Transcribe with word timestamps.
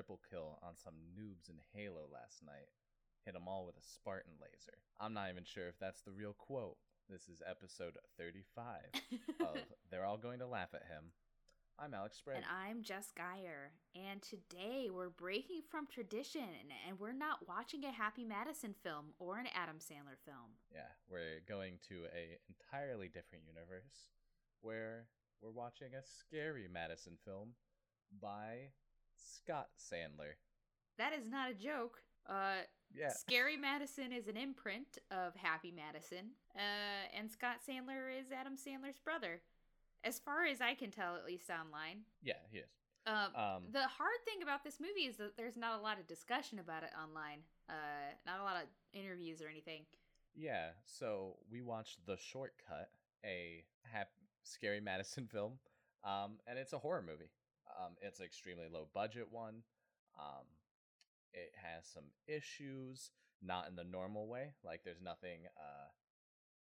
triple 0.00 0.20
kill 0.30 0.58
on 0.62 0.72
some 0.82 0.94
noobs 1.12 1.50
in 1.50 1.56
Halo 1.74 2.08
last 2.10 2.40
night. 2.42 2.72
Hit 3.26 3.34
them 3.34 3.46
all 3.46 3.66
with 3.66 3.76
a 3.76 3.84
Spartan 3.84 4.32
laser. 4.40 4.78
I'm 4.98 5.12
not 5.12 5.28
even 5.28 5.44
sure 5.44 5.68
if 5.68 5.78
that's 5.78 6.00
the 6.00 6.10
real 6.10 6.32
quote. 6.32 6.78
This 7.10 7.28
is 7.28 7.42
episode 7.44 7.98
35 8.16 8.80
of 9.40 9.58
They're 9.90 10.06
All 10.06 10.16
Going 10.16 10.38
to 10.38 10.46
Laugh 10.46 10.72
at 10.72 10.88
Him. 10.88 11.12
I'm 11.78 11.92
Alex 11.92 12.16
Sprague. 12.16 12.38
And 12.38 12.46
I'm 12.48 12.82
Jess 12.82 13.12
Geyer. 13.14 13.72
And 13.94 14.22
today 14.22 14.88
we're 14.90 15.10
breaking 15.10 15.60
from 15.70 15.86
tradition 15.86 16.48
and 16.88 16.98
we're 16.98 17.12
not 17.12 17.46
watching 17.46 17.84
a 17.84 17.92
Happy 17.92 18.24
Madison 18.24 18.74
film 18.82 19.12
or 19.18 19.36
an 19.36 19.48
Adam 19.54 19.80
Sandler 19.80 20.16
film. 20.24 20.56
Yeah, 20.72 20.88
we're 21.10 21.44
going 21.46 21.74
to 21.90 22.06
a 22.16 22.40
entirely 22.48 23.08
different 23.08 23.44
universe 23.46 24.08
where 24.62 25.08
we're 25.42 25.50
watching 25.50 25.92
a 25.92 26.00
scary 26.02 26.68
Madison 26.72 27.18
film 27.22 27.50
by 28.18 28.72
Scott 29.20 29.68
Sandler. 29.78 30.34
That 30.98 31.12
is 31.12 31.28
not 31.28 31.50
a 31.50 31.54
joke. 31.54 32.02
Uh, 32.28 32.62
Yeah. 32.92 33.10
Scary 33.10 33.56
Madison 33.56 34.12
is 34.12 34.26
an 34.28 34.36
imprint 34.36 34.98
of 35.10 35.34
Happy 35.36 35.70
Madison, 35.70 36.32
uh, 36.56 37.06
and 37.16 37.30
Scott 37.30 37.58
Sandler 37.66 38.10
is 38.18 38.32
Adam 38.32 38.56
Sandler's 38.56 38.98
brother, 38.98 39.40
as 40.02 40.18
far 40.18 40.44
as 40.44 40.60
I 40.60 40.74
can 40.74 40.90
tell, 40.90 41.14
at 41.16 41.24
least 41.24 41.50
online. 41.50 42.04
Yeah, 42.22 42.34
he 42.50 42.58
is. 42.58 42.70
Um, 43.06 43.34
Um, 43.36 43.72
the 43.72 43.86
hard 43.86 44.18
thing 44.24 44.42
about 44.42 44.64
this 44.64 44.80
movie 44.80 45.06
is 45.06 45.16
that 45.18 45.36
there's 45.36 45.56
not 45.56 45.78
a 45.78 45.82
lot 45.82 45.98
of 46.00 46.06
discussion 46.06 46.58
about 46.58 46.82
it 46.82 46.90
online. 47.00 47.44
Uh, 47.68 48.12
not 48.26 48.40
a 48.40 48.42
lot 48.42 48.62
of 48.62 48.68
interviews 48.92 49.40
or 49.40 49.48
anything. 49.48 49.86
Yeah, 50.34 50.72
so 50.84 51.38
we 51.48 51.62
watched 51.62 52.04
The 52.06 52.16
Shortcut, 52.16 52.90
a 53.24 53.64
hap- 53.84 54.12
scary 54.42 54.80
Madison 54.80 55.26
film, 55.32 55.58
um, 56.04 56.40
and 56.46 56.58
it's 56.58 56.72
a 56.72 56.78
horror 56.78 57.02
movie. 57.02 57.30
Um, 57.78 57.92
it's 58.00 58.20
an 58.20 58.26
extremely 58.26 58.66
low 58.72 58.88
budget 58.94 59.28
one. 59.30 59.62
Um, 60.18 60.46
it 61.32 61.52
has 61.62 61.86
some 61.86 62.04
issues, 62.26 63.10
not 63.42 63.68
in 63.68 63.76
the 63.76 63.84
normal 63.84 64.26
way. 64.26 64.54
Like 64.64 64.82
there's 64.84 65.00
nothing 65.02 65.40
uh, 65.56 65.88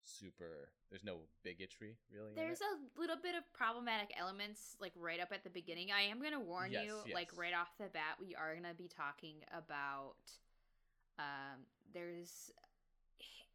super. 0.02 0.70
There's 0.91 1.05
no 1.05 1.20
bigotry 1.42 1.97
really. 2.12 2.32
There's 2.34 2.60
a 2.60 3.00
little 3.00 3.16
bit 3.22 3.34
of 3.34 3.42
problematic 3.52 4.10
elements, 4.19 4.77
like 4.80 4.92
right 4.97 5.20
up 5.20 5.28
at 5.32 5.44
the 5.44 5.50
beginning. 5.50 5.88
I 5.91 6.02
am 6.02 6.22
gonna 6.22 6.41
warn 6.41 6.72
Yes, 6.72 6.84
you, 6.86 7.12
like 7.12 7.30
right 7.36 7.55
off 7.55 7.69
the 7.78 7.88
bat, 7.92 8.16
we 8.20 8.34
are 8.34 8.55
gonna 8.55 8.75
be 8.75 8.88
talking 8.88 9.36
about. 9.52 10.16
Um, 11.19 11.62
there's 11.92 12.50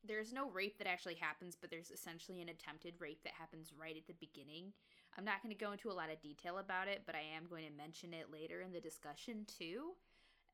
there's 0.05 0.31
no 0.31 0.50
rape 0.52 0.77
that 0.77 0.88
actually 0.88 1.16
happens, 1.16 1.58
but 1.59 1.70
there's 1.70 1.92
essentially 1.92 2.42
an 2.42 2.50
attempted 2.50 2.95
rape 3.00 3.22
that 3.23 3.33
happens 3.38 3.72
right 3.77 3.97
at 3.97 4.08
the 4.08 4.14
beginning. 4.14 4.72
I'm 5.20 5.25
not 5.25 5.44
going 5.44 5.53
to 5.53 5.59
go 5.59 5.73
into 5.73 5.92
a 5.92 6.00
lot 6.00 6.08
of 6.09 6.22
detail 6.22 6.59
about 6.59 6.88
it, 6.88 7.03
but 7.06 7.14
I 7.14 7.20
am 7.36 7.44
going 7.50 7.66
to 7.67 7.75
mention 7.75 8.14
it 8.14 8.31
later 8.31 8.62
in 8.62 8.72
the 8.72 8.80
discussion 8.80 9.44
too. 9.59 9.92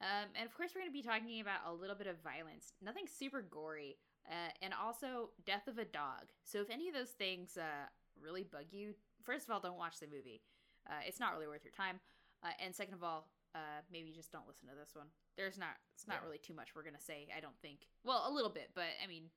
Um, 0.01 0.33
and 0.33 0.49
of 0.49 0.57
course, 0.57 0.71
we're 0.73 0.81
going 0.81 0.89
to 0.89 0.97
be 1.01 1.05
talking 1.05 1.39
about 1.39 1.61
a 1.69 1.71
little 1.71 1.95
bit 1.95 2.07
of 2.07 2.17
violence, 2.25 2.73
nothing 2.81 3.05
super 3.05 3.43
gory, 3.43 3.95
uh, 4.27 4.49
and 4.63 4.73
also 4.73 5.29
death 5.45 5.67
of 5.67 5.77
a 5.77 5.85
dog. 5.85 6.33
So 6.43 6.61
if 6.61 6.71
any 6.71 6.89
of 6.89 6.95
those 6.95 7.11
things 7.13 7.57
uh, 7.61 7.85
really 8.19 8.41
bug 8.41 8.65
you, 8.71 8.95
first 9.23 9.45
of 9.45 9.53
all, 9.53 9.59
don't 9.61 9.77
watch 9.77 9.99
the 9.99 10.07
movie. 10.07 10.41
Uh, 10.89 11.05
it's 11.05 11.19
not 11.19 11.33
really 11.33 11.45
worth 11.47 11.63
your 11.63 11.71
time. 11.71 11.99
Uh, 12.43 12.57
and 12.57 12.73
second 12.73 12.95
of 12.95 13.03
all, 13.03 13.29
uh, 13.53 13.85
maybe 13.93 14.11
just 14.11 14.31
don't 14.31 14.47
listen 14.47 14.67
to 14.67 14.73
this 14.75 14.95
one. 14.95 15.07
There's 15.37 15.59
not, 15.59 15.77
it's 15.93 16.07
not 16.07 16.17
Yeah. 16.21 16.25
really 16.25 16.39
too 16.39 16.55
much 16.55 16.73
we're 16.73 16.83
gonna 16.83 16.99
say. 16.99 17.29
I 17.37 17.39
don't 17.39 17.57
think. 17.61 17.85
Well, 18.03 18.25
a 18.27 18.33
little 18.33 18.49
bit, 18.49 18.71
but 18.73 18.89
I 19.01 19.05
mean, 19.05 19.29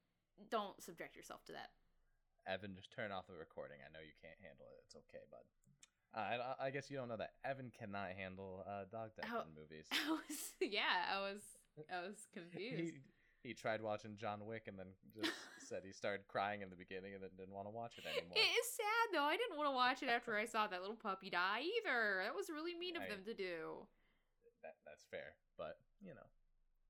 don't 0.50 0.80
subject 0.82 1.16
yourself 1.16 1.44
to 1.44 1.52
that. 1.52 1.68
Evan, 2.48 2.74
just 2.74 2.90
turn 2.90 3.12
off 3.12 3.28
the 3.28 3.36
recording. 3.36 3.78
I 3.84 3.92
know 3.92 4.00
you 4.00 4.16
can't 4.24 4.40
handle 4.40 4.66
it. 4.72 4.80
It's 4.88 4.96
okay, 5.06 5.22
bud. 5.30 5.44
Uh, 6.16 6.56
I, 6.58 6.66
I 6.66 6.70
guess 6.72 6.88
you 6.90 6.96
don't 6.96 7.08
know 7.12 7.20
that 7.20 7.36
Evan 7.44 7.70
cannot 7.70 8.16
handle 8.16 8.64
uh, 8.64 8.88
dog 8.90 9.12
death 9.14 9.28
Oh. 9.28 9.44
in 9.44 9.52
movies. 9.52 9.84
I 9.92 10.08
was, 10.16 10.56
yeah, 10.64 11.12
I 11.12 11.20
was, 11.20 11.44
I 11.92 12.00
was 12.08 12.16
confused. 12.32 12.96
he 12.96 13.04
he 13.46 13.54
tried 13.54 13.78
watching 13.84 14.16
John 14.18 14.42
Wick 14.48 14.66
and 14.66 14.74
then 14.76 14.90
just 15.14 15.30
said 15.68 15.86
he 15.86 15.92
started 15.92 16.26
crying 16.26 16.60
in 16.64 16.70
the 16.74 16.80
beginning 16.80 17.14
and 17.14 17.22
then 17.22 17.30
didn't 17.38 17.54
want 17.54 17.68
to 17.70 17.74
watch 17.76 17.94
it 18.00 18.02
anymore. 18.08 18.34
It 18.34 18.50
is 18.56 18.66
sad 18.72 19.06
though. 19.14 19.22
I 19.28 19.36
didn't 19.38 19.54
want 19.60 19.68
to 19.70 19.76
watch 19.76 20.02
it 20.02 20.08
after 20.10 20.34
I 20.34 20.42
saw 20.48 20.66
that 20.66 20.80
little 20.80 20.98
puppy 20.98 21.30
die 21.30 21.62
either. 21.62 22.24
That 22.26 22.34
was 22.34 22.50
really 22.50 22.74
mean 22.74 22.96
of 22.96 23.04
I- 23.06 23.12
them 23.14 23.22
to 23.28 23.34
do. 23.36 23.86
that, 24.66 24.74
that's 24.88 25.04
fair, 25.06 25.36
but 25.60 25.78
you 26.02 26.16
know, 26.18 26.26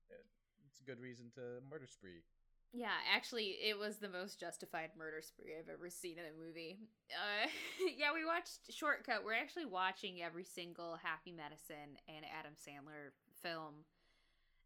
it, 0.09 0.25
it's 0.65 0.79
a 0.79 0.83
good 0.87 0.97
reason 0.99 1.29
to 1.35 1.59
murder 1.69 1.85
spree. 1.85 2.23
Yeah, 2.71 2.93
actually, 3.11 3.57
it 3.65 3.77
was 3.77 3.97
the 3.97 4.09
most 4.09 4.39
justified 4.39 4.91
murder 4.97 5.21
spree 5.21 5.57
I've 5.57 5.73
ever 5.73 5.89
seen 5.89 6.19
in 6.19 6.25
a 6.25 6.37
movie. 6.45 6.77
Uh, 7.09 7.49
yeah, 7.97 8.13
we 8.13 8.25
watched 8.25 8.69
Shortcut. 8.69 9.25
We're 9.25 9.33
actually 9.33 9.65
watching 9.65 10.21
every 10.21 10.43
single 10.43 10.97
Happy 11.01 11.31
Madison 11.31 11.97
and 12.07 12.25
Adam 12.29 12.53
Sandler 12.53 13.09
film 13.41 13.85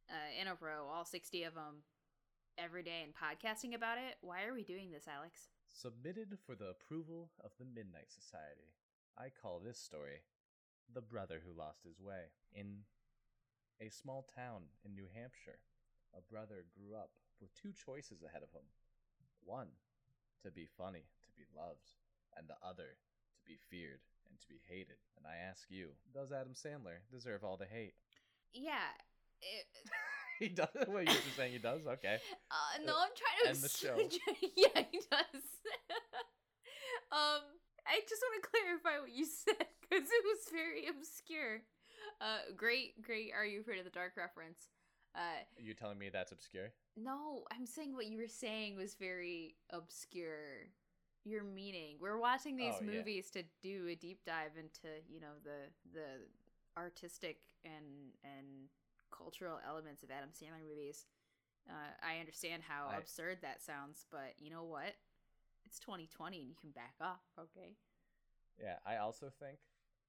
uh, 0.10 0.32
in 0.40 0.48
a 0.48 0.58
row, 0.60 0.92
all 0.92 1.06
60 1.06 1.44
of 1.44 1.56
them, 1.56 1.88
every 2.58 2.84
day, 2.84 3.08
and 3.08 3.16
podcasting 3.16 3.74
about 3.74 3.98
it. 3.98 4.18
Why 4.20 4.44
are 4.44 4.54
we 4.54 4.64
doing 4.64 4.92
this, 4.92 5.08
Alex? 5.08 5.48
Submitted 5.72 6.38
for 6.46 6.56
the 6.56 6.76
approval 6.76 7.32
of 7.44 7.52
the 7.58 7.66
Midnight 7.66 8.12
Society. 8.12 8.76
I 9.18 9.30
call 9.30 9.60
this 9.60 9.80
story 9.80 10.28
"The 10.94 11.02
Brother 11.02 11.40
Who 11.40 11.58
Lost 11.58 11.84
His 11.86 12.02
Way." 12.02 12.36
In 12.54 12.84
a 13.80 13.90
small 13.90 14.28
town 14.36 14.64
in 14.84 14.94
New 14.94 15.08
Hampshire, 15.16 15.60
a 16.14 16.22
brother 16.22 16.66
grew 16.76 16.96
up 16.96 17.12
with 17.42 17.54
two 17.56 17.72
choices 17.74 18.22
ahead 18.24 18.44
of 18.44 18.52
him: 18.52 18.66
one, 19.46 19.70
to 20.44 20.52
be 20.52 20.68
funny, 20.78 21.06
to 21.26 21.32
be 21.36 21.46
loved, 21.56 21.94
and 22.38 22.48
the 22.48 22.58
other, 22.66 22.98
to 23.38 23.42
be 23.46 23.58
feared 23.70 24.02
and 24.30 24.40
to 24.40 24.48
be 24.48 24.62
hated. 24.68 24.98
And 25.18 25.26
I 25.28 25.38
ask 25.50 25.66
you, 25.70 25.90
does 26.14 26.32
Adam 26.32 26.54
Sandler 26.54 27.04
deserve 27.12 27.44
all 27.44 27.58
the 27.58 27.66
hate? 27.70 27.94
Yeah. 28.54 28.92
It, 29.42 29.66
he 30.40 30.50
does. 30.50 30.70
Wait, 30.88 31.08
you're 31.08 31.22
just 31.22 31.36
saying 31.36 31.52
he 31.54 31.60
does? 31.60 31.82
Okay. 31.86 32.18
Uh, 32.50 32.84
no, 32.86 32.94
Uh, 32.94 33.06
I'm 33.06 33.16
trying 33.16 33.40
to 33.44 33.50
end 33.50 33.62
the 33.62 33.70
show. 33.70 33.96
yeah, 34.56 34.84
he 34.92 35.00
does. 35.12 35.44
um, 37.12 37.44
I 37.86 38.00
just 38.08 38.22
want 38.24 38.42
to 38.42 38.50
clarify 38.50 39.00
what 39.02 39.12
you 39.12 39.26
said 39.26 39.68
because 39.82 40.08
it 40.08 40.24
was 40.26 40.40
very 40.52 40.88
obscure. 40.88 41.62
Uh, 42.22 42.54
great, 42.56 43.02
great. 43.02 43.32
Are 43.36 43.46
you 43.46 43.62
afraid 43.62 43.80
of 43.80 43.86
the 43.86 43.92
dark 43.92 44.16
reference? 44.18 44.70
Uh, 45.16 45.20
Are 45.58 45.62
you 45.62 45.74
telling 45.74 45.98
me 45.98 46.10
that's 46.10 46.32
obscure? 46.32 46.72
no, 46.96 47.44
I'm 47.52 47.66
saying 47.66 47.94
what 47.96 48.06
you 48.08 48.18
were 48.20 48.28
saying 48.28 48.76
was 48.76 48.96
very 48.96 49.56
obscure. 49.70 50.68
Your 51.26 51.44
meaning. 51.44 51.96
We're 52.02 52.18
watching 52.20 52.58
these 52.58 52.74
Oh, 52.78 52.84
yeah. 52.84 52.92
movies 52.98 53.32
to 53.32 53.44
do 53.62 53.88
a 53.88 53.96
deep 53.96 54.26
dive 54.26 54.58
into, 54.58 54.90
you 55.10 55.22
know, 55.22 55.40
the 55.44 55.70
the 55.94 56.28
artistic 56.76 57.38
and 57.64 58.12
and 58.26 58.68
cultural 59.10 59.60
elements 59.66 60.04
of 60.04 60.12
Adam 60.12 60.30
Sandler 60.32 60.62
movies. 60.68 61.06
Uh, 61.70 61.94
I 62.06 62.20
understand 62.20 62.64
how 62.68 62.88
I- 62.90 62.98
absurd 62.98 63.38
that 63.42 63.62
sounds, 63.62 64.06
but 64.12 64.34
you 64.38 64.50
know 64.50 64.64
what? 64.66 64.96
It's 65.66 65.80
2020 65.80 66.42
and 66.42 66.50
you 66.50 66.56
can 66.60 66.72
back 66.72 66.96
off, 67.00 67.22
okay? 67.40 67.78
Yeah, 68.62 68.80
I 68.86 68.98
also 68.98 69.30
think 69.40 69.60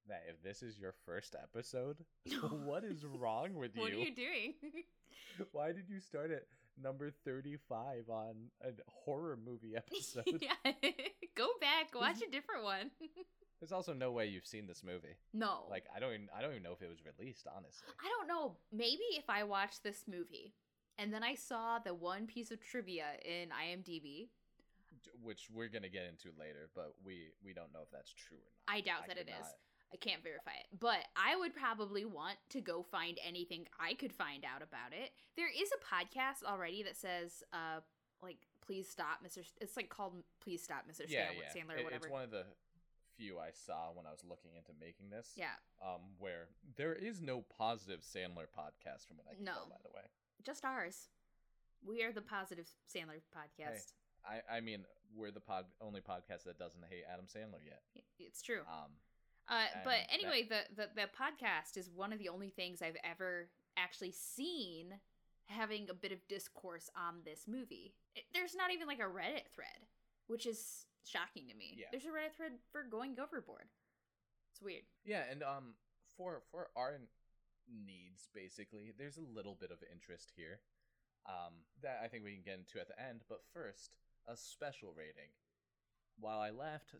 that 0.08 0.24
if 0.28 0.42
this 0.42 0.62
is 0.62 0.78
your 0.78 0.94
first 1.06 1.34
episode, 1.40 1.96
what 2.64 2.84
is 2.84 3.04
wrong 3.04 3.54
with 3.54 3.74
you? 3.76 3.82
What 3.82 3.92
are 3.92 3.96
you? 3.96 4.14
doing? 4.14 4.54
Why 5.52 5.72
did 5.72 5.88
you 5.88 6.00
start 6.00 6.30
at 6.30 6.44
number 6.80 7.10
35 7.24 8.08
on 8.10 8.34
a 8.62 8.70
horror 8.88 9.38
movie 9.44 9.74
episode? 9.76 10.24
yeah, 10.40 10.72
go 11.36 11.48
back, 11.60 11.94
watch 11.94 12.20
a 12.26 12.30
different 12.30 12.64
one. 12.64 12.90
There's 13.60 13.72
also 13.72 13.94
no 13.94 14.12
way 14.12 14.26
you've 14.26 14.46
seen 14.46 14.66
this 14.66 14.82
movie. 14.84 15.16
no, 15.32 15.64
Like 15.70 15.84
I 15.94 15.98
don't 16.00 16.12
even 16.12 16.28
I 16.36 16.42
don't 16.42 16.50
even 16.50 16.62
know 16.62 16.72
if 16.72 16.82
it 16.82 16.88
was 16.88 16.98
released, 17.04 17.46
honestly. 17.54 17.88
I 18.04 18.08
don't 18.18 18.28
know. 18.28 18.56
Maybe 18.72 19.04
if 19.16 19.24
I 19.28 19.44
watched 19.44 19.82
this 19.82 20.04
movie 20.06 20.54
and 20.98 21.12
then 21.12 21.22
I 21.22 21.34
saw 21.34 21.78
the 21.78 21.94
one 21.94 22.26
piece 22.26 22.50
of 22.50 22.60
trivia 22.60 23.06
in 23.24 23.48
IMDb, 23.48 24.28
Which 25.22 25.48
we're 25.52 25.68
going 25.68 25.82
to 25.82 25.88
get 25.88 26.04
into 26.04 26.28
later, 26.38 26.68
but 26.74 26.94
we 27.04 27.28
we 27.44 27.52
don't 27.54 27.72
know 27.72 27.80
if 27.82 27.90
that's 27.90 28.12
true 28.12 28.36
or 28.36 28.52
not. 28.68 28.76
I 28.76 28.80
doubt 28.80 29.06
that 29.08 29.16
could 29.16 29.28
it 29.28 29.32
is. 29.40 29.46
I 29.94 29.96
can't 29.96 30.22
verify 30.22 30.50
it. 30.58 30.66
But 30.78 30.98
I 31.16 31.36
would 31.36 31.54
probably 31.54 32.04
want 32.04 32.36
to 32.50 32.60
go 32.60 32.82
find 32.82 33.18
anything 33.24 33.66
I 33.78 33.94
could 33.94 34.12
find 34.12 34.44
out 34.44 34.60
about 34.60 34.92
it. 34.92 35.12
There 35.36 35.48
is 35.48 35.70
a 35.72 35.78
podcast 35.94 36.42
already 36.44 36.82
that 36.82 36.96
says, 36.96 37.44
uh, 37.52 37.80
like, 38.20 38.38
please 38.66 38.88
stop, 38.88 39.20
Mr. 39.24 39.38
S- 39.38 39.52
It's 39.60 39.76
like 39.76 39.88
called 39.88 40.14
Please 40.42 40.62
Stop, 40.64 40.84
Mr. 40.90 41.04
Yeah, 41.06 41.30
Stan- 41.30 41.36
yeah. 41.38 41.52
Sandler, 41.62 41.78
It- 41.78 41.80
or 41.82 41.84
whatever. 41.84 42.06
It's 42.06 42.12
one 42.12 42.24
of 42.24 42.30
the 42.32 42.44
few 43.16 43.38
I 43.38 43.52
saw 43.52 43.92
when 43.92 44.06
I 44.06 44.10
was 44.10 44.24
looking 44.24 44.56
into 44.56 44.72
making 44.80 45.10
this. 45.10 45.32
yeah, 45.36 45.54
Um, 45.80 46.00
where 46.18 46.48
there 46.74 46.94
is 46.94 47.20
no 47.22 47.42
positive 47.42 48.00
Sandler 48.00 48.48
podcast 48.48 49.06
from 49.06 49.18
what 49.18 49.28
I 49.30 49.34
can 49.36 49.44
tell, 49.44 49.66
No. 49.68 49.70
by 49.70 49.80
the 49.84 49.90
way. 49.94 50.02
just 50.42 50.64
ours. 50.64 51.08
We 51.86 52.02
are 52.02 52.12
the 52.12 52.20
Positive 52.22 52.68
Sandler 52.92 53.20
podcast. 53.34 53.92
I, 54.26 54.42
I 54.50 54.60
mean, 54.60 54.84
we're 55.14 55.30
the 55.30 55.40
pod 55.40 55.66
only 55.80 56.00
podcast 56.00 56.42
that 56.44 56.58
doesn't 56.58 56.84
hate 56.90 57.04
Adam 57.08 57.26
Sandler 57.26 57.64
yet. 57.64 57.82
It's 58.18 58.42
true. 58.42 58.62
Um, 58.66 58.90
Uh, 59.48 59.66
but 59.84 59.98
anyway, 60.10 60.46
the, 60.48 60.60
the 60.74 60.88
the 60.94 61.08
podcast 61.08 61.76
is 61.76 61.90
one 61.90 62.12
of 62.12 62.18
the 62.18 62.28
only 62.28 62.50
things 62.50 62.80
I've 62.80 62.96
ever 63.04 63.48
actually 63.76 64.12
seen 64.12 64.94
having 65.46 65.90
a 65.90 65.94
bit 65.94 66.12
of 66.12 66.26
discourse 66.28 66.88
on 66.96 67.16
this 67.24 67.44
movie. 67.46 67.94
It, 68.16 68.24
there's 68.32 68.54
not 68.54 68.72
even 68.72 68.86
like 68.86 69.00
a 69.00 69.02
Reddit 69.02 69.52
thread, 69.54 69.84
which 70.28 70.46
is 70.46 70.86
shocking 71.04 71.48
to 71.48 71.54
me. 71.54 71.76
Yeah. 71.76 71.86
There's 71.90 72.04
a 72.06 72.08
Reddit 72.08 72.34
thread 72.36 72.52
for 72.72 72.82
going 72.82 73.16
overboard. 73.20 73.66
It's 74.52 74.62
weird. 74.62 74.84
yeah, 75.04 75.24
and 75.30 75.42
um, 75.42 75.74
for 76.16 76.42
for 76.50 76.68
our 76.76 77.00
needs 77.68 78.28
basically. 78.34 78.92
There's 78.96 79.16
a 79.16 79.34
little 79.34 79.56
bit 79.60 79.70
of 79.70 79.78
interest 79.92 80.32
here. 80.36 80.60
Um, 81.26 81.64
that 81.82 82.00
I 82.04 82.08
think 82.08 82.24
we 82.24 82.34
can 82.34 82.42
get 82.44 82.58
into 82.58 82.80
at 82.80 82.88
the 82.88 83.00
end, 83.00 83.24
but 83.28 83.40
first, 83.52 83.96
a 84.28 84.36
special 84.36 84.92
rating. 84.96 85.32
While 86.20 86.38
I 86.38 86.50
laughed 86.50 86.94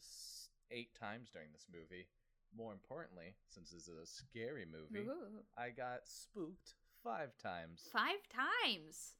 eight 0.71 0.99
times 0.99 1.29
during 1.31 1.49
this 1.53 1.67
movie, 1.71 2.09
more 2.57 2.73
importantly, 2.73 3.35
since 3.49 3.71
this 3.71 3.89
is 3.89 3.99
a 3.99 4.07
scary 4.07 4.65
movie, 4.65 5.07
Ooh. 5.07 5.43
I 5.59 5.71
got 5.71 6.07
spooked 6.07 6.75
five 7.03 7.37
times. 7.39 7.89
Five 7.93 8.23
times. 8.31 9.15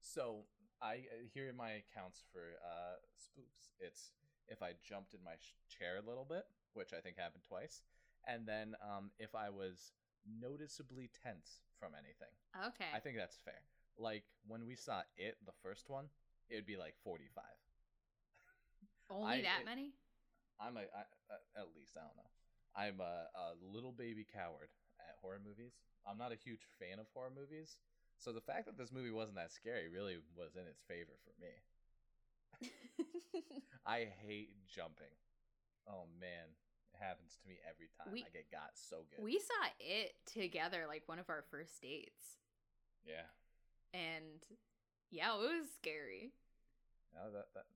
So 0.00 0.44
I 0.82 1.06
uh, 1.12 1.28
here 1.32 1.48
are 1.50 1.52
my 1.52 1.82
accounts 1.84 2.22
for 2.32 2.56
uh, 2.64 2.96
spooks. 3.16 3.72
It's 3.80 4.12
if 4.48 4.62
I 4.62 4.72
jumped 4.82 5.14
in 5.14 5.20
my 5.24 5.34
sh- 5.38 5.54
chair 5.78 5.98
a 6.02 6.08
little 6.08 6.24
bit, 6.28 6.44
which 6.74 6.92
I 6.96 7.00
think 7.00 7.16
happened 7.16 7.44
twice, 7.46 7.82
and 8.26 8.46
then 8.46 8.74
um, 8.82 9.10
if 9.18 9.34
I 9.34 9.50
was 9.50 9.92
noticeably 10.26 11.10
tense 11.22 11.60
from 11.78 11.92
anything. 11.94 12.32
Okay. 12.74 12.90
I 12.94 12.98
think 13.00 13.16
that's 13.16 13.36
fair. 13.36 13.60
Like 13.98 14.24
when 14.46 14.66
we 14.66 14.74
saw 14.74 15.02
it, 15.16 15.36
the 15.46 15.52
first 15.62 15.88
one, 15.88 16.06
it 16.48 16.56
would 16.56 16.66
be 16.66 16.76
like 16.76 16.94
forty-five. 17.04 17.44
Only 19.10 19.40
I- 19.40 19.42
that 19.42 19.60
it- 19.62 19.66
many? 19.66 19.92
I'm 20.60 20.76
a 20.76 20.80
I, 20.80 21.08
uh, 21.32 21.60
at 21.60 21.68
least 21.74 21.96
I 21.96 22.00
don't 22.04 22.16
know. 22.16 22.28
I'm 22.76 23.00
a, 23.00 23.26
a 23.34 23.46
little 23.60 23.92
baby 23.92 24.26
coward 24.26 24.70
at 25.00 25.16
horror 25.20 25.40
movies. 25.44 25.72
I'm 26.06 26.18
not 26.18 26.32
a 26.32 26.36
huge 26.36 26.62
fan 26.78 26.98
of 26.98 27.06
horror 27.12 27.32
movies, 27.34 27.76
so 28.18 28.32
the 28.32 28.40
fact 28.40 28.66
that 28.66 28.78
this 28.78 28.92
movie 28.92 29.10
wasn't 29.10 29.36
that 29.36 29.52
scary 29.52 29.88
really 29.88 30.16
was 30.36 30.56
in 30.56 30.66
its 30.66 30.80
favor 30.88 31.12
for 31.24 31.34
me. 31.40 31.52
I 33.86 34.08
hate 34.26 34.50
jumping. 34.68 35.12
Oh 35.88 36.04
man, 36.20 36.46
it 36.94 36.98
happens 37.02 37.36
to 37.42 37.48
me 37.48 37.56
every 37.68 37.88
time. 37.98 38.12
We- 38.12 38.22
I 38.24 38.30
get 38.32 38.50
got 38.50 38.70
so 38.74 39.04
good. 39.10 39.24
we 39.24 39.38
saw 39.38 39.62
it 39.80 40.14
together, 40.26 40.84
like 40.86 41.02
one 41.06 41.18
of 41.18 41.28
our 41.30 41.44
first 41.50 41.80
dates. 41.82 42.38
yeah. 43.06 43.26
And 43.92 44.38
yeah, 45.10 45.34
it 45.34 45.40
was 45.40 45.66
scary. 45.74 46.30
No, 47.12 47.32
that 47.32 47.48
that 47.54 47.66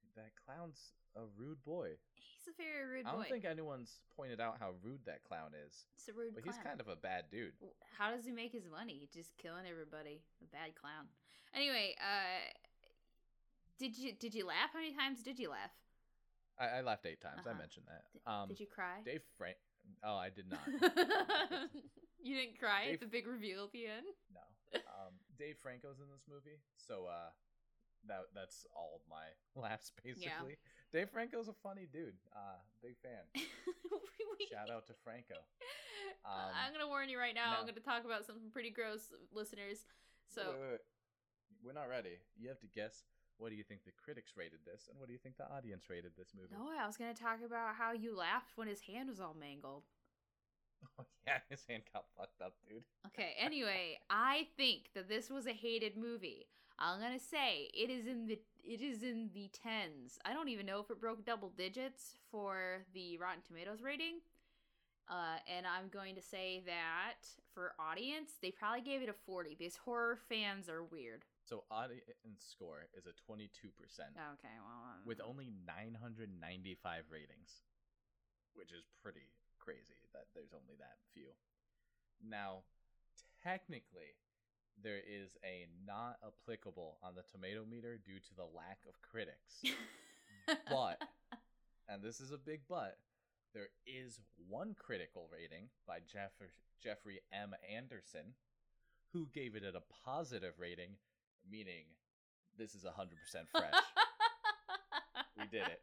dude, 0.00 0.16
that 0.16 0.32
clown's 0.46 0.80
a 1.16 1.24
rude 1.36 1.62
boy. 1.64 1.96
He's 2.14 2.52
a 2.52 2.56
very 2.56 2.84
rude 2.86 3.04
boy. 3.04 3.10
I 3.10 3.14
don't 3.14 3.28
think 3.28 3.44
anyone's 3.44 4.00
pointed 4.16 4.40
out 4.40 4.56
how 4.60 4.72
rude 4.82 5.00
that 5.06 5.24
clown 5.24 5.50
is, 5.66 5.84
It's 5.96 6.08
a 6.08 6.12
rude 6.12 6.34
but 6.34 6.42
clown. 6.44 6.54
he's 6.54 6.62
kind 6.64 6.80
of 6.80 6.88
a 6.88 6.96
bad 6.96 7.24
dude. 7.30 7.52
How 7.98 8.10
does 8.10 8.24
he 8.24 8.32
make 8.32 8.52
his 8.52 8.66
money? 8.70 9.08
Just 9.12 9.36
killing 9.38 9.64
everybody. 9.68 10.20
A 10.42 10.46
bad 10.52 10.74
clown. 10.76 11.06
Anyway, 11.54 11.94
uh 12.00 12.44
did 13.78 13.96
you 13.96 14.12
did 14.12 14.34
you 14.34 14.46
laugh? 14.46 14.70
How 14.72 14.78
many 14.80 14.94
times 14.94 15.22
did 15.22 15.38
you 15.38 15.50
laugh? 15.50 15.70
I, 16.58 16.78
I 16.78 16.80
laughed 16.80 17.04
eight 17.06 17.20
times. 17.20 17.42
I 17.46 17.50
Uh-huh. 17.50 17.58
mentioned 17.58 17.86
that. 17.88 18.04
D- 18.12 18.20
Um, 18.26 18.48
did 18.48 18.60
you 18.60 18.66
cry? 18.66 19.00
Dave 19.04 19.22
Frank. 19.36 19.56
Oh, 20.02 20.16
I 20.16 20.30
did 20.30 20.48
not. 20.50 20.60
you 22.22 22.34
didn't 22.34 22.58
cry 22.58 22.86
Dave- 22.86 22.94
at 22.94 23.00
the 23.00 23.06
big 23.06 23.26
reveal 23.26 23.64
at 23.64 23.72
the 23.72 23.86
end? 23.86 24.06
no. 24.32 24.40
Um, 24.74 25.14
Dave 25.38 25.56
Franco's 25.62 26.00
in 26.00 26.08
this 26.10 26.24
movie, 26.28 26.58
so 26.76 27.06
uh, 27.06 27.30
that 28.08 28.30
that's 28.34 28.66
all 28.74 28.92
of 28.96 29.02
my 29.10 29.26
laughs 29.60 29.92
basically. 30.04 30.56
Dave 30.92 31.10
Franco's 31.10 31.48
a 31.48 31.52
funny 31.52 31.86
dude. 31.92 32.14
Uh, 32.34 32.58
big 32.82 32.96
fan. 33.02 33.24
We- 34.38 34.46
Shout 34.52 34.68
out 34.70 34.86
to 34.88 34.94
Franco. 35.04 35.34
Uh, 36.24 36.50
Um, 36.50 36.52
I'm 36.58 36.72
gonna 36.72 36.88
warn 36.88 37.08
you 37.08 37.18
right 37.18 37.34
now. 37.34 37.54
I'm 37.54 37.66
gonna 37.66 37.78
talk 37.80 38.04
about 38.04 38.26
something 38.26 38.50
pretty 38.50 38.70
gross, 38.70 39.12
listeners. 39.32 39.86
So 40.28 40.42
Wait, 40.42 40.58
wait, 40.60 40.70
wait. 40.72 40.80
we're 41.62 41.72
not 41.72 41.88
ready. 41.88 42.18
You 42.36 42.48
have 42.48 42.58
to 42.60 42.66
guess. 42.66 43.04
What 43.38 43.50
do 43.50 43.56
you 43.56 43.62
think 43.62 43.84
the 43.84 43.92
critics 43.94 44.32
rated 44.36 44.58
this, 44.66 44.88
and 44.90 44.98
what 44.98 45.06
do 45.06 45.12
you 45.12 45.18
think 45.22 45.36
the 45.36 45.46
audience 45.50 45.84
rated 45.88 46.12
this 46.18 46.32
movie? 46.34 46.54
no, 46.56 46.66
I 46.78 46.86
was 46.86 46.96
gonna 46.96 47.14
talk 47.14 47.38
about 47.46 47.76
how 47.76 47.92
you 47.92 48.16
laughed 48.16 48.52
when 48.56 48.66
his 48.66 48.80
hand 48.82 49.08
was 49.08 49.20
all 49.20 49.36
mangled. 49.38 49.84
Oh, 50.98 51.04
yeah, 51.26 51.38
his 51.48 51.64
hand 51.68 51.82
got 51.92 52.04
fucked 52.16 52.40
up, 52.42 52.54
dude. 52.68 52.82
Okay, 53.06 53.34
anyway, 53.38 53.98
I 54.10 54.48
think 54.56 54.90
that 54.94 55.08
this 55.08 55.30
was 55.30 55.46
a 55.46 55.52
hated 55.52 55.96
movie. 55.96 56.46
I'm 56.78 57.00
gonna 57.00 57.18
say 57.18 57.70
it 57.72 57.90
is 57.90 58.06
in 58.06 58.26
the 58.26 58.38
it 58.62 58.80
is 58.82 59.02
in 59.02 59.30
the 59.32 59.48
tens. 59.52 60.18
I 60.24 60.32
don't 60.32 60.48
even 60.48 60.66
know 60.66 60.80
if 60.80 60.90
it 60.90 61.00
broke 61.00 61.24
double 61.24 61.50
digits 61.56 62.16
for 62.30 62.84
the 62.94 63.16
Rotten 63.18 63.40
Tomatoes 63.46 63.80
rating. 63.82 64.20
Uh, 65.08 65.38
and 65.46 65.66
I'm 65.66 65.86
going 65.88 66.16
to 66.16 66.22
say 66.22 66.62
that 66.66 67.22
for 67.54 67.74
audience, 67.78 68.42
they 68.42 68.50
probably 68.50 68.80
gave 68.80 69.02
it 69.02 69.08
a 69.08 69.14
40 69.14 69.54
because 69.56 69.76
horror 69.76 70.18
fans 70.28 70.68
are 70.68 70.82
weird. 70.82 71.22
So 71.46 71.62
audience 71.70 72.02
score 72.42 72.90
is 72.98 73.06
a 73.06 73.14
22% 73.30 73.46
Okay, 73.46 74.56
well, 74.58 74.82
um, 74.82 75.06
with 75.06 75.20
only 75.22 75.52
995 75.64 77.04
ratings, 77.08 77.62
which 78.54 78.72
is 78.72 78.82
pretty 79.00 79.30
crazy 79.62 80.05
that 80.16 80.32
there's 80.32 80.56
only 80.56 80.74
that 80.80 80.96
few. 81.12 81.28
Now, 82.24 82.64
technically, 83.44 84.16
there 84.82 85.00
is 85.04 85.36
a 85.44 85.68
not 85.84 86.16
applicable 86.24 86.96
on 87.02 87.14
the 87.14 87.24
tomato 87.30 87.64
meter 87.68 88.00
due 88.00 88.18
to 88.18 88.34
the 88.34 88.48
lack 88.48 88.80
of 88.88 88.96
critics. 89.04 89.60
but, 90.70 91.00
and 91.88 92.02
this 92.02 92.20
is 92.20 92.32
a 92.32 92.38
big 92.40 92.60
but, 92.68 92.96
there 93.52 93.68
is 93.86 94.20
one 94.48 94.74
critical 94.78 95.28
rating 95.32 95.68
by 95.86 95.98
Jeff- 96.10 96.40
Jeffrey 96.82 97.20
M. 97.32 97.54
Anderson, 97.68 98.34
who 99.12 99.28
gave 99.32 99.54
it 99.54 99.64
a 99.64 99.82
positive 100.04 100.54
rating, 100.58 100.96
meaning 101.50 101.84
this 102.58 102.74
is 102.74 102.84
100% 102.84 102.88
fresh. 103.52 103.72
We 105.38 105.44
did 105.48 105.66
it. 105.66 105.80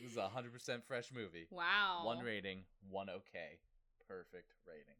This 0.00 0.12
is 0.12 0.16
a 0.16 0.30
100% 0.34 0.82
fresh 0.86 1.10
movie. 1.14 1.46
Wow. 1.50 2.00
One 2.04 2.20
rating, 2.20 2.64
one 2.88 3.10
okay. 3.10 3.58
Perfect 4.08 4.52
rating. 4.66 4.96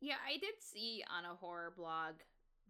Yeah, 0.00 0.14
I 0.26 0.38
did 0.38 0.54
see 0.60 1.04
on 1.16 1.24
a 1.24 1.34
horror 1.34 1.72
blog 1.76 2.14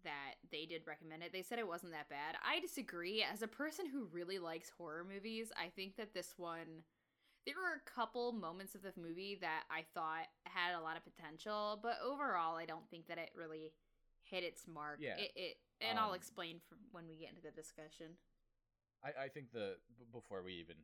that 0.04 0.34
they 0.50 0.66
did 0.66 0.82
recommend 0.86 1.22
it. 1.22 1.32
They 1.32 1.42
said 1.42 1.58
it 1.58 1.66
wasn't 1.68 1.92
that 1.92 2.08
bad. 2.08 2.36
I 2.46 2.60
disagree. 2.60 3.22
As 3.22 3.42
a 3.42 3.48
person 3.48 3.86
who 3.86 4.08
really 4.12 4.38
likes 4.38 4.70
horror 4.76 5.04
movies, 5.08 5.52
I 5.56 5.68
think 5.68 5.96
that 5.96 6.14
this 6.14 6.34
one 6.36 6.82
there 7.46 7.54
were 7.56 7.80
a 7.80 7.90
couple 7.90 8.32
moments 8.32 8.74
of 8.74 8.82
the 8.82 8.92
movie 9.00 9.38
that 9.40 9.62
I 9.70 9.80
thought 9.94 10.28
had 10.44 10.76
a 10.76 10.82
lot 10.82 10.98
of 10.98 11.02
potential, 11.04 11.78
but 11.82 11.96
overall 12.04 12.56
I 12.56 12.66
don't 12.66 12.84
think 12.90 13.08
that 13.08 13.16
it 13.16 13.30
really 13.34 13.72
hit 14.24 14.44
its 14.44 14.66
mark. 14.68 14.98
Yeah. 15.00 15.16
It, 15.16 15.32
it 15.34 15.56
and 15.80 15.98
I'll 15.98 16.10
Um, 16.10 16.16
explain 16.16 16.60
from 16.68 16.78
when 16.92 17.08
we 17.08 17.16
get 17.16 17.30
into 17.30 17.40
the 17.40 17.50
discussion. 17.50 18.18
I, 19.02 19.24
I 19.24 19.28
think 19.28 19.52
the 19.52 19.76
b- 19.98 20.04
before 20.12 20.42
we 20.42 20.54
even 20.54 20.76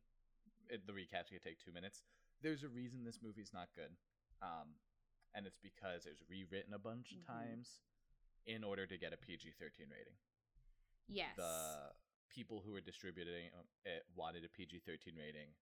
it, 0.70 0.86
the 0.86 0.92
recap's 0.94 1.30
gonna 1.30 1.40
take 1.40 1.58
two 1.58 1.72
minutes. 1.72 2.02
There's 2.42 2.62
a 2.62 2.68
reason 2.68 3.04
this 3.04 3.20
movie's 3.22 3.52
not 3.52 3.68
good, 3.74 3.96
um, 4.42 4.74
and 5.34 5.46
it's 5.46 5.58
because 5.58 6.06
it 6.06 6.10
was 6.10 6.22
rewritten 6.28 6.74
a 6.74 6.78
bunch 6.78 7.12
of 7.12 7.18
Mhm. 7.18 7.26
times 7.26 7.80
in 8.46 8.62
order 8.64 8.86
to 8.86 8.96
get 8.98 9.12
a 9.12 9.16
PG-13 9.16 9.90
rating. 9.90 10.16
Yes. 11.08 11.36
The 11.36 11.94
people 12.28 12.60
who 12.60 12.72
were 12.72 12.80
distributing 12.80 13.50
it 13.84 14.06
wanted 14.14 14.44
a 14.44 14.48
PG-13 14.48 15.16
rating. 15.16 15.54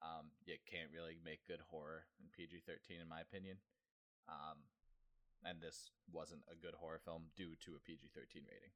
Um, 0.00 0.32
you 0.44 0.58
can't 0.66 0.90
really 0.90 1.16
make 1.22 1.44
good 1.46 1.60
horror 1.60 2.06
in 2.18 2.28
PG-13, 2.30 3.00
in 3.00 3.08
my 3.08 3.20
opinion. 3.20 3.60
Um, 4.28 4.58
and 5.44 5.60
this 5.60 5.90
wasn't 6.10 6.42
a 6.48 6.54
good 6.54 6.74
horror 6.74 6.98
film 6.98 7.30
due 7.36 7.54
to 7.56 7.76
a 7.76 7.80
PG-13 7.80 8.46
rating. 8.46 8.72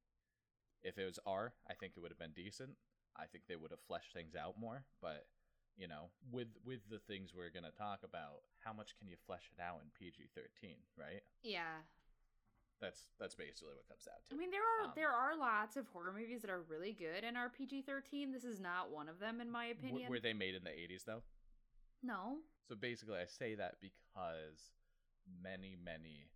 If 0.82 0.98
it 0.98 1.04
was 1.04 1.18
R, 1.26 1.54
I 1.66 1.74
think 1.74 1.96
it 1.96 2.00
would 2.00 2.10
have 2.10 2.18
been 2.18 2.32
decent. 2.32 2.78
I 3.16 3.26
think 3.26 3.46
they 3.46 3.56
would 3.56 3.70
have 3.70 3.80
fleshed 3.80 4.12
things 4.12 4.34
out 4.36 4.58
more, 4.58 4.84
but 5.00 5.26
you 5.76 5.88
know, 5.88 6.08
with 6.32 6.48
with 6.64 6.80
the 6.90 6.98
things 6.98 7.32
we're 7.36 7.50
gonna 7.50 7.70
talk 7.76 8.00
about, 8.02 8.42
how 8.64 8.72
much 8.72 8.96
can 8.98 9.08
you 9.08 9.16
flesh 9.26 9.50
it 9.56 9.60
out 9.60 9.80
in 9.82 9.88
PG 9.98 10.28
thirteen, 10.34 10.78
right? 10.96 11.22
yeah. 11.42 11.84
That's 12.80 13.08
that's 13.18 13.34
basically 13.34 13.72
what 13.72 13.88
comes 13.88 14.04
out 14.04 14.20
to. 14.28 14.34
I 14.34 14.36
mean, 14.36 14.50
there 14.50 14.60
are 14.60 14.84
Um, 14.88 14.92
there 14.94 15.12
are 15.12 15.34
lots 15.36 15.76
of 15.76 15.88
horror 15.88 16.12
movies 16.12 16.42
that 16.42 16.50
are 16.50 16.60
really 16.60 16.92
good 16.92 17.24
and 17.24 17.36
are 17.36 17.48
PG 17.48 17.82
thirteen. 17.82 18.32
This 18.32 18.44
is 18.44 18.60
not 18.60 18.90
one 18.90 19.08
of 19.08 19.18
them, 19.18 19.40
in 19.40 19.50
my 19.50 19.68
W- 19.72 19.88
opinion. 19.88 20.10
were 20.10 20.20
they 20.20 20.34
made 20.34 20.54
in 20.54 20.62
the 20.64 20.72
eighties 20.78 21.04
though? 21.04 21.22
no, 22.02 22.38
So 22.68 22.74
basically, 22.76 23.16
I 23.18 23.24
say 23.24 23.54
that 23.56 23.80
because 23.80 24.72
many 25.42 25.74
many 25.82 26.28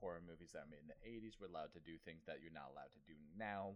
horror 0.00 0.22
movies 0.22 0.52
that 0.54 0.62
were 0.66 0.70
made 0.70 0.82
in 0.86 0.88
the 0.94 1.02
eighties 1.02 1.34
were 1.40 1.48
allowed 1.48 1.72
to 1.74 1.80
do 1.80 1.98
things 1.98 2.22
that 2.26 2.38
you're 2.42 2.54
not 2.54 2.70
allowed 2.70 2.92
to 2.94 3.02
do 3.06 3.18
now 3.36 3.74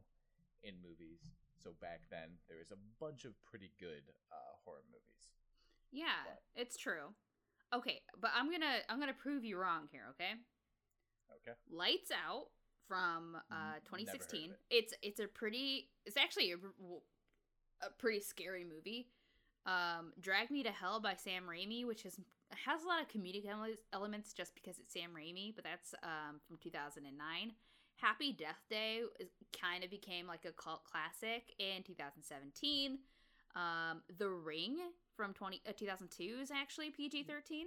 in 0.62 0.74
movies. 0.80 1.18
So 1.62 1.70
back 1.80 2.02
then, 2.10 2.38
there 2.48 2.58
was 2.58 2.70
a 2.70 2.78
bunch 3.00 3.24
of 3.24 3.32
pretty 3.44 3.70
good 3.78 4.02
uh, 4.32 4.36
horror 4.64 4.82
movies. 4.90 5.28
yeah, 5.90 6.24
But- 6.26 6.42
it's 6.60 6.76
true. 6.76 7.14
Okay, 7.74 8.02
but 8.20 8.30
I'm 8.36 8.50
gonna 8.50 8.80
I'm 8.90 8.98
gonna 9.00 9.14
prove 9.14 9.44
you 9.44 9.56
wrong 9.56 9.88
here. 9.90 10.04
Okay, 10.10 10.32
Okay. 11.40 11.56
Lights 11.70 12.10
Out 12.10 12.48
from 12.86 13.36
uh, 13.50 13.54
N- 13.54 13.54
never 13.54 13.72
heard 13.72 13.80
of 13.80 13.84
2016. 14.28 14.50
it. 14.50 14.56
It's 14.70 14.94
it's 15.02 15.20
a 15.20 15.26
pretty 15.26 15.88
it's 16.04 16.16
actually 16.18 16.52
a, 16.52 16.56
a 17.86 17.90
pretty 17.98 18.20
scary 18.20 18.64
movie. 18.64 19.08
Um, 19.64 20.12
Drag 20.20 20.50
Me 20.50 20.62
to 20.64 20.70
Hell 20.70 21.00
by 21.00 21.14
Sam 21.14 21.44
Raimi, 21.48 21.86
which 21.86 22.04
is 22.04 22.18
has 22.66 22.82
a 22.82 22.86
lot 22.86 23.00
of 23.00 23.08
comedic 23.08 23.44
elements 23.94 24.34
just 24.34 24.54
because 24.54 24.78
it's 24.78 24.92
Sam 24.92 25.10
Raimi, 25.16 25.54
but 25.54 25.64
that's 25.64 25.94
um, 26.02 26.40
from 26.46 26.58
2009. 26.62 27.52
Happy 28.02 28.32
Death 28.32 28.60
Day 28.68 29.02
is, 29.20 29.28
kind 29.58 29.84
of 29.84 29.90
became 29.90 30.26
like 30.26 30.44
a 30.44 30.50
cult 30.52 30.82
classic 30.84 31.54
in 31.58 31.82
2017. 31.84 32.98
Um, 33.54 34.02
the 34.18 34.28
Ring 34.28 34.76
from 35.16 35.32
20 35.32 35.62
uh, 35.68 35.72
2002 35.76 36.40
is 36.42 36.50
actually 36.50 36.90
PG 36.90 37.22
13. 37.24 37.66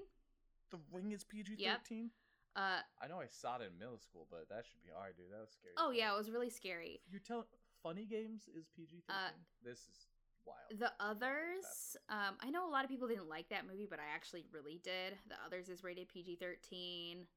The 0.71 0.79
Ring 0.91 1.11
is 1.11 1.23
PG 1.23 1.55
thirteen. 1.63 2.09
Uh, 2.55 2.79
I 3.01 3.07
know 3.07 3.19
I 3.19 3.27
saw 3.29 3.57
it 3.57 3.61
in 3.61 3.77
middle 3.79 3.99
school, 3.99 4.27
but 4.31 4.49
that 4.49 4.65
should 4.65 4.81
be 4.83 4.89
hard, 4.95 5.15
dude. 5.15 5.31
That 5.31 5.41
was 5.41 5.51
scary. 5.51 5.73
oh 5.77 5.91
yeah, 5.91 6.13
it 6.13 6.17
was 6.17 6.29
really 6.31 6.49
scary. 6.49 7.01
You 7.09 7.19
tell 7.19 7.45
Funny 7.83 8.05
Games 8.05 8.49
is 8.57 8.67
PG 8.75 9.03
thirteen. 9.07 9.15
Uh, 9.27 9.29
this 9.63 9.79
is 9.79 10.07
wild. 10.45 10.79
The 10.79 10.91
others, 10.99 11.95
um, 12.09 12.35
I 12.41 12.49
know 12.49 12.67
a 12.67 12.71
lot 12.71 12.83
of 12.83 12.89
people 12.89 13.07
didn't 13.07 13.29
like 13.29 13.47
that 13.49 13.67
movie, 13.69 13.87
but 13.89 13.99
I 13.99 14.13
actually 14.13 14.43
really 14.51 14.81
did. 14.83 15.17
The 15.29 15.35
others 15.45 15.69
is 15.69 15.83
rated 15.83 16.09
PG 16.09 16.37
thirteen. 16.41 17.27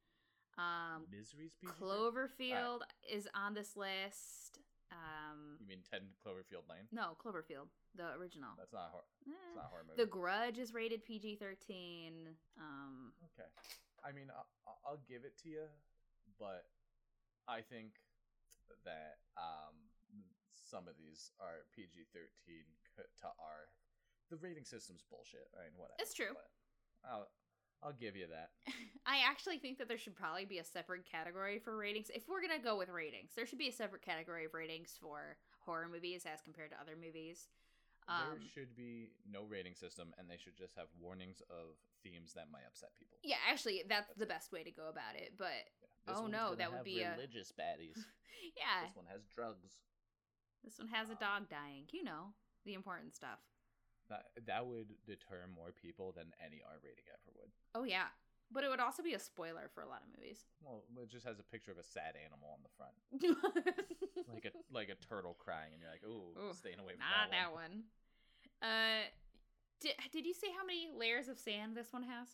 Um, 0.58 1.06
Misery's. 1.10 1.54
Cloverfield 1.80 2.80
is 3.08 3.28
on 3.34 3.54
this 3.54 3.76
list. 3.76 4.58
Um, 4.90 5.56
You 5.60 5.66
mean 5.68 5.84
Ten 5.88 6.00
Cloverfield 6.24 6.66
Lane? 6.68 6.88
no, 6.90 7.14
Cloverfield, 7.22 7.68
the 7.94 8.16
original. 8.18 8.50
That's 8.58 8.72
not 8.72 8.88
a 8.88 8.90
horror. 8.90 9.04
Eh. 9.28 9.30
It's 9.30 9.56
not 9.56 9.66
a 9.66 9.68
horror 9.68 9.84
movie. 9.86 10.00
The 10.02 10.08
Grudge 10.08 10.58
is 10.58 10.72
rated 10.74 11.04
PG 11.04 11.36
thirteen. 11.36 12.34
Um, 12.58 13.12
Okay. 13.32 13.46
I 14.02 14.10
mean, 14.12 14.30
I'll, 14.34 14.78
I'll 14.86 15.02
give 15.08 15.24
it 15.24 15.36
to 15.42 15.48
you, 15.48 15.66
but 16.38 16.66
I 17.46 17.60
think 17.60 17.98
that 18.86 19.18
um, 19.36 19.74
some 20.54 20.86
of 20.88 20.94
these 20.96 21.30
are 21.42 21.66
PG 21.74 22.06
13 22.14 22.22
to 22.96 23.26
R. 23.26 23.66
The 24.30 24.36
rating 24.38 24.64
system's 24.64 25.02
bullshit. 25.10 25.50
I 25.58 25.66
mean, 25.66 25.74
whatever. 25.76 25.98
It's 25.98 26.14
true. 26.14 26.30
but 26.32 26.46
I'll, 27.04 27.26
I'll 27.82 27.92
give 27.92 28.16
you 28.16 28.26
that. 28.28 28.50
I 29.06 29.18
actually 29.26 29.58
think 29.58 29.78
that 29.78 29.88
there 29.88 29.99
should 29.99 30.16
probably 30.16 30.44
be 30.44 30.58
a 30.58 30.64
separate 30.64 31.04
category 31.11 31.58
for 31.58 31.76
ratings. 31.76 32.11
If 32.14 32.28
we're 32.28 32.40
gonna 32.42 32.58
go 32.62 32.76
with 32.76 32.88
ratings, 32.88 33.32
there 33.37 33.47
should 33.47 33.58
be 33.58 33.68
a 33.68 33.73
separate 33.73 34.02
category 34.02 34.44
of 34.44 34.54
ratings 34.54 34.99
for 35.00 35.37
horror 35.61 35.88
movies 35.90 36.25
as 36.26 36.40
compared 36.42 36.70
to 36.70 36.80
other 36.80 36.97
movies. 37.00 37.49
Um, 38.08 38.40
there 38.40 38.49
should 38.54 38.75
be 38.75 39.11
no 39.30 39.44
rating 39.44 39.75
system, 39.75 40.14
and 40.18 40.30
they 40.30 40.38
should 40.38 40.56
just 40.56 40.75
have 40.76 40.87
warnings 40.99 41.42
of 41.50 41.76
themes 42.02 42.32
that 42.35 42.50
might 42.50 42.64
upset 42.66 42.90
people. 42.99 43.18
yeah, 43.23 43.37
actually, 43.50 43.82
that's, 43.88 44.08
That's 44.08 44.18
the 44.18 44.25
it. 44.25 44.28
best 44.28 44.50
way 44.50 44.62
to 44.64 44.70
go 44.70 44.88
about 44.88 45.14
it. 45.14 45.35
But 45.37 45.68
This 46.06 46.16
Oh, 46.16 46.26
no, 46.26 46.54
that 46.54 46.73
would 46.73 46.85
be 46.85 47.02
a- 47.02 47.12
religious 47.12 47.52
baddies. 47.52 48.00
yeah, 48.56 48.87
This 48.87 48.97
one 48.97 49.04
has 49.12 49.20
drugs. 49.35 49.76
this 50.64 50.78
one 50.78 50.88
has 50.88 51.11
a 51.11 51.16
dog 51.16 51.49
dying. 51.50 51.85
You 51.92 52.02
know 52.04 52.32
the 52.64 52.73
important 52.75 53.14
stuff. 53.14 53.40
That 54.08 54.24
that 54.46 54.66
would 54.66 54.94
deter 55.06 55.44
more 55.54 55.72
people 55.72 56.12
than 56.16 56.32
any 56.40 56.60
R 56.64 56.80
rating 56.82 57.04
ever 57.12 57.28
would. 57.36 57.52
Oh 57.74 57.84
yeah, 57.84 58.08
but 58.50 58.64
it 58.64 58.70
would 58.70 58.80
also 58.80 59.02
be 59.02 59.14
a 59.14 59.18
spoiler 59.18 59.68
for 59.74 59.82
a 59.82 59.88
lot 59.88 60.00
of 60.00 60.08
movies. 60.16 60.44
Well, 60.64 60.84
it 61.02 61.10
just 61.10 61.26
has 61.26 61.38
a 61.38 61.42
picture 61.42 61.72
of 61.72 61.78
a 61.78 61.84
sad 61.84 62.16
animal 62.16 62.48
on 62.56 62.64
the 62.64 62.72
front, 62.72 62.96
like 64.32 64.46
a 64.46 64.52
like 64.72 64.88
a 64.88 64.96
turtle 64.96 65.36
crying, 65.38 65.72
and 65.72 65.82
you're 65.82 65.92
like, 65.92 66.04
ooh, 66.04 66.32
Ooh, 66.40 66.54
staying 66.54 66.80
away 66.80 66.96
from 66.96 67.04
Not 67.04 67.30
that, 67.30 67.36
that 67.36 67.52
one. 67.52 67.84
Uh, 68.62 69.04
did 69.80 69.92
did 70.12 70.26
you 70.26 70.34
say 70.34 70.48
how 70.56 70.64
many 70.64 70.88
layers 70.88 71.28
of 71.28 71.38
sand 71.38 71.76
this 71.76 71.92
one 71.92 72.02
has? 72.02 72.28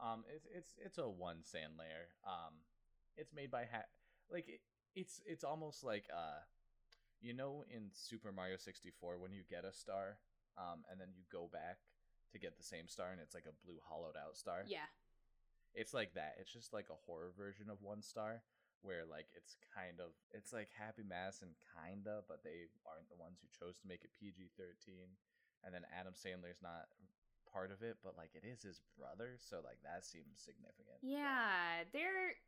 Um, 0.00 0.24
it's 0.34 0.46
it's 0.54 0.74
it's 0.84 0.98
a 0.98 1.08
one 1.08 1.42
sand 1.42 1.74
layer. 1.78 2.10
Um, 2.26 2.54
it's 3.16 3.32
made 3.32 3.50
by 3.50 3.64
ha- 3.70 3.88
like 4.30 4.48
it, 4.48 4.60
it's 4.94 5.20
it's 5.24 5.44
almost 5.44 5.84
like 5.84 6.04
uh, 6.12 6.42
you 7.20 7.32
know, 7.32 7.64
in 7.70 7.90
Super 7.92 8.32
Mario 8.32 8.56
sixty 8.56 8.90
four 8.90 9.18
when 9.18 9.32
you 9.32 9.42
get 9.48 9.64
a 9.64 9.72
star, 9.72 10.18
um, 10.58 10.84
and 10.90 11.00
then 11.00 11.08
you 11.14 11.24
go 11.30 11.48
back 11.52 11.78
to 12.32 12.38
get 12.38 12.56
the 12.56 12.66
same 12.66 12.88
star, 12.88 13.10
and 13.10 13.20
it's 13.20 13.34
like 13.34 13.46
a 13.46 13.56
blue 13.64 13.78
hollowed 13.86 14.18
out 14.18 14.36
star. 14.36 14.64
Yeah. 14.66 14.90
It's 15.74 15.94
like 15.94 16.14
that. 16.14 16.38
It's 16.38 16.52
just 16.52 16.72
like 16.72 16.86
a 16.90 17.02
horror 17.06 17.34
version 17.34 17.66
of 17.66 17.82
One 17.82 18.02
Star, 18.02 18.42
where 18.82 19.02
like 19.02 19.26
it's 19.34 19.58
kind 19.74 19.98
of 19.98 20.14
it's 20.30 20.52
like 20.54 20.70
Happy 20.70 21.02
Madison, 21.02 21.58
kinda, 21.74 22.22
but 22.30 22.46
they 22.46 22.70
aren't 22.86 23.10
the 23.10 23.18
ones 23.18 23.42
who 23.42 23.50
chose 23.50 23.78
to 23.82 23.90
make 23.90 24.06
it 24.06 24.14
PG 24.14 24.54
thirteen. 24.54 25.18
And 25.64 25.72
then 25.72 25.82
Adam 25.90 26.12
Sandler's 26.12 26.60
not 26.62 26.92
part 27.50 27.72
of 27.72 27.82
it, 27.82 27.98
but 28.02 28.14
like 28.18 28.34
it 28.34 28.46
is 28.46 28.62
his 28.62 28.82
brother, 28.98 29.38
so 29.38 29.62
like 29.64 29.82
that 29.82 30.04
seems 30.04 30.38
significant. 30.38 31.02
Yeah, 31.02 31.86
there 31.94 32.38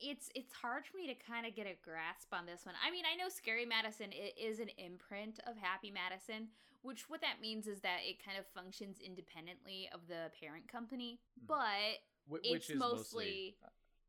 it's 0.00 0.28
it's 0.34 0.52
hard 0.52 0.84
for 0.86 0.96
me 0.96 1.06
to 1.06 1.14
kind 1.14 1.46
of 1.46 1.54
get 1.54 1.66
a 1.66 1.76
grasp 1.82 2.32
on 2.32 2.46
this 2.46 2.64
one. 2.66 2.74
I 2.84 2.90
mean, 2.90 3.04
I 3.10 3.16
know 3.16 3.28
Scary 3.28 3.64
Madison 3.66 4.10
is 4.12 4.58
an 4.60 4.68
imprint 4.78 5.40
of 5.46 5.56
Happy 5.56 5.90
Madison, 5.90 6.48
which 6.82 7.08
what 7.08 7.20
that 7.20 7.40
means 7.40 7.66
is 7.66 7.80
that 7.80 7.98
it 8.04 8.22
kind 8.24 8.38
of 8.38 8.46
functions 8.48 8.98
independently 9.00 9.88
of 9.92 10.06
the 10.08 10.30
parent 10.40 10.68
company, 10.68 11.20
Mhm. 11.40 11.46
but 11.46 12.00
Wh- 12.30 12.40
it's 12.44 12.70
is 12.70 12.78
mostly- 12.78 13.56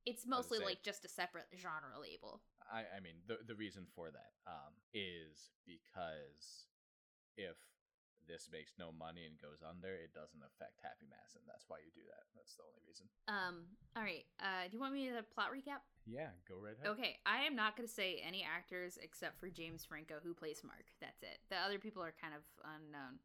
it's 0.06 0.26
mostly 0.26 0.60
say- 0.60 0.66
like 0.66 0.84
just 0.84 1.06
a 1.06 1.10
separate 1.10 1.48
genre 1.58 2.00
label. 2.00 2.42
I, 2.72 2.86
I 2.98 3.00
mean, 3.00 3.22
the 3.28 3.38
the 3.46 3.56
reason 3.56 3.86
for 3.96 4.12
that 4.12 4.34
um, 4.48 4.74
is 4.94 5.52
because 5.66 6.66
if 7.38 7.58
this 8.28 8.50
makes 8.52 8.74
no 8.78 8.92
money 8.92 9.26
and 9.26 9.38
goes 9.38 9.62
under, 9.62 9.94
it 9.94 10.14
doesn't 10.14 10.42
affect 10.42 10.82
Happy 10.82 11.08
Mass, 11.10 11.38
and 11.38 11.46
That's 11.48 11.66
why 11.68 11.82
you 11.82 11.92
do 11.94 12.06
that. 12.10 12.26
That's 12.36 12.58
the 12.58 12.66
only 12.66 12.82
reason. 12.86 13.06
Um, 13.30 13.70
all 13.96 14.04
right. 14.04 14.26
Uh, 14.42 14.68
do 14.68 14.76
you 14.76 14.82
want 14.82 14.94
me 14.94 15.10
to 15.10 15.24
plot 15.34 15.50
recap? 15.54 15.86
Yeah, 16.06 16.30
go 16.46 16.56
right 16.62 16.78
ahead. 16.78 16.94
Okay, 16.94 17.18
I 17.26 17.46
am 17.46 17.56
not 17.56 17.78
going 17.78 17.88
to 17.88 17.94
say 17.94 18.22
any 18.22 18.46
actors 18.46 18.98
except 19.02 19.40
for 19.40 19.50
James 19.50 19.86
Franco, 19.86 20.22
who 20.22 20.34
plays 20.34 20.62
Mark. 20.64 20.86
That's 21.02 21.24
it. 21.24 21.42
The 21.50 21.58
other 21.58 21.80
people 21.80 22.04
are 22.04 22.14
kind 22.22 22.34
of 22.34 22.44
unknown. 22.62 23.18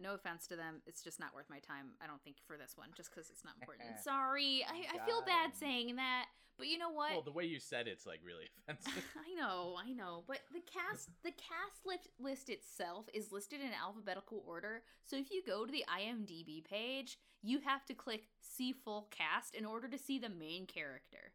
No 0.00 0.14
offense 0.14 0.46
to 0.48 0.56
them, 0.56 0.82
it's 0.86 1.02
just 1.02 1.20
not 1.20 1.34
worth 1.34 1.48
my 1.50 1.58
time. 1.58 1.96
I 2.02 2.06
don't 2.06 2.22
think 2.22 2.36
for 2.46 2.56
this 2.56 2.76
one, 2.76 2.88
just 2.96 3.10
because 3.10 3.30
it's 3.30 3.44
not 3.44 3.54
important. 3.60 3.88
Sorry, 4.04 4.64
I, 4.68 4.96
I 4.96 5.06
feel 5.06 5.22
bad 5.26 5.50
him. 5.50 5.58
saying 5.58 5.96
that, 5.96 6.26
but 6.58 6.68
you 6.68 6.78
know 6.78 6.90
what? 6.90 7.12
Well, 7.12 7.22
the 7.22 7.32
way 7.32 7.44
you 7.44 7.58
said 7.58 7.86
it's 7.88 8.06
like 8.06 8.20
really 8.24 8.48
offensive. 8.68 9.04
I 9.16 9.34
know, 9.34 9.76
I 9.78 9.92
know, 9.92 10.24
but 10.26 10.40
the 10.52 10.60
cast 10.60 11.10
the 11.22 11.32
cast 11.32 11.84
list, 11.84 12.08
list 12.18 12.48
itself 12.50 13.06
is 13.12 13.32
listed 13.32 13.60
in 13.60 13.70
alphabetical 13.72 14.42
order. 14.46 14.82
So 15.04 15.16
if 15.16 15.30
you 15.30 15.42
go 15.46 15.66
to 15.66 15.72
the 15.72 15.84
IMDb 15.88 16.64
page, 16.64 17.18
you 17.42 17.60
have 17.60 17.84
to 17.86 17.94
click 17.94 18.28
see 18.40 18.72
full 18.72 19.08
cast 19.10 19.54
in 19.54 19.64
order 19.64 19.88
to 19.88 19.98
see 19.98 20.18
the 20.18 20.28
main 20.28 20.66
character. 20.66 21.32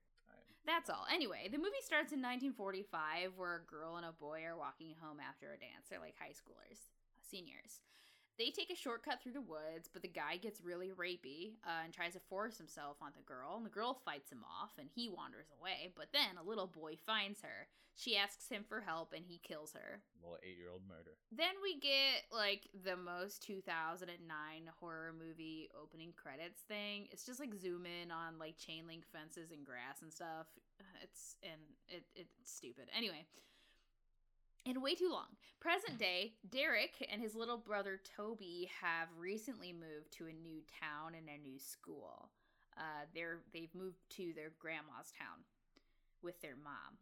That's 0.66 0.90
all. 0.90 1.06
Anyway, 1.12 1.50
the 1.50 1.58
movie 1.58 1.82
starts 1.82 2.12
in 2.14 2.22
1945 2.22 3.34
where 3.38 3.58
a 3.58 3.66
girl 3.66 3.98
and 3.98 4.06
a 4.06 4.12
boy 4.12 4.44
are 4.46 4.58
walking 4.58 4.94
home 5.02 5.18
after 5.18 5.48
a 5.50 5.58
dance. 5.58 5.90
They're 5.90 6.04
like 6.04 6.14
high 6.20 6.36
schoolers, 6.36 6.78
seniors. 7.26 7.82
They 8.40 8.52
take 8.52 8.72
a 8.72 8.76
shortcut 8.76 9.22
through 9.22 9.34
the 9.34 9.42
woods, 9.42 9.90
but 9.92 10.02
the 10.02 10.08
guy 10.08 10.38
gets 10.38 10.64
really 10.64 10.92
rapey 10.96 11.60
uh, 11.68 11.84
and 11.84 11.94
tries 11.94 12.14
to 12.14 12.22
force 12.30 12.58
himself 12.58 12.96
on 13.02 13.12
the 13.14 13.28
girl, 13.28 13.58
and 13.58 13.66
the 13.66 13.70
girl 13.70 14.00
fights 14.06 14.32
him 14.32 14.46
off, 14.48 14.72
and 14.80 14.88
he 14.96 15.10
wanders 15.10 15.52
away. 15.60 15.92
But 15.94 16.14
then 16.14 16.40
a 16.40 16.48
little 16.48 16.66
boy 16.66 16.96
finds 17.06 17.42
her. 17.42 17.68
She 18.00 18.16
asks 18.16 18.48
him 18.48 18.64
for 18.64 18.80
help, 18.80 19.12
and 19.12 19.26
he 19.28 19.42
kills 19.44 19.74
her. 19.74 20.00
Little 20.24 20.38
eight 20.42 20.56
year 20.58 20.72
old 20.72 20.84
murder. 20.88 21.20
Then 21.36 21.60
we 21.62 21.82
get 21.82 22.32
like 22.32 22.70
the 22.86 22.96
most 22.96 23.44
2009 23.44 24.08
horror 24.80 25.12
movie 25.12 25.68
opening 25.76 26.14
credits 26.16 26.62
thing. 26.62 27.10
It's 27.12 27.26
just 27.26 27.42
like 27.42 27.54
zoom 27.54 27.86
in 27.86 28.10
on 28.10 28.40
like 28.40 28.56
chain 28.56 28.88
link 28.88 29.04
fences 29.12 29.52
and 29.52 29.66
grass 29.66 30.02
and 30.02 30.14
stuff. 30.14 30.48
It's 31.04 31.36
and 31.44 31.60
it 31.90 32.06
it's 32.16 32.32
stupid. 32.46 32.88
Anyway, 32.96 33.28
and 34.70 34.84
way 34.84 34.94
too 34.94 35.10
long. 35.12 35.26
Present 35.60 35.98
day, 35.98 36.34
Derek 36.50 37.06
and 37.12 37.22
his 37.22 37.36
little 37.36 37.58
brother 37.58 38.00
Toby 38.16 38.70
have 38.82 39.08
recently 39.18 39.74
moved 39.74 40.12
to 40.14 40.28
a 40.28 40.34
new 40.34 40.62
town 40.80 41.14
and 41.18 41.28
a 41.28 41.42
new 41.42 41.60
school. 41.60 42.30
Uh, 42.78 43.06
they're 43.14 43.40
they've 43.54 43.74
moved 43.74 43.98
to 44.12 44.32
their 44.36 44.52
grandma's 44.60 45.12
town 45.18 45.44
with 46.22 46.40
their 46.42 46.56
mom. 46.64 46.98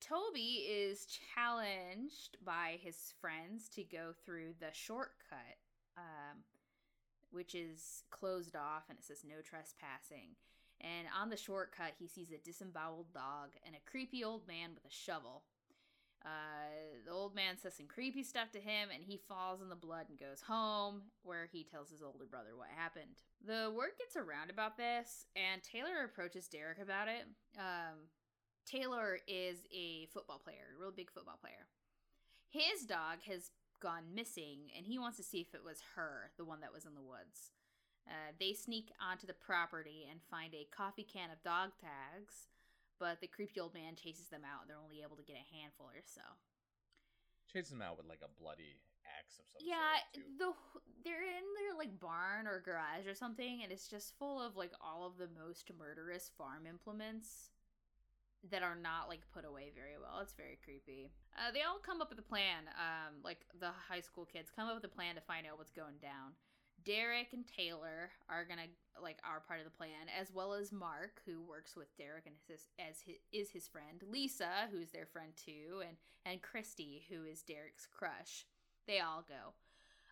Toby 0.00 0.66
is 0.68 1.06
challenged 1.34 2.36
by 2.44 2.78
his 2.82 3.14
friends 3.20 3.68
to 3.70 3.84
go 3.84 4.12
through 4.24 4.54
the 4.60 4.72
shortcut, 4.72 5.56
um, 5.96 6.42
which 7.30 7.54
is 7.54 8.02
closed 8.10 8.56
off 8.56 8.84
and 8.88 8.98
it 8.98 9.04
says 9.04 9.24
no 9.24 9.36
trespassing. 9.42 10.36
And 10.80 11.06
on 11.18 11.30
the 11.30 11.36
shortcut, 11.36 11.92
he 11.98 12.08
sees 12.08 12.30
a 12.30 12.44
disemboweled 12.44 13.12
dog 13.14 13.50
and 13.64 13.74
a 13.74 13.90
creepy 13.90 14.24
old 14.24 14.46
man 14.46 14.70
with 14.74 14.84
a 14.84 14.94
shovel. 14.94 15.42
Uh, 16.24 17.02
the 17.04 17.12
old 17.12 17.34
man 17.34 17.56
says 17.60 17.74
some 17.76 17.86
creepy 17.86 18.22
stuff 18.22 18.50
to 18.52 18.58
him, 18.58 18.88
and 18.92 19.04
he 19.04 19.20
falls 19.28 19.60
in 19.60 19.68
the 19.68 19.76
blood 19.76 20.06
and 20.08 20.18
goes 20.18 20.40
home, 20.40 21.02
where 21.22 21.48
he 21.52 21.64
tells 21.64 21.90
his 21.90 22.02
older 22.02 22.24
brother 22.24 22.56
what 22.56 22.68
happened. 22.74 23.20
The 23.46 23.70
word 23.76 23.90
gets 23.98 24.16
around 24.16 24.50
about 24.50 24.78
this, 24.78 25.26
and 25.36 25.62
Taylor 25.62 26.04
approaches 26.04 26.48
Derek 26.48 26.78
about 26.80 27.08
it. 27.08 27.26
Um, 27.58 28.08
Taylor 28.64 29.18
is 29.28 29.58
a 29.70 30.06
football 30.14 30.38
player, 30.38 30.72
a 30.74 30.80
real 30.80 30.92
big 30.92 31.10
football 31.10 31.38
player. 31.40 31.68
His 32.48 32.86
dog 32.86 33.20
has 33.28 33.50
gone 33.80 34.14
missing, 34.14 34.70
and 34.74 34.86
he 34.86 34.98
wants 34.98 35.18
to 35.18 35.22
see 35.22 35.40
if 35.40 35.54
it 35.54 35.64
was 35.64 35.82
her, 35.96 36.30
the 36.38 36.44
one 36.44 36.60
that 36.60 36.72
was 36.72 36.86
in 36.86 36.94
the 36.94 37.02
woods. 37.02 37.52
Uh, 38.08 38.32
they 38.40 38.54
sneak 38.54 38.92
onto 39.00 39.26
the 39.26 39.34
property 39.34 40.06
and 40.10 40.20
find 40.30 40.54
a 40.54 40.68
coffee 40.74 41.04
can 41.04 41.30
of 41.30 41.42
dog 41.42 41.70
tags, 41.80 42.48
but 43.04 43.20
the 43.20 43.28
creepy 43.28 43.60
old 43.60 43.76
man 43.76 44.00
chases 44.00 44.32
them 44.32 44.48
out. 44.48 44.64
They're 44.64 44.80
only 44.80 45.04
able 45.04 45.20
to 45.20 45.28
get 45.28 45.36
a 45.36 45.52
handful 45.52 45.92
or 45.92 46.00
so. 46.08 46.24
Chases 47.52 47.76
them 47.76 47.84
out 47.84 48.00
with 48.00 48.08
like 48.08 48.24
a 48.24 48.32
bloody 48.40 48.80
axe 49.04 49.36
of 49.36 49.44
some 49.52 49.60
yeah, 49.60 50.00
sort. 50.00 50.24
too. 50.24 50.40
the 50.40 50.48
they're 51.04 51.20
in 51.20 51.44
their 51.52 51.76
like 51.76 52.00
barn 52.00 52.48
or 52.48 52.64
garage 52.64 53.04
or 53.04 53.12
something, 53.12 53.60
and 53.60 53.68
it's 53.68 53.92
just 53.92 54.16
full 54.16 54.40
of 54.40 54.56
like 54.56 54.72
all 54.80 55.04
of 55.04 55.20
the 55.20 55.28
most 55.36 55.68
murderous 55.76 56.32
farm 56.40 56.64
implements 56.64 57.52
that 58.48 58.64
are 58.64 58.76
not 58.76 59.12
like 59.12 59.20
put 59.36 59.44
away 59.44 59.68
very 59.76 60.00
well. 60.00 60.24
It's 60.24 60.32
very 60.32 60.56
creepy. 60.64 61.12
Uh, 61.36 61.52
they 61.52 61.60
all 61.60 61.84
come 61.84 62.00
up 62.00 62.08
with 62.08 62.18
a 62.18 62.24
plan. 62.24 62.72
Um, 62.80 63.20
like 63.20 63.44
the 63.60 63.76
high 63.84 64.00
school 64.00 64.24
kids 64.24 64.48
come 64.48 64.72
up 64.72 64.80
with 64.80 64.88
a 64.88 64.96
plan 64.96 65.20
to 65.20 65.24
find 65.28 65.44
out 65.44 65.60
what's 65.60 65.76
going 65.76 66.00
down. 66.00 66.32
Derek 66.84 67.32
and 67.32 67.44
Taylor 67.46 68.10
are 68.28 68.44
gonna 68.44 68.68
like 69.00 69.18
are 69.24 69.40
part 69.40 69.60
of 69.60 69.64
the 69.64 69.76
plan, 69.76 70.08
as 70.20 70.32
well 70.32 70.52
as 70.52 70.72
Mark, 70.72 71.22
who 71.26 71.40
works 71.40 71.76
with 71.76 71.96
Derek 71.96 72.26
and 72.26 72.36
his, 72.46 72.68
as 72.78 73.00
his, 73.00 73.16
is 73.32 73.50
his 73.50 73.68
friend. 73.68 74.02
Lisa, 74.10 74.68
who's 74.70 74.90
their 74.90 75.06
friend 75.06 75.32
too, 75.36 75.82
and 75.86 75.96
and 76.26 76.42
Christy, 76.42 77.04
who 77.08 77.24
is 77.24 77.42
Derek's 77.42 77.86
crush. 77.86 78.46
They 78.86 79.00
all 79.00 79.24
go. 79.26 79.54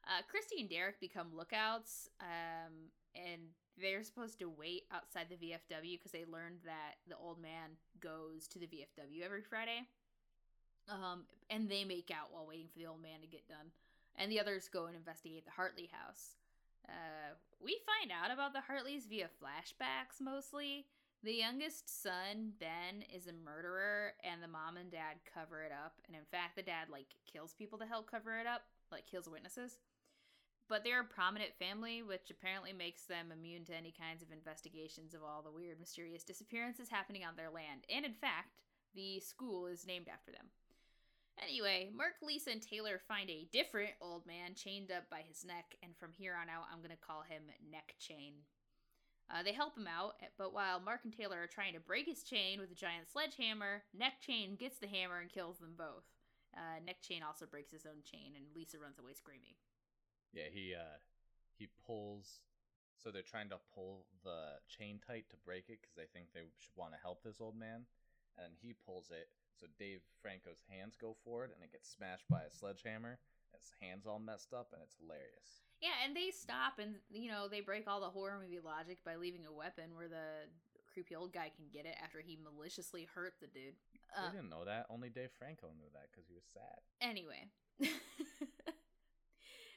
Uh, 0.05 0.23
Christy 0.29 0.61
and 0.61 0.69
Derek 0.69 0.99
become 1.01 1.29
lookouts, 1.37 2.09
um, 2.21 2.91
and 3.15 3.43
they're 3.81 4.03
supposed 4.03 4.39
to 4.41 4.49
wait 4.49 4.85
outside 4.93 5.27
the 5.31 5.37
VFW 5.37 5.99
because 5.99 6.13
they 6.13 6.25
learned 6.25 6.59
that 6.65 6.97
the 7.09 7.17
old 7.17 7.41
man 7.41 7.77
goes 8.01 8.49
to 8.49 8.59
the 8.59 8.67
VFW 8.67 9.25
every 9.25 9.43
Friday. 9.43 9.87
Um, 10.89 11.23
and 11.49 11.69
they 11.69 11.85
make 11.85 12.11
out 12.11 12.33
while 12.33 12.47
waiting 12.47 12.67
for 12.73 12.79
the 12.79 12.87
old 12.87 13.03
man 13.03 13.21
to 13.21 13.27
get 13.27 13.47
done. 13.49 13.71
And 14.17 14.31
the 14.31 14.41
others 14.41 14.69
go 14.69 14.87
and 14.87 14.97
investigate 14.97 15.45
the 15.45 15.53
Hartley 15.53 15.89
house. 15.93 16.37
Uh, 16.89 17.35
we 17.61 17.79
find 17.87 18.11
out 18.11 18.33
about 18.33 18.53
the 18.53 18.61
Hartleys 18.61 19.07
via 19.07 19.29
flashbacks 19.43 20.21
mostly. 20.21 20.87
The 21.23 21.33
youngest 21.33 22.03
son, 22.03 22.53
Ben, 22.59 23.05
is 23.15 23.29
a 23.29 23.33
murderer, 23.33 24.15
and 24.25 24.43
the 24.43 24.49
mom 24.49 24.77
and 24.77 24.91
dad 24.91 25.23
cover 25.33 25.63
it 25.63 25.71
up. 25.71 25.95
And 26.07 26.17
in 26.17 26.25
fact, 26.33 26.57
the 26.57 26.63
dad, 26.63 26.91
like, 26.91 27.15
kills 27.31 27.55
people 27.55 27.79
to 27.79 27.87
help 27.87 28.11
cover 28.11 28.41
it 28.41 28.47
up, 28.47 28.63
like, 28.91 29.07
kills 29.07 29.29
witnesses. 29.29 29.79
But 30.69 30.83
they're 30.83 31.01
a 31.01 31.05
prominent 31.05 31.55
family, 31.59 32.03
which 32.03 32.31
apparently 32.31 32.73
makes 32.73 33.05
them 33.05 33.31
immune 33.31 33.65
to 33.67 33.77
any 33.77 33.93
kinds 33.93 34.23
of 34.23 34.33
investigations 34.33 35.15
of 35.15 35.23
all 35.23 35.43
the 35.43 35.53
weird, 35.53 35.79
mysterious 35.79 36.25
disappearances 36.25 36.89
happening 36.89 37.25
on 37.25 37.37
their 37.37 37.51
land. 37.51 37.87
And 37.89 38.05
in 38.05 38.15
fact, 38.15 38.59
the 38.95 39.21
school 39.21 39.67
is 39.67 39.87
named 39.87 40.09
after 40.13 40.33
them. 40.33 40.47
Anyway, 41.41 41.91
Mark, 41.97 42.15
Lisa, 42.23 42.51
and 42.51 42.63
Taylor 42.63 43.01
find 43.09 43.31
a 43.31 43.49
different 43.53 43.93
old 44.01 44.27
man 44.27 44.55
chained 44.55 44.91
up 44.91 45.09
by 45.11 45.23
his 45.27 45.45
neck, 45.45 45.77
and 45.83 45.97
from 45.97 46.13
here 46.13 46.37
on 46.41 46.49
out, 46.49 46.67
I'm 46.71 46.79
going 46.79 46.91
to 46.91 47.07
call 47.07 47.23
him 47.23 47.43
Neck 47.71 47.95
Chain. 47.99 48.35
Uh, 49.31 49.43
they 49.43 49.53
help 49.53 49.77
him 49.77 49.89
out, 49.89 50.15
but 50.37 50.53
while 50.53 50.79
Mark 50.79 51.01
and 51.05 51.13
Taylor 51.13 51.41
are 51.43 51.47
trying 51.47 51.73
to 51.73 51.81
break 51.81 52.07
his 52.07 52.23
chain 52.23 52.61
with 52.61 52.71
a 52.71 52.75
giant 52.75 53.09
sledgehammer, 53.11 53.83
Neck 53.97 54.21
Chain 54.21 54.57
gets 54.57 54.79
the 54.79 54.87
hammer 54.87 55.21
and 55.21 55.31
kills 55.31 55.59
them 55.59 55.75
both. 55.77 56.05
Uh, 56.53 56.85
Neck 56.85 57.01
Chain 57.01 57.23
also 57.27 57.47
breaks 57.47 57.73
his 57.73 57.87
own 57.87 58.05
chain, 58.05 58.37
and 58.37 58.45
Lisa 58.55 58.79
runs 58.79 58.99
away 58.99 59.15
screaming. 59.15 59.57
Yeah, 60.35 60.53
he 60.53 60.75
uh 60.75 61.01
he 61.57 61.69
pulls. 61.87 62.41
So 63.03 63.11
they're 63.11 63.23
trying 63.23 63.49
to 63.49 63.59
pull 63.75 64.07
the 64.23 64.61
chain 64.69 65.01
tight 65.05 65.27
to 65.31 65.37
break 65.45 65.67
it 65.69 65.81
because 65.81 65.97
they 65.97 66.07
think 66.13 66.31
they 66.31 66.47
should 66.61 66.77
want 66.77 66.93
to 66.93 67.01
help 67.01 67.25
this 67.25 67.41
old 67.41 67.59
man, 67.59 67.87
and 68.39 68.53
he 68.61 68.75
pulls 68.75 69.11
it. 69.11 69.29
So 69.59 69.67
Dave 69.79 70.01
Franco's 70.21 70.63
hands 70.69 70.97
go 71.01 71.17
forward, 71.25 71.51
and 71.55 71.63
it 71.63 71.73
gets 71.73 71.91
smashed 71.91 72.29
by 72.29 72.43
a 72.43 72.51
sledgehammer. 72.51 73.19
His 73.55 73.71
hands 73.81 74.07
all 74.07 74.19
messed 74.19 74.53
up, 74.53 74.73
and 74.73 74.83
it's 74.83 74.97
hilarious. 74.99 75.63
Yeah, 75.81 75.99
and 76.07 76.15
they 76.17 76.31
stop 76.31 76.79
and 76.79 76.95
you 77.11 77.31
know 77.31 77.49
they 77.49 77.61
break 77.61 77.89
all 77.89 78.01
the 78.01 78.07
horror 78.11 78.39
movie 78.41 78.61
logic 78.63 78.99
by 79.05 79.17
leaving 79.17 79.47
a 79.47 79.53
weapon 79.53 79.95
where 79.97 80.07
the 80.09 80.47
creepy 80.93 81.17
old 81.17 81.33
guy 81.33 81.51
can 81.55 81.67
get 81.73 81.87
it 81.87 81.97
after 82.03 82.21
he 82.21 82.39
maliciously 82.39 83.09
hurt 83.15 83.35
the 83.41 83.49
dude. 83.49 83.75
Uh, 84.17 84.31
we 84.31 84.37
didn't 84.37 84.51
know 84.51 84.65
that. 84.65 84.87
Only 84.91 85.09
Dave 85.09 85.33
Franco 85.39 85.69
knew 85.77 85.91
that 85.93 86.07
because 86.13 86.29
he 86.29 86.35
was 86.35 86.45
sad. 86.53 86.79
Anyway. 87.01 87.49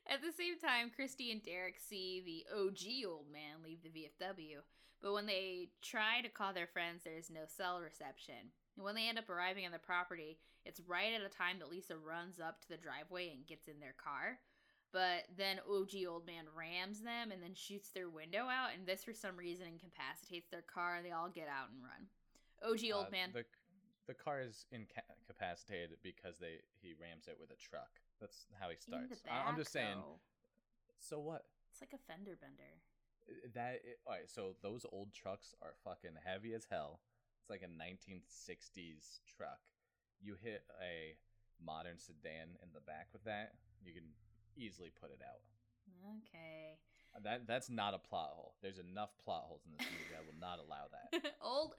At 0.08 0.22
the 0.22 0.32
same 0.38 0.60
time, 0.60 0.92
Christy 0.96 1.32
and 1.32 1.42
Derek 1.42 1.80
see 1.80 2.22
the 2.22 2.46
OG 2.54 3.10
old 3.10 3.32
man 3.32 3.64
leave 3.64 3.82
the 3.82 3.90
VFW, 3.90 4.62
but 5.02 5.14
when 5.14 5.26
they 5.26 5.70
try 5.82 6.22
to 6.22 6.30
call 6.30 6.54
their 6.54 6.68
friends, 6.68 7.04
there's 7.04 7.32
no 7.32 7.42
cell 7.48 7.80
reception. 7.80 8.52
And 8.76 8.84
when 8.84 8.96
they 8.96 9.08
end 9.08 9.18
up 9.18 9.30
arriving 9.30 9.66
on 9.66 9.72
the 9.72 9.80
property, 9.80 10.38
it's 10.66 10.82
right 10.88 11.14
at 11.14 11.22
a 11.22 11.30
time 11.30 11.60
that 11.60 11.70
Lisa 11.72 11.96
runs 11.98 12.40
up 12.40 12.62
to 12.62 12.70
the 12.70 12.78
driveway 12.78 13.30
and 13.32 13.46
gets 13.48 13.68
in 13.68 13.80
their 13.80 13.96
car. 13.98 14.40
But 14.92 15.28
then 15.38 15.60
OG 15.70 16.06
old 16.08 16.26
man 16.26 16.46
rams 16.56 17.02
them 17.02 17.32
and 17.32 17.42
then 17.44 17.54
shoots 17.54 17.90
their 17.90 18.10
window 18.10 18.46
out, 18.48 18.70
and 18.78 18.86
this 18.88 19.04
for 19.04 19.14
some 19.14 19.36
reason 19.36 19.68
incapacitates 19.68 20.50
their 20.50 20.62
car, 20.64 20.96
and 20.96 21.06
they 21.06 21.12
all 21.12 21.30
get 21.30 21.48
out 21.48 21.70
and 21.72 21.84
run. 21.84 22.08
OG 22.64 22.92
old 22.92 23.08
Uh, 23.08 23.12
man. 23.12 23.32
The 23.34 23.46
the 24.08 24.14
car 24.14 24.40
is 24.40 24.66
incapacitated 24.72 25.98
because 26.04 26.38
they 26.38 26.62
he 26.82 26.94
rams 26.94 27.28
it 27.28 27.38
with 27.40 27.50
a 27.52 27.56
truck. 27.56 27.90
That's 28.22 28.46
how 28.60 28.70
he 28.70 28.78
starts. 28.78 29.24
I- 29.30 29.44
I'm 29.50 29.56
just 29.58 29.72
saying. 29.72 29.98
though. 29.98 30.20
So 31.00 31.20
what? 31.20 31.46
It's 31.72 31.82
like 31.82 31.94
a 31.94 31.98
fender 31.98 32.36
bender. 32.36 32.80
That 33.54 33.82
all 34.06 34.14
right. 34.14 34.30
So 34.30 34.56
those 34.62 34.86
old 34.92 35.12
trucks 35.14 35.56
are 35.62 35.74
fucking 35.84 36.16
heavy 36.24 36.54
as 36.54 36.66
hell. 36.70 37.02
It's 37.46 37.54
like 37.54 37.62
a 37.62 37.70
1960s 37.70 39.22
truck. 39.38 39.62
You 40.20 40.34
hit 40.42 40.66
a 40.82 41.14
modern 41.62 42.02
sedan 42.02 42.58
in 42.58 42.74
the 42.74 42.82
back 42.82 43.14
with 43.14 43.24
that, 43.26 43.54
you 43.86 43.94
can 43.94 44.18
easily 44.58 44.90
put 44.90 45.12
it 45.14 45.22
out. 45.22 45.46
Okay. 46.26 46.82
That 47.22 47.46
that's 47.46 47.70
not 47.70 47.94
a 47.94 48.00
plot 48.00 48.32
hole. 48.34 48.56
There's 48.64 48.80
enough 48.80 49.14
plot 49.24 49.46
holes 49.46 49.62
in 49.64 49.78
this 49.78 49.86
movie. 49.86 50.18
I 50.18 50.26
will 50.26 50.42
not 50.42 50.58
allow 50.58 50.90
that. 50.90 51.38
old 51.42 51.76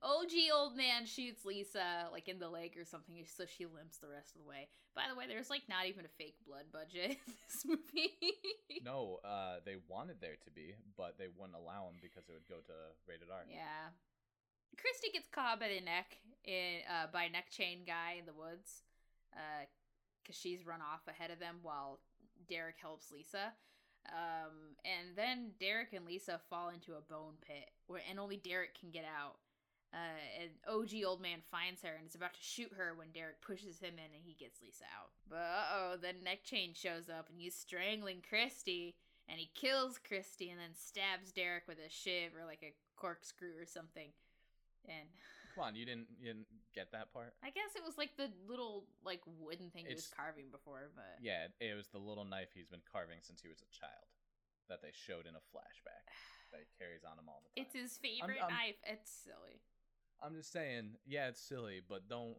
OG 0.00 0.30
old 0.54 0.76
man 0.76 1.04
shoots 1.04 1.44
Lisa 1.44 2.06
like 2.12 2.28
in 2.28 2.38
the 2.38 2.48
leg 2.48 2.78
or 2.78 2.86
something, 2.86 3.18
so 3.26 3.44
she 3.44 3.66
limps 3.66 3.98
the 3.98 4.08
rest 4.08 4.36
of 4.36 4.40
the 4.40 4.48
way. 4.48 4.70
By 4.94 5.10
the 5.10 5.18
way, 5.18 5.26
there's 5.26 5.50
like 5.50 5.66
not 5.68 5.90
even 5.90 6.06
a 6.06 6.14
fake 6.16 6.38
blood 6.46 6.70
budget 6.72 7.18
in 7.18 7.34
this 7.50 7.66
movie. 7.66 8.14
No, 8.86 9.18
uh, 9.26 9.58
they 9.66 9.74
wanted 9.90 10.22
there 10.22 10.38
to 10.46 10.50
be, 10.54 10.78
but 10.96 11.18
they 11.18 11.26
wouldn't 11.28 11.58
allow 11.58 11.90
them 11.90 11.98
because 12.00 12.30
it 12.30 12.32
would 12.32 12.48
go 12.48 12.62
to 12.64 12.76
rated 13.10 13.28
R. 13.28 13.42
Yeah. 13.50 13.92
Christy 14.76 15.10
gets 15.12 15.28
caught 15.28 15.60
by 15.60 15.68
the 15.68 15.80
neck 15.80 16.16
in 16.44 16.82
uh, 16.88 17.06
by 17.12 17.28
neck 17.28 17.50
chain 17.50 17.80
guy 17.86 18.16
in 18.18 18.26
the 18.26 18.32
woods, 18.32 18.82
because 20.22 20.38
she's 20.38 20.66
run 20.66 20.80
off 20.80 21.06
ahead 21.08 21.30
of 21.30 21.38
them 21.38 21.56
while 21.62 22.00
Derek 22.48 22.76
helps 22.80 23.10
Lisa. 23.10 23.52
Um, 24.08 24.76
and 24.84 25.14
then 25.14 25.52
Derek 25.60 25.92
and 25.92 26.06
Lisa 26.06 26.40
fall 26.48 26.70
into 26.70 26.94
a 26.94 27.02
bone 27.02 27.34
pit, 27.42 27.70
where 27.86 28.00
and 28.08 28.18
only 28.18 28.36
Derek 28.36 28.78
can 28.78 28.90
get 28.90 29.04
out. 29.04 29.36
Uh, 29.92 30.42
and 30.42 30.50
OG 30.70 31.02
old 31.04 31.20
man 31.20 31.40
finds 31.50 31.82
her 31.82 31.96
and 31.98 32.06
is 32.06 32.14
about 32.14 32.32
to 32.32 32.40
shoot 32.40 32.70
her 32.76 32.94
when 32.94 33.10
Derek 33.10 33.42
pushes 33.42 33.80
him 33.80 33.94
in 33.94 34.14
and 34.14 34.22
he 34.22 34.36
gets 34.38 34.62
Lisa 34.62 34.84
out. 34.96 35.10
But 35.28 35.42
uh 35.42 35.66
oh, 35.74 35.96
then 36.00 36.22
neck 36.22 36.44
chain 36.44 36.74
shows 36.74 37.08
up 37.10 37.28
and 37.28 37.40
he's 37.40 37.56
strangling 37.56 38.22
Christy 38.26 38.94
and 39.28 39.40
he 39.40 39.50
kills 39.54 39.98
Christy 39.98 40.50
and 40.50 40.60
then 40.60 40.76
stabs 40.78 41.32
Derek 41.32 41.66
with 41.66 41.78
a 41.78 41.90
shiv 41.90 42.36
or 42.38 42.46
like 42.46 42.62
a 42.62 42.74
corkscrew 42.96 43.58
or 43.60 43.66
something. 43.66 44.10
And 44.88 45.08
Come 45.54 45.64
on, 45.64 45.74
you 45.74 45.84
didn't 45.84 46.06
you 46.20 46.26
didn't 46.28 46.46
get 46.74 46.92
that 46.92 47.12
part? 47.12 47.34
I 47.42 47.50
guess 47.50 47.74
it 47.74 47.82
was 47.84 47.98
like 47.98 48.16
the 48.16 48.30
little 48.48 48.84
like 49.04 49.20
wooden 49.26 49.70
thing 49.70 49.86
he 49.86 49.94
was 49.94 50.06
It's- 50.06 50.14
carving 50.14 50.50
before, 50.50 50.90
but 50.94 51.18
Yeah, 51.20 51.48
it 51.60 51.74
was 51.74 51.88
the 51.88 51.98
little 51.98 52.24
knife 52.24 52.50
he's 52.54 52.68
been 52.68 52.82
carving 52.90 53.18
since 53.20 53.42
he 53.42 53.48
was 53.48 53.60
a 53.60 53.70
child 53.74 54.06
that 54.68 54.80
they 54.82 54.92
showed 54.94 55.26
in 55.26 55.34
a 55.34 55.42
flashback 55.50 56.06
that 56.52 56.60
he 56.60 56.66
carries 56.78 57.02
on 57.04 57.18
him 57.18 57.28
all 57.28 57.42
the 57.42 57.50
time. 57.50 57.66
it's 57.66 57.74
his 57.74 57.98
favorite 57.98 58.40
I'm- 58.40 58.50
knife. 58.52 58.76
It's 58.86 59.10
silly. 59.10 59.60
I'm 60.22 60.34
just 60.34 60.52
saying, 60.52 60.96
yeah, 61.06 61.28
it's 61.28 61.40
silly, 61.42 61.80
but 61.86 62.08
don't 62.08 62.36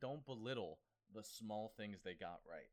don't 0.00 0.24
belittle 0.26 0.78
the 1.14 1.22
small 1.22 1.72
things 1.76 2.00
they 2.02 2.14
got 2.14 2.40
right. 2.48 2.68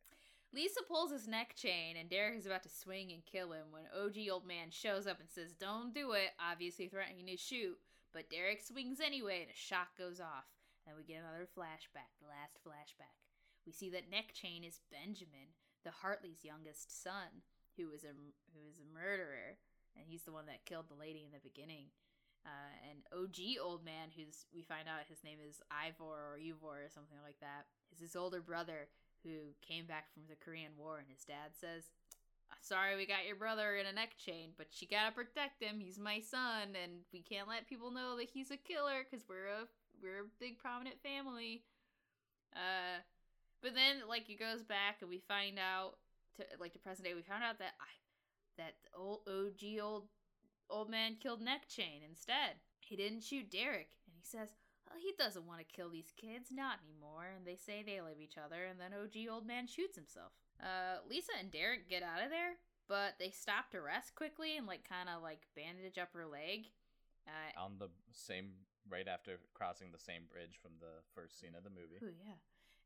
Lisa 0.53 0.81
pulls 0.87 1.11
his 1.11 1.27
neck 1.27 1.53
chain, 1.55 1.97
and 1.97 2.09
Derek 2.09 2.37
is 2.37 2.45
about 2.45 2.63
to 2.63 2.69
swing 2.69 3.11
and 3.11 3.25
kill 3.25 3.51
him 3.51 3.65
when 3.71 3.83
OG 3.93 4.29
old 4.31 4.47
man 4.47 4.69
shows 4.71 5.05
up 5.07 5.19
and 5.19 5.29
says, 5.29 5.51
Don't 5.53 5.93
do 5.93 6.13
it, 6.13 6.29
obviously 6.39 6.87
threatening 6.87 7.25
to 7.27 7.35
shoot. 7.35 7.77
But 8.15 8.31
Derek 8.31 8.63
swings 8.63 9.03
anyway, 9.03 9.43
and 9.43 9.51
a 9.51 9.59
shot 9.59 9.91
goes 9.99 10.23
off. 10.23 10.47
And 10.87 10.95
we 10.95 11.03
get 11.03 11.19
another 11.19 11.51
flashback, 11.51 12.15
the 12.23 12.31
last 12.31 12.63
flashback. 12.63 13.19
We 13.67 13.75
see 13.75 13.91
that 13.91 14.07
neck 14.07 14.31
chain 14.31 14.63
is 14.63 14.79
Benjamin, 14.87 15.51
the 15.83 15.91
Hartley's 15.91 16.47
youngest 16.47 17.03
son, 17.03 17.43
who 17.75 17.91
is 17.91 18.07
a 18.07 18.15
who 18.55 18.63
is 18.63 18.79
a 18.79 18.87
murderer, 18.87 19.59
and 19.99 20.07
he's 20.07 20.23
the 20.23 20.31
one 20.31 20.47
that 20.47 20.63
killed 20.63 20.87
the 20.87 20.95
lady 20.95 21.27
in 21.27 21.35
the 21.35 21.43
beginning. 21.43 21.91
Uh, 22.45 22.71
and 22.87 23.03
OG 23.11 23.59
old 23.59 23.83
man, 23.83 24.15
who's 24.15 24.47
we 24.55 24.63
find 24.63 24.87
out 24.87 25.11
his 25.11 25.25
name 25.25 25.41
is 25.43 25.59
Ivor 25.67 26.07
or 26.07 26.39
Ivor 26.39 26.87
or 26.87 26.93
something 26.93 27.19
like 27.19 27.41
that, 27.43 27.67
is 27.91 27.99
his 27.99 28.15
older 28.15 28.39
brother 28.39 28.87
who 29.25 29.57
came 29.65 29.89
back 29.89 30.13
from 30.13 30.29
the 30.29 30.39
Korean 30.39 30.77
War, 30.77 31.01
and 31.01 31.09
his 31.09 31.25
dad 31.25 31.57
says, 31.57 31.89
"Sorry, 32.61 32.95
we 32.95 33.05
got 33.05 33.25
your 33.27 33.35
brother 33.35 33.75
in 33.75 33.85
a 33.85 33.93
neck 33.93 34.17
chain, 34.17 34.53
but 34.57 34.81
you 34.81 34.87
gotta 34.87 35.13
protect 35.13 35.61
him. 35.61 35.79
He's 35.79 35.99
my 35.99 36.19
son, 36.19 36.75
and 36.75 37.05
we 37.13 37.21
can't 37.21 37.47
let 37.47 37.67
people 37.67 37.91
know 37.91 38.17
that 38.17 38.29
he's 38.29 38.51
a 38.51 38.57
killer 38.57 39.03
because 39.03 39.27
we're 39.27 39.47
a 39.47 39.67
we're 40.01 40.21
a 40.21 40.31
big 40.39 40.57
prominent 40.57 41.01
family." 41.01 41.63
Uh, 42.53 43.01
but 43.61 43.75
then 43.75 44.07
like 44.07 44.29
it 44.29 44.39
goes 44.39 44.63
back, 44.63 44.97
and 45.01 45.09
we 45.09 45.19
find 45.19 45.59
out 45.59 45.97
to 46.37 46.45
like 46.59 46.73
to 46.73 46.79
present 46.79 47.07
day, 47.07 47.13
we 47.13 47.21
found 47.21 47.43
out 47.43 47.59
that 47.59 47.75
I 47.79 47.91
that 48.57 48.75
old 48.95 49.21
OG 49.27 49.79
old 49.81 50.07
old 50.69 50.89
man 50.89 51.17
killed 51.21 51.41
neck 51.41 51.67
chain 51.67 52.01
instead. 52.07 52.55
He 52.79 52.95
didn't 52.95 53.23
shoot 53.23 53.49
Derek, 53.49 53.89
and 54.05 54.15
he 54.15 54.23
says, 54.23 54.53
well, 54.87 54.99
he 55.01 55.13
doesn't 55.17 55.47
want 55.47 55.59
to 55.59 55.75
kill 55.75 55.89
these 55.89 56.13
kids, 56.15 56.49
not 56.51 56.79
anymore. 56.85 57.25
And 57.35 57.45
they 57.45 57.55
say 57.55 57.83
they 57.83 58.01
love 58.01 58.21
each 58.21 58.37
other, 58.37 58.65
and 58.65 58.79
then 58.79 58.93
OG 58.93 59.27
old 59.29 59.47
man 59.47 59.67
shoots 59.67 59.95
himself. 59.95 60.31
Uh, 60.61 61.03
Lisa 61.09 61.31
and 61.39 61.51
Derek 61.51 61.89
get 61.89 62.03
out 62.03 62.23
of 62.23 62.29
there, 62.29 62.57
but 62.87 63.15
they 63.19 63.29
stop 63.29 63.71
to 63.71 63.81
rest 63.81 64.15
quickly 64.15 64.57
and 64.57 64.67
like 64.67 64.87
kind 64.87 65.09
of 65.09 65.21
like 65.21 65.47
bandage 65.55 65.97
up 65.97 66.09
her 66.13 66.25
leg. 66.25 66.71
Uh, 67.27 67.59
On 67.59 67.77
the 67.79 67.89
same 68.13 68.65
right 68.89 69.07
after 69.07 69.39
crossing 69.53 69.91
the 69.91 69.99
same 69.99 70.29
bridge 70.31 70.59
from 70.61 70.71
the 70.79 71.01
first 71.13 71.39
scene 71.39 71.57
of 71.57 71.63
the 71.63 71.73
movie. 71.73 71.97
Ooh, 72.03 72.13
yeah. 72.25 72.37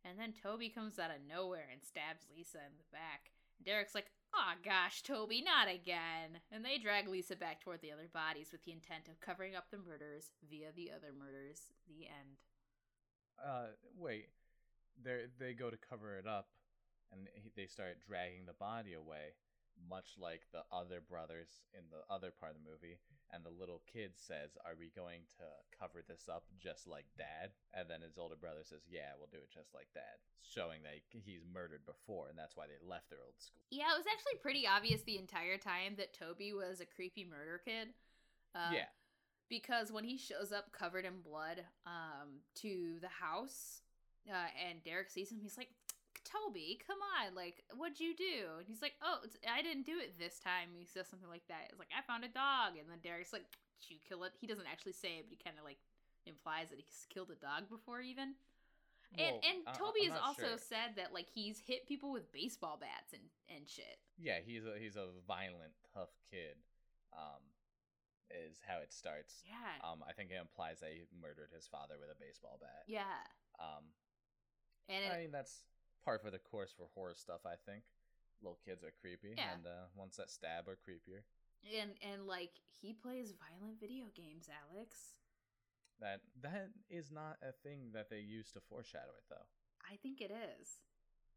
And 0.08 0.18
then 0.18 0.32
Toby 0.32 0.70
comes 0.70 0.98
out 0.98 1.12
of 1.12 1.28
nowhere 1.28 1.68
and 1.72 1.84
stabs 1.84 2.24
Lisa 2.32 2.60
in 2.60 2.80
the 2.80 2.88
back. 2.92 3.32
Derek's 3.64 3.94
like, 3.94 4.08
oh 4.34 4.56
gosh, 4.64 5.04
Toby, 5.04 5.44
not 5.44 5.68
again. 5.68 6.40
And 6.52 6.64
they 6.64 6.78
drag 6.78 7.10
Lisa 7.10 7.36
back 7.36 7.60
toward 7.60 7.82
the 7.82 7.92
other 7.92 8.08
bodies 8.08 8.50
with 8.52 8.64
the 8.64 8.72
intent 8.72 9.10
of 9.10 9.20
covering 9.20 9.56
up 9.56 9.66
the 9.70 9.78
murders 9.78 10.32
via 10.50 10.72
the 10.74 10.90
other 10.96 11.12
murders. 11.12 11.76
The 11.88 12.08
end. 12.08 12.40
Uh, 13.44 13.76
wait. 13.98 14.30
They 15.02 15.26
they 15.40 15.54
go 15.54 15.70
to 15.70 15.78
cover 15.78 16.18
it 16.18 16.28
up, 16.28 16.48
and 17.12 17.28
he- 17.34 17.52
they 17.56 17.68
start 17.68 18.00
dragging 18.06 18.46
the 18.46 18.54
body 18.54 18.94
away, 18.94 19.34
much 19.88 20.18
like 20.18 20.48
the 20.52 20.64
other 20.72 21.02
brothers 21.02 21.64
in 21.74 21.90
the 21.90 22.04
other 22.14 22.32
part 22.32 22.56
of 22.56 22.64
the 22.64 22.70
movie. 22.70 23.00
And 23.32 23.46
the 23.46 23.50
little 23.50 23.80
kid 23.86 24.18
says, 24.18 24.58
"Are 24.66 24.76
we 24.76 24.90
going 24.90 25.26
to 25.38 25.46
cover 25.78 26.02
this 26.02 26.28
up 26.28 26.46
just 26.58 26.88
like 26.88 27.06
Dad?" 27.18 27.54
And 27.74 27.90
then 27.90 28.02
his 28.02 28.18
older 28.18 28.36
brother 28.36 28.64
says, 28.64 28.88
"Yeah, 28.88 29.14
we'll 29.18 29.28
do 29.28 29.38
it 29.38 29.52
just 29.52 29.74
like 29.74 29.94
Dad," 29.94 30.20
showing 30.42 30.82
that 30.84 31.00
he's 31.12 31.46
murdered 31.46 31.86
before, 31.86 32.30
and 32.30 32.38
that's 32.38 32.56
why 32.56 32.68
they 32.68 32.78
left 32.82 33.10
their 33.10 33.24
old 33.24 33.40
school. 33.40 33.62
Yeah, 33.70 33.94
it 33.94 33.98
was 33.98 34.08
actually 34.08 34.40
pretty 34.42 34.66
obvious 34.68 35.04
the 35.04 35.18
entire 35.18 35.58
time 35.58 35.96
that 35.98 36.14
Toby 36.14 36.54
was 36.54 36.80
a 36.82 36.86
creepy 36.86 37.24
murder 37.24 37.60
kid. 37.64 37.94
Uh, 38.56 38.72
yeah, 38.74 38.90
because 39.48 39.92
when 39.92 40.04
he 40.04 40.18
shows 40.18 40.52
up 40.52 40.72
covered 40.72 41.06
in 41.06 41.22
blood 41.22 41.66
um 41.86 42.42
to 42.56 42.98
the 43.02 43.08
house 43.08 43.82
uh, 44.30 44.48
and 44.68 44.84
Derek 44.84 45.10
sees 45.10 45.32
him 45.32 45.40
he's 45.40 45.58
like 45.58 45.70
Toby 46.30 46.78
come 46.86 47.02
on 47.18 47.34
like 47.34 47.64
what'd 47.76 48.00
you 48.00 48.14
do 48.16 48.62
and 48.62 48.68
he's 48.68 48.82
like 48.86 48.94
oh 49.02 49.18
it's, 49.26 49.36
I 49.50 49.62
didn't 49.66 49.86
do 49.90 49.98
it 49.98 50.18
this 50.22 50.38
time 50.40 50.70
he 50.78 50.86
says 50.86 51.10
something 51.10 51.30
like 51.30 51.46
that 51.50 51.74
it's 51.74 51.80
like 51.82 51.90
I 51.90 52.06
found 52.06 52.24
a 52.24 52.30
dog 52.30 52.78
and 52.78 52.86
then 52.86 53.02
Derek's 53.02 53.34
like 53.34 53.50
did 53.82 53.90
you 53.98 54.00
kill 54.08 54.24
it 54.24 54.34
he 54.38 54.46
doesn't 54.46 54.70
actually 54.70 54.94
say 54.94 55.18
it 55.18 55.26
but 55.26 55.34
he 55.34 55.42
kind 55.42 55.58
of 55.58 55.66
like 55.66 55.82
implies 56.30 56.70
that 56.70 56.78
he's 56.78 57.08
killed 57.10 57.34
a 57.34 57.40
dog 57.42 57.66
before 57.70 58.02
even 58.02 58.38
and 59.18 59.42
Well, 59.42 59.42
and 59.42 59.58
I- 59.66 59.74
Toby 59.74 60.06
has 60.06 60.14
also 60.22 60.54
sure. 60.54 60.62
said 60.62 60.94
that 61.02 61.14
like 61.18 61.26
he's 61.34 61.58
hit 61.66 61.88
people 61.90 62.14
with 62.14 62.30
baseball 62.32 62.78
bats 62.78 63.10
and 63.14 63.26
and 63.50 63.66
shit 63.66 63.98
Yeah, 64.22 64.38
he's 64.46 64.66
a 64.70 64.78
he's 64.78 64.96
a 65.02 65.10
violent, 65.26 65.74
tough 65.98 66.14
kid. 66.30 66.62
Um, 67.10 67.42
is 68.30 68.62
how 68.62 68.78
it 68.86 68.94
starts. 68.94 69.42
yeah 69.42 69.82
Um, 69.82 70.06
I 70.08 70.14
think 70.14 70.30
it 70.30 70.38
implies 70.38 70.82
that 70.86 70.94
he 70.94 71.02
murdered 71.18 71.50
his 71.50 71.66
father 71.66 71.98
with 71.98 72.14
a 72.14 72.20
baseball 72.22 72.62
bat. 72.62 72.86
yeah 72.86 73.26
Um, 73.58 73.90
and 74.88 75.02
it, 75.06 75.10
I 75.10 75.18
mean 75.26 75.32
that's 75.34 75.66
par 76.04 76.20
for 76.20 76.32
the 76.32 76.40
course 76.40 76.74
for 76.76 76.88
horror 76.96 77.16
stuff. 77.16 77.42
I 77.46 77.56
think 77.66 77.84
little 78.42 78.60
kids 78.66 78.84
are 78.84 78.94
creepy, 79.02 79.34
Yeah. 79.38 79.54
and 79.54 79.66
uh, 79.66 79.88
ones 79.96 80.16
that 80.18 80.30
stab 80.30 80.68
are 80.68 80.78
creepier. 80.78 81.24
and 81.76 81.92
and 82.02 82.26
like 82.26 82.52
he 82.82 82.94
plays 82.94 83.34
violent 83.36 83.80
video 83.80 84.06
games 84.16 84.48
alex 84.48 85.14
That 86.00 86.22
that 86.42 86.70
is 86.90 87.12
not 87.12 87.36
a 87.44 87.52
thing 87.52 87.92
that 87.94 88.10
they 88.10 88.20
use 88.20 88.50
to 88.54 88.62
foreshadow 88.62 89.12
it, 89.18 89.26
though. 89.30 89.44
i 89.84 89.98
think 89.98 90.22
it 90.22 90.32
is 90.32 90.80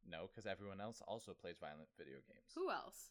No, 0.08 0.28
because 0.30 0.46
everyone 0.46 0.80
else 0.80 1.02
also 1.08 1.32
plays 1.34 1.58
violent 1.58 1.88
video 1.98 2.18
games. 2.28 2.52
who 2.54 2.70
else 2.70 3.10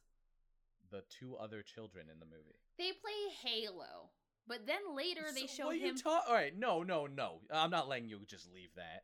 The 0.90 1.04
two 1.10 1.36
other 1.36 1.62
children 1.64 2.08
in 2.10 2.20
the 2.20 2.26
movie. 2.26 2.60
they 2.78 2.92
play 2.94 3.20
halo 3.44 4.12
but 4.48 4.66
then 4.66 4.96
later 4.96 5.26
they 5.36 5.48
show 5.48 5.68
what 5.68 5.78
him 5.80 5.96
You 5.96 5.98
ta- 5.98 6.24
All 6.30 6.34
right, 6.34 6.58
no, 6.58 6.82
no, 6.84 7.08
no. 7.08 7.42
I'm 7.52 7.70
not 7.72 7.88
letting 7.90 8.08
you 8.10 8.20
just 8.26 8.52
leave 8.54 8.74
that. 8.76 9.04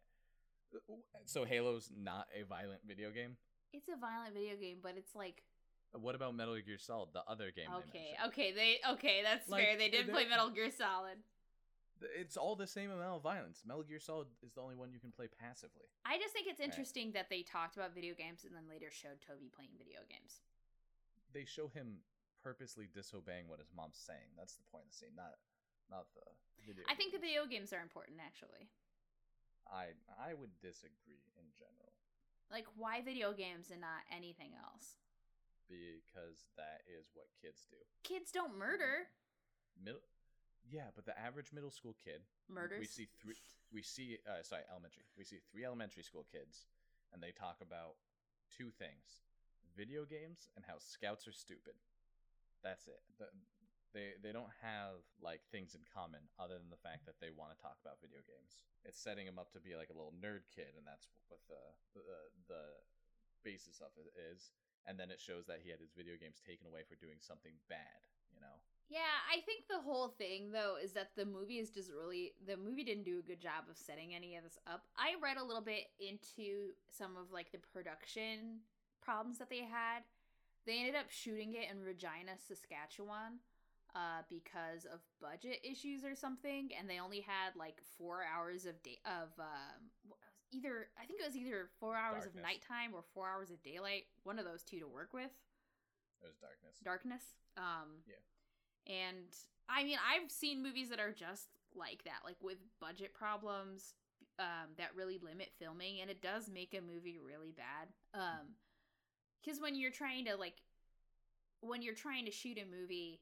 So 1.25 1.43
Halo's 1.45 1.89
not 1.95 2.27
a 2.37 2.43
violent 2.43 2.81
video 2.87 3.11
game. 3.11 3.35
it's 3.73 3.87
a 3.89 3.97
violent 3.99 4.33
video 4.33 4.55
game 4.55 4.77
but 4.81 4.95
it's 4.97 5.15
like 5.15 5.43
What 5.93 6.15
about 6.15 6.35
Metal 6.35 6.55
Gear 6.65 6.77
Solid, 6.77 7.09
the 7.13 7.23
other 7.27 7.51
game? 7.51 7.67
okay 7.83 8.15
mentioned? 8.15 8.31
okay 8.33 8.51
they 8.53 8.79
okay 8.93 9.21
that's 9.23 9.49
Like, 9.49 9.63
fair 9.63 9.77
they 9.77 9.89
did 9.89 10.09
play 10.09 10.25
metal 10.27 10.49
gear 10.49 10.71
solid 10.71 11.17
It's 12.15 12.37
all 12.37 12.55
the 12.55 12.67
same 12.67 12.91
amount 12.91 13.17
of 13.17 13.23
violence. 13.23 13.63
Metal 13.65 13.81
Gear 13.83 13.99
Solid 13.99 14.27
is 14.45 14.53
the 14.53 14.61
only 14.61 14.75
one 14.75 14.91
you 14.93 14.99
can 14.99 15.11
play 15.11 15.27
passively. 15.27 15.87
i 16.05 16.17
just 16.17 16.33
think 16.33 16.47
it's 16.47 16.59
Right. 16.59 16.69
interesting 16.69 17.11
that 17.13 17.29
they 17.29 17.41
talked 17.43 17.75
about 17.75 17.93
video 17.95 18.13
games 18.13 18.45
and 18.45 18.55
then 18.55 18.67
later 18.69 18.91
showed 18.91 19.19
toby 19.25 19.49
playing 19.53 19.71
video 19.77 19.99
games 20.09 20.41
They 21.33 21.43
show 21.45 21.67
him 21.67 21.99
purposely 22.43 22.87
disobeying 22.93 23.49
what 23.49 23.59
his 23.59 23.73
mom's 23.75 23.97
saying. 23.99 24.31
That's 24.37 24.55
the 24.55 24.63
point 24.71 24.85
of 24.87 24.91
the 24.91 24.97
scene, 24.97 25.15
not 25.17 25.35
not 25.91 26.05
the 26.15 26.23
video. 26.65 26.83
i 26.87 26.95
think 26.95 27.11
the 27.13 27.19
video 27.19 27.45
games 27.47 27.71
are 27.73 27.79
important 27.83 28.19
actually 28.23 28.67
I 29.71 29.95
I 30.19 30.33
would 30.33 30.51
disagree 30.61 31.23
in 31.37 31.47
general 31.55 31.93
like 32.51 32.65
why 32.75 33.01
video 33.01 33.33
games 33.33 33.71
and 33.71 33.81
not 33.81 34.07
anything 34.11 34.55
else 34.55 34.97
because 35.67 36.47
that 36.55 36.81
is 36.87 37.11
what 37.13 37.27
kids 37.41 37.67
do. 37.69 37.77
kids 38.03 38.31
don't 38.31 38.57
murder 38.57 39.11
Middle, 39.77 40.01
yeah, 40.71 40.89
but 40.95 41.05
the 41.05 41.13
average 41.13 41.53
middle 41.53 41.71
school 41.71 41.95
kid 42.03 42.21
murders 42.49 42.79
We 42.79 42.87
see 42.87 43.07
three. 43.21 43.35
We 43.71 43.81
see. 43.81 44.17
Uh, 44.27 44.43
sorry, 44.43 44.63
elementary. 44.71 45.03
We 45.17 45.23
see 45.23 45.39
three 45.51 45.65
elementary 45.65 46.03
school 46.03 46.25
kids, 46.31 46.65
and 47.13 47.21
they 47.21 47.31
talk 47.31 47.61
about 47.61 47.95
two 48.51 48.71
things: 48.75 49.23
video 49.75 50.03
games 50.03 50.49
and 50.55 50.65
how 50.67 50.75
scouts 50.79 51.27
are 51.27 51.35
stupid. 51.35 51.75
That's 52.63 52.87
it. 52.87 52.99
The, 53.19 53.29
they 53.97 54.13
they 54.21 54.29
don't 54.29 54.53
have 54.61 55.01
like 55.17 55.41
things 55.49 55.73
in 55.73 55.81
common 55.89 56.21
other 56.37 56.61
than 56.61 56.69
the 56.69 56.77
fact 56.85 57.09
that 57.09 57.17
they 57.17 57.33
want 57.33 57.49
to 57.49 57.57
talk 57.57 57.81
about 57.81 57.97
video 57.97 58.21
games. 58.29 58.61
It's 58.85 59.01
setting 59.01 59.25
him 59.25 59.41
up 59.41 59.49
to 59.57 59.59
be 59.59 59.73
like 59.73 59.89
a 59.89 59.97
little 59.97 60.13
nerd 60.21 60.45
kid, 60.53 60.77
and 60.77 60.85
that's 60.85 61.09
what 61.33 61.41
the 61.49 61.73
the 61.97 62.21
the 62.45 62.65
basis 63.41 63.81
of 63.81 63.89
it 63.97 64.13
is. 64.13 64.53
And 64.85 64.95
then 64.95 65.09
it 65.09 65.19
shows 65.19 65.49
that 65.49 65.59
he 65.65 65.73
had 65.73 65.81
his 65.81 65.91
video 65.91 66.15
games 66.15 66.39
taken 66.39 66.69
away 66.69 66.85
for 66.85 66.95
doing 67.01 67.17
something 67.19 67.57
bad. 67.67 68.05
You 68.29 68.39
know. 68.39 68.61
Yeah, 68.87 69.19
I 69.27 69.43
think 69.43 69.67
the 69.67 69.83
whole 69.83 70.15
thing 70.15 70.53
though 70.53 70.77
is 70.77 70.93
that 70.93 71.17
the 71.17 71.25
movie 71.25 71.59
is 71.59 71.73
just 71.73 71.89
really 71.91 72.37
the 72.45 72.55
movie 72.55 72.85
didn't 72.85 73.03
do 73.03 73.19
a 73.19 73.25
good 73.25 73.41
job 73.41 73.65
of 73.65 73.75
setting 73.75 74.13
any 74.13 74.37
of 74.37 74.45
this 74.45 74.61
up. 74.69 74.85
I 74.95 75.17
read 75.17 75.41
a 75.41 75.43
little 75.43 75.65
bit 75.65 75.89
into 75.97 76.77
some 76.93 77.17
of 77.17 77.33
like 77.33 77.51
the 77.51 77.59
production 77.73 78.61
problems 79.01 79.41
that 79.41 79.49
they 79.49 79.65
had. 79.65 80.05
They 80.67 80.79
ended 80.79 80.95
up 80.95 81.09
shooting 81.09 81.55
it 81.55 81.71
in 81.71 81.79
Regina, 81.79 82.35
Saskatchewan, 82.35 83.39
uh, 83.97 84.21
because 84.29 84.85
of 84.85 84.99
budget 85.19 85.57
issues 85.63 86.05
or 86.05 86.13
something, 86.13 86.69
and 86.77 86.87
they 86.87 86.99
only 86.99 87.19
had 87.19 87.57
like 87.57 87.81
four 87.97 88.21
hours 88.21 88.67
of 88.67 88.77
day 88.83 88.99
of 89.05 89.33
um, 89.39 90.13
either 90.51 90.87
I 91.01 91.05
think 91.05 91.19
it 91.19 91.25
was 91.25 91.35
either 91.35 91.69
four 91.79 91.97
hours 91.97 92.25
of 92.27 92.35
nighttime 92.35 92.93
or 92.93 93.01
four 93.15 93.27
hours 93.27 93.49
of 93.49 93.61
daylight, 93.63 94.05
one 94.23 94.37
of 94.37 94.45
those 94.45 94.61
two 94.61 94.79
to 94.79 94.87
work 94.87 95.13
with 95.13 95.33
It 96.21 96.27
was 96.27 96.37
darkness. 96.37 96.77
darkness. 96.83 97.23
Um, 97.57 98.03
Yeah. 98.05 98.21
And 98.85 99.33
I 99.67 99.83
mean, 99.83 99.97
I've 99.97 100.29
seen 100.31 100.61
movies 100.61 100.89
that 100.89 100.99
are 100.99 101.11
just 101.11 101.47
like 101.75 102.03
that, 102.05 102.21
like 102.23 102.37
with 102.39 102.57
budget 102.79 103.13
problems 103.15 103.95
um, 104.39 104.77
that 104.77 104.95
really 104.95 105.17
limit 105.17 105.49
filming, 105.57 106.01
and 106.01 106.09
it 106.09 106.21
does 106.21 106.49
make 106.49 106.75
a 106.77 106.81
movie 106.81 107.17
really 107.17 107.51
bad. 107.51 107.87
Um, 108.13 108.55
because 109.41 109.59
when 109.59 109.73
you're 109.75 109.91
trying 109.91 110.25
to 110.25 110.35
like, 110.35 110.61
when 111.61 111.81
you're 111.81 111.95
trying 111.95 112.25
to 112.25 112.31
shoot 112.31 112.57
a 112.59 112.65
movie 112.79 113.19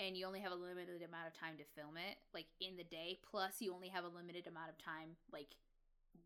and 0.00 0.16
you 0.16 0.26
only 0.26 0.40
have 0.40 0.52
a 0.52 0.56
limited 0.56 1.02
amount 1.02 1.28
of 1.28 1.38
time 1.38 1.56
to 1.58 1.80
film 1.80 1.96
it, 1.96 2.16
like 2.32 2.46
in 2.60 2.76
the 2.76 2.84
day, 2.84 3.18
plus 3.28 3.60
you 3.60 3.74
only 3.74 3.88
have 3.88 4.04
a 4.04 4.08
limited 4.08 4.46
amount 4.46 4.70
of 4.70 4.78
time, 4.78 5.16
like 5.32 5.56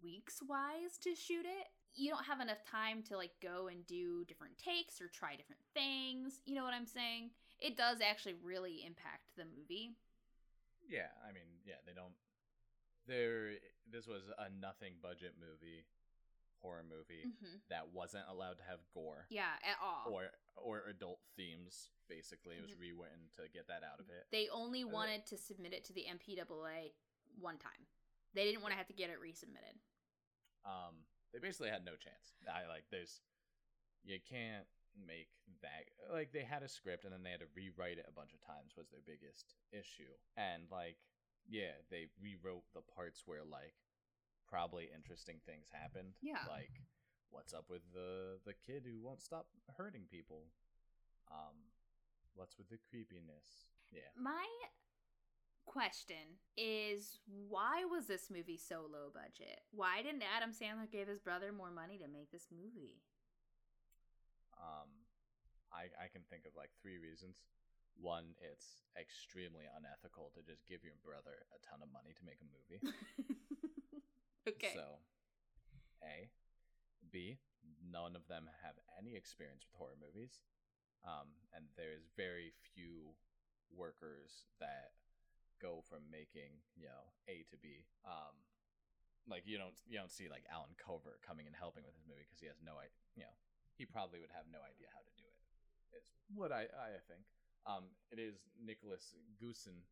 weeks 0.03 0.41
wise, 0.49 0.97
to 1.03 1.15
shoot 1.15 1.45
it, 1.45 1.69
you 1.95 2.11
don't 2.11 2.25
have 2.25 2.41
enough 2.41 2.63
time 2.65 3.03
to 3.03 3.17
like 3.17 3.33
go 3.43 3.69
and 3.69 3.87
do 3.87 4.25
different 4.25 4.57
takes 4.57 5.01
or 5.01 5.09
try 5.09 5.35
different 5.35 5.61
things. 5.75 6.41
You 6.47 6.55
know 6.55 6.65
what 6.65 6.75
I'm 6.75 6.87
saying? 6.87 7.31
It 7.61 7.77
does 7.77 7.99
actually 8.01 8.35
really 8.43 8.85
impact 8.87 9.35
the 9.37 9.45
movie. 9.45 9.91
Yeah, 10.89 11.11
I 11.27 11.33
mean, 11.33 11.49
yeah, 11.67 11.83
they 11.85 11.93
don't. 11.93 12.15
There, 13.07 13.59
this 13.91 14.07
was 14.07 14.23
a 14.39 14.49
nothing 14.61 14.95
budget 15.03 15.35
movie, 15.41 15.85
horror 16.63 16.85
movie 16.89 17.25
hmm 17.41 17.57
that 17.71 17.93
wasn't 17.93 18.25
allowed 18.31 18.57
to 18.59 18.65
have 18.69 18.81
gore 18.95 19.27
Yeah, 19.31 19.55
at 19.63 19.77
all. 19.83 20.13
or 20.13 20.31
or 20.57 20.83
adult 20.91 21.21
themes. 21.37 21.91
Basically, 22.09 22.57
it 22.57 22.63
was 22.63 22.73
rewritten 22.81 23.29
to 23.37 23.43
get 23.53 23.69
that 23.69 23.85
out 23.85 24.01
of 24.01 24.09
it. 24.09 24.25
they 24.33 24.49
only 24.49 24.83
wanted 24.83 25.27
to 25.27 25.37
submit 25.37 25.73
it 25.75 25.85
to 25.85 25.93
the 25.93 26.07
MPAA 26.09 26.97
one 27.39 27.59
time. 27.59 27.85
They 28.35 28.45
didn't 28.45 28.63
want 28.63 28.73
to 28.73 28.79
have 28.79 28.89
to 28.89 28.97
get 28.97 29.11
it 29.11 29.21
resubmitted. 29.21 29.77
Um, 30.65 31.05
they 31.33 31.39
basically 31.39 31.69
had 31.69 31.85
no 31.85 31.93
chance. 32.01 32.33
I 32.49 32.67
like 32.67 32.85
there's, 32.91 33.21
you 34.05 34.19
can't 34.25 34.65
make 34.97 35.29
that 35.63 35.85
like 36.13 36.33
they 36.33 36.43
had 36.43 36.63
a 36.65 36.69
script 36.69 37.05
and 37.05 37.13
then 37.13 37.23
they 37.23 37.31
had 37.31 37.41
to 37.45 37.47
rewrite 37.55 37.99
it 37.99 38.07
a 38.09 38.13
bunch 38.13 38.33
of 38.35 38.41
times 38.43 38.75
was 38.77 38.89
their 38.91 39.05
biggest 39.07 39.55
issue 39.71 40.11
and 40.37 40.65
like 40.73 40.97
yeah 41.47 41.71
they 41.91 42.09
rewrote 42.19 42.65
the 42.75 42.83
parts 42.97 43.23
where 43.25 43.45
like 43.47 43.79
probably 44.49 44.89
interesting 44.95 45.37
things 45.45 45.69
happened 45.73 46.15
Yeah. 46.23 46.43
like 46.49 46.73
what's 47.31 47.53
up 47.53 47.67
with 47.69 47.83
the 47.93 48.41
the 48.47 48.55
kid 48.55 48.85
who 48.89 48.99
won't 49.05 49.21
stop 49.21 49.47
hurting 49.77 50.05
people 50.11 50.49
um 51.31 51.55
what's 52.35 52.57
with 52.57 52.69
the 52.71 52.79
creepiness 52.89 53.69
yeah 53.93 54.09
My 54.17 54.47
question 55.67 56.41
is 56.57 57.21
why 57.29 57.85
was 57.85 58.07
this 58.09 58.31
movie 58.33 58.57
so 58.57 58.89
low 58.89 59.13
budget? 59.13 59.61
Why 59.71 60.01
didn't 60.01 60.25
Adam 60.25 60.57
Sandler 60.57 60.89
give 60.91 61.09
his 61.09 61.21
brother 61.21 61.53
more 61.53 61.71
money 61.71 61.99
to 62.01 62.09
make 62.09 62.33
this 62.33 62.49
movie? 62.49 63.05
Um, 64.57 64.89
I 65.69 65.93
I 66.01 66.09
can 66.09 66.25
think 66.33 66.47
of 66.49 66.57
like 66.57 66.71
three 66.81 66.97
reasons. 66.97 67.37
One, 68.01 68.33
it's 68.41 68.87
extremely 68.97 69.69
unethical 69.77 70.31
to 70.35 70.41
just 70.41 70.65
give 70.65 70.81
your 70.87 70.97
brother 71.05 71.45
a 71.53 71.59
ton 71.61 71.83
of 71.85 71.93
money 71.93 72.15
to 72.17 72.25
make 72.25 72.41
a 72.41 72.49
movie. 72.49 72.81
okay. 74.57 74.73
So, 74.75 75.01
A. 76.05 76.31
B, 77.11 77.39
none 77.81 78.13
of 78.17 78.29
them 78.29 78.49
have 78.63 78.77
any 79.01 79.17
experience 79.17 79.65
with 79.65 79.73
horror 79.77 79.97
movies. 79.97 80.41
Um, 81.07 81.31
and 81.55 81.65
there's 81.79 82.05
very 82.19 82.53
few 82.75 83.17
workers 83.73 84.45
that 84.61 84.93
go 85.63 85.81
from 85.87 86.05
making, 86.11 86.61
you 86.77 86.91
know, 86.91 87.15
A 87.31 87.47
to 87.49 87.57
B. 87.59 87.87
Um, 88.05 88.35
like 89.29 89.45
you 89.45 89.61
don't 89.61 89.77
you 89.85 90.01
don't 90.01 90.13
see 90.13 90.29
like 90.33 90.49
Allen 90.49 90.73
Covert 90.81 91.21
coming 91.21 91.45
and 91.45 91.53
helping 91.53 91.85
with 91.85 91.93
his 91.93 92.09
movie 92.09 92.25
because 92.25 92.41
he 92.41 92.49
has 92.49 92.59
no 92.65 92.81
idea. 92.81 93.05
You 93.15 93.25
know, 93.29 93.37
he 93.77 93.85
probably 93.85 94.19
would 94.25 94.33
have 94.33 94.49
no 94.49 94.65
idea 94.65 94.89
how 94.89 95.05
to 95.05 95.13
do 95.21 95.27
it. 95.29 95.39
Is 96.01 96.09
what 96.33 96.51
I 96.51 96.69
I 96.69 97.01
think. 97.07 97.29
Um, 97.69 97.93
it 98.09 98.17
is 98.17 98.49
Nicholaus 98.57 99.13
Goossen, 99.37 99.85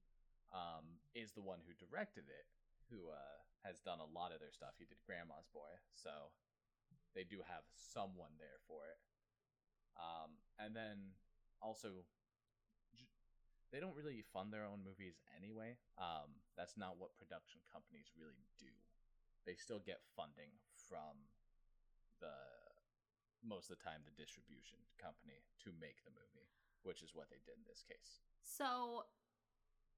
um, 0.48 0.96
is 1.12 1.36
the 1.36 1.44
one 1.44 1.60
who 1.68 1.76
directed 1.76 2.24
it, 2.24 2.48
who 2.88 3.12
uh, 3.12 3.40
has 3.66 3.82
done 3.82 3.98
a 3.98 4.06
lot 4.14 4.30
of 4.30 4.38
their 4.38 4.54
stuff. 4.54 4.78
He 4.78 4.86
did 4.86 5.02
Grandma's 5.02 5.50
Boy, 5.50 5.74
so 5.98 6.30
they 7.18 7.26
do 7.26 7.42
have 7.42 7.66
someone 7.74 8.38
there 8.38 8.62
for 8.70 8.86
it. 8.86 9.00
Um, 9.98 10.38
and 10.62 10.76
then 10.76 11.18
also, 11.58 12.06
they 13.72 13.80
don't 13.82 13.96
really 13.96 14.22
fund 14.30 14.52
their 14.54 14.68
own 14.68 14.84
movies 14.86 15.18
anyway. 15.34 15.74
Um, 15.98 16.38
that's 16.54 16.78
not 16.78 17.00
what 17.00 17.18
production 17.18 17.58
companies 17.66 18.12
really 18.14 18.46
do. 18.60 18.70
They 19.48 19.58
still 19.58 19.82
get 19.82 20.04
funding 20.14 20.54
from 20.86 21.26
the 22.20 22.36
most 23.44 23.70
of 23.70 23.78
the 23.78 23.84
time 23.84 24.02
the 24.02 24.14
distribution 24.18 24.80
company 24.98 25.44
to 25.62 25.70
make 25.78 26.02
the 26.02 26.12
movie, 26.12 26.50
which 26.82 27.02
is 27.02 27.14
what 27.14 27.30
they 27.30 27.40
did 27.46 27.56
in 27.56 27.66
this 27.68 27.84
case. 27.86 28.22
So, 28.42 29.06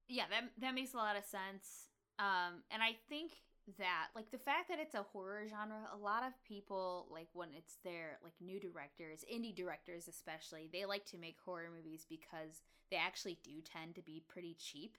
yeah, 0.07 0.29
that 0.29 0.53
that 0.61 0.73
makes 0.73 0.93
a 0.93 1.01
lot 1.01 1.17
of 1.17 1.25
sense. 1.25 1.89
Um, 2.19 2.67
and 2.69 2.83
I 2.83 2.99
think 3.07 3.41
that 3.77 4.07
like 4.15 4.31
the 4.31 4.37
fact 4.37 4.69
that 4.69 4.79
it's 4.79 4.95
a 4.95 5.03
horror 5.03 5.43
genre, 5.49 5.77
a 5.93 5.97
lot 5.97 6.23
of 6.23 6.33
people 6.47 7.07
like 7.11 7.27
when 7.33 7.49
it's 7.55 7.77
their 7.83 8.17
like 8.23 8.33
new 8.41 8.59
directors, 8.59 9.23
indie 9.31 9.55
directors 9.55 10.07
especially, 10.07 10.69
they 10.71 10.85
like 10.85 11.05
to 11.05 11.17
make 11.17 11.37
horror 11.45 11.69
movies 11.75 12.05
because 12.09 12.61
they 12.91 12.97
actually 12.97 13.37
do 13.43 13.61
tend 13.61 13.95
to 13.95 14.01
be 14.01 14.23
pretty 14.27 14.55
cheap. 14.59 14.97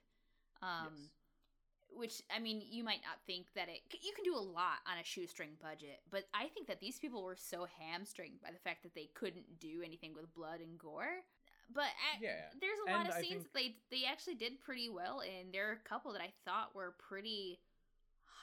Um, 0.62 0.88
Yes. 0.92 1.10
which 1.92 2.22
I 2.34 2.38
mean, 2.38 2.62
you 2.70 2.84
might 2.84 3.00
not 3.02 3.18
think 3.26 3.46
that 3.56 3.68
it 3.68 3.80
you 4.02 4.12
can 4.14 4.24
do 4.24 4.36
a 4.36 4.38
lot 4.40 4.78
on 4.86 4.98
a 4.98 5.04
shoestring 5.04 5.56
budget, 5.60 6.00
but 6.10 6.24
I 6.32 6.46
think 6.48 6.68
that 6.68 6.80
these 6.80 6.98
people 7.00 7.22
were 7.24 7.34
so 7.36 7.66
hamstringed 7.80 8.40
by 8.42 8.50
the 8.52 8.58
fact 8.60 8.82
that 8.84 8.94
they 8.94 9.10
couldn't 9.14 9.58
do 9.58 9.82
anything 9.84 10.14
with 10.14 10.32
blood 10.34 10.60
and 10.60 10.78
gore. 10.78 11.24
But 11.72 11.84
a- 12.14 12.22
Yeah, 12.22 12.50
there's 12.60 12.78
a 12.86 12.90
lot 12.92 13.06
and 13.06 13.08
of 13.08 13.14
scenes 13.16 13.42
think- 13.42 13.42
that 13.44 13.54
they 13.54 13.76
they 13.90 14.04
actually 14.04 14.36
did 14.36 14.60
pretty 14.60 14.88
well 14.88 15.20
in. 15.20 15.50
There 15.50 15.68
are 15.70 15.72
a 15.72 15.88
couple 15.88 16.12
that 16.12 16.22
I 16.22 16.32
thought 16.44 16.74
were 16.74 16.92
pretty 16.98 17.58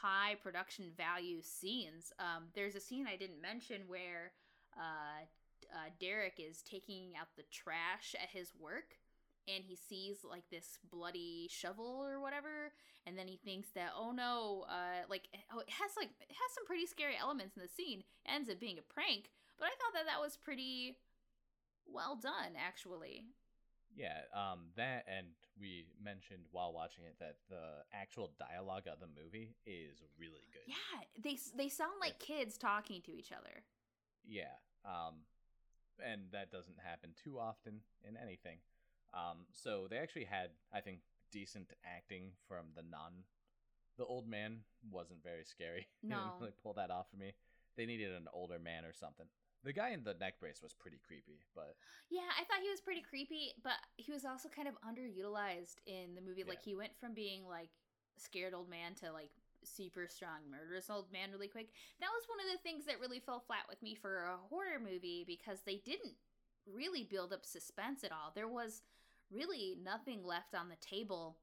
high 0.01 0.35
production 0.43 0.91
value 0.95 1.41
scenes. 1.41 2.11
Um, 2.19 2.45
there's 2.53 2.75
a 2.75 2.79
scene 2.79 3.07
I 3.07 3.15
didn't 3.15 3.41
mention 3.41 3.81
where 3.87 4.31
uh, 4.77 5.25
uh, 5.73 5.89
Derek 5.99 6.39
is 6.39 6.61
taking 6.61 7.13
out 7.19 7.27
the 7.35 7.43
trash 7.51 8.15
at 8.21 8.29
his 8.29 8.51
work, 8.59 8.97
and 9.47 9.63
he 9.63 9.75
sees 9.75 10.17
like 10.29 10.49
this 10.49 10.79
bloody 10.91 11.47
shovel 11.49 12.03
or 12.05 12.19
whatever, 12.19 12.73
and 13.05 13.17
then 13.17 13.27
he 13.27 13.37
thinks 13.37 13.69
that 13.75 13.91
oh 13.97 14.11
no, 14.11 14.65
uh, 14.69 15.05
like 15.09 15.29
oh, 15.53 15.59
it 15.59 15.69
has 15.69 15.91
like 15.97 16.09
it 16.21 16.35
has 16.35 16.53
some 16.53 16.65
pretty 16.65 16.85
scary 16.85 17.15
elements 17.19 17.55
in 17.55 17.63
the 17.63 17.69
scene. 17.69 17.99
It 18.25 18.31
ends 18.31 18.49
up 18.49 18.59
being 18.59 18.77
a 18.77 18.93
prank, 18.93 19.31
but 19.57 19.65
I 19.65 19.75
thought 19.79 19.93
that 19.93 20.05
that 20.05 20.21
was 20.21 20.37
pretty 20.37 20.97
well 21.85 22.15
done 22.15 22.53
actually. 22.57 23.23
Yeah, 23.95 24.21
um, 24.33 24.69
that 24.75 25.05
and 25.07 25.27
we 25.59 25.85
mentioned 26.03 26.43
while 26.51 26.71
watching 26.73 27.05
it 27.05 27.15
that 27.19 27.37
the 27.49 27.83
actual 27.93 28.31
dialogue 28.37 28.83
of 28.91 28.99
the 28.99 29.07
movie 29.07 29.55
is 29.65 30.03
really 30.19 30.45
good. 30.53 30.61
Yeah, 30.67 31.01
they 31.23 31.37
they 31.55 31.69
sound 31.69 31.93
like 31.99 32.19
kids 32.19 32.57
talking 32.57 33.01
to 33.03 33.11
each 33.11 33.31
other. 33.31 33.63
Yeah. 34.27 34.53
Um, 34.85 35.25
and 36.03 36.21
that 36.31 36.51
doesn't 36.51 36.77
happen 36.83 37.11
too 37.23 37.39
often 37.39 37.81
in 38.07 38.15
anything. 38.17 38.59
Um, 39.13 39.45
so 39.51 39.87
they 39.89 39.97
actually 39.97 40.25
had, 40.25 40.49
I 40.73 40.81
think, 40.81 40.99
decent 41.31 41.73
acting 41.85 42.31
from 42.47 42.67
the 42.75 42.83
non. 42.83 43.23
The 43.97 44.05
old 44.05 44.27
man 44.27 44.59
wasn't 44.91 45.23
very 45.23 45.43
scary. 45.43 45.87
No. 46.03 46.17
didn't 46.17 46.39
really 46.39 46.53
pull 46.61 46.73
that 46.73 46.91
off 46.91 47.09
for 47.09 47.17
me. 47.17 47.33
They 47.75 47.85
needed 47.85 48.11
an 48.11 48.27
older 48.33 48.59
man 48.59 48.85
or 48.85 48.93
something. 48.93 49.25
The 49.63 49.73
guy 49.73 49.89
in 49.89 50.03
the 50.03 50.13
neck 50.13 50.39
brace 50.39 50.61
was 50.61 50.73
pretty 50.73 50.99
creepy, 51.05 51.39
but 51.55 51.75
Yeah, 52.09 52.29
I 52.39 52.43
thought 52.45 52.63
he 52.63 52.69
was 52.69 52.79
pretty 52.79 53.01
creepy, 53.01 53.53
but 53.63 53.77
he 53.97 54.11
was 54.11 54.23
also 54.23 54.49
kind 54.49 54.67
of 54.67 54.75
underutilized 54.81 55.81
in 55.85 56.15
the 56.15 56.21
movie. 56.21 56.43
Like 56.43 56.61
he 56.61 56.75
went 56.75 56.95
from 56.99 57.13
being 57.13 57.45
like 57.45 57.69
scared 58.17 58.53
old 58.53 58.69
man 58.69 58.95
to 58.95 59.11
like 59.11 59.29
super 59.63 60.07
strong 60.07 60.45
murderous 60.49 60.89
old 60.89 61.11
man 61.11 61.31
really 61.31 61.47
quick. 61.47 61.69
That 61.99 62.13
was 62.13 62.23
one 62.29 62.39
of 62.39 62.51
the 62.51 62.61
things 62.63 62.85
that 62.85 62.99
really 63.01 63.19
fell 63.19 63.39
flat 63.39 63.65
with 63.69 63.81
me 63.81 63.95
for 63.95 64.25
a 64.25 64.37
horror 64.49 64.79
movie 64.79 65.25
because 65.27 65.61
they 65.65 65.81
didn't 65.83 66.15
really 66.71 67.03
build 67.03 67.33
up 67.33 67.45
suspense 67.45 68.03
at 68.03 68.11
all. 68.11 68.31
There 68.33 68.47
was 68.47 68.83
really 69.31 69.77
nothing 69.83 70.23
left 70.23 70.55
on 70.55 70.69
the 70.69 70.77
table 70.79 71.37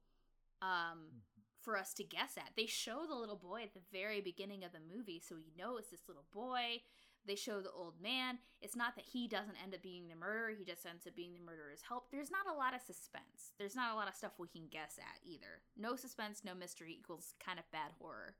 um 0.61 1.21
for 1.61 1.77
us 1.77 1.93
to 1.95 2.03
guess 2.03 2.37
at. 2.37 2.51
They 2.55 2.67
show 2.67 3.05
the 3.07 3.15
little 3.15 3.35
boy 3.35 3.63
at 3.63 3.73
the 3.73 3.81
very 3.91 4.21
beginning 4.21 4.63
of 4.63 4.71
the 4.71 4.95
movie, 4.95 5.19
so 5.19 5.35
we 5.35 5.51
know 5.57 5.77
it's 5.77 5.89
this 5.89 6.07
little 6.07 6.25
boy. 6.31 6.81
They 7.27 7.35
show 7.35 7.61
the 7.61 7.71
old 7.71 7.99
man. 8.01 8.37
It's 8.61 8.75
not 8.75 8.95
that 8.95 9.05
he 9.05 9.27
doesn't 9.27 9.57
end 9.63 9.73
up 9.73 9.81
being 9.81 10.07
the 10.07 10.15
murderer, 10.15 10.51
he 10.57 10.63
just 10.63 10.85
ends 10.85 11.07
up 11.07 11.15
being 11.15 11.33
the 11.33 11.39
murderer's 11.39 11.81
help. 11.87 12.11
There's 12.11 12.29
not 12.31 12.45
a 12.53 12.57
lot 12.57 12.73
of 12.75 12.81
suspense. 12.81 13.51
There's 13.57 13.75
not 13.75 13.91
a 13.91 13.95
lot 13.95 14.07
of 14.07 14.15
stuff 14.15 14.33
we 14.37 14.47
can 14.47 14.67
guess 14.69 14.97
at 14.99 15.19
either. 15.25 15.61
No 15.77 15.95
suspense, 15.95 16.43
no 16.43 16.53
mystery 16.53 16.95
equals 16.99 17.33
kind 17.43 17.57
of 17.59 17.65
bad 17.71 17.91
horror. 17.99 18.35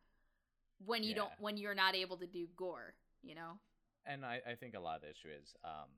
When 0.86 1.04
you 1.04 1.15
don't 1.15 1.32
when 1.39 1.58
you're 1.58 1.74
not 1.76 1.95
able 1.95 2.17
to 2.17 2.28
do 2.28 2.48
gore, 2.56 2.95
you 3.24 3.34
know? 3.36 3.60
and 4.06 4.24
I, 4.24 4.39
I 4.48 4.54
think 4.54 4.76
a 4.76 4.80
lot 4.80 4.98
of 4.98 5.02
the 5.02 5.10
issue 5.10 5.30
is 5.30 5.56
um, 5.63 5.89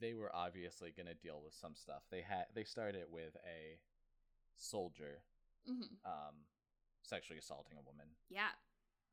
they 0.00 0.14
were 0.14 0.34
obviously 0.34 0.92
going 0.96 1.08
to 1.08 1.14
deal 1.14 1.42
with 1.44 1.52
some 1.52 1.74
stuff. 1.74 2.02
They 2.10 2.22
had 2.22 2.46
they 2.54 2.64
started 2.64 3.04
with 3.10 3.36
a 3.44 3.78
soldier 4.56 5.22
Mhm. 5.68 5.98
um, 6.06 6.34
sexually 7.02 7.38
assaulting 7.38 7.76
a 7.76 7.82
woman. 7.82 8.06
Yeah. 8.30 8.48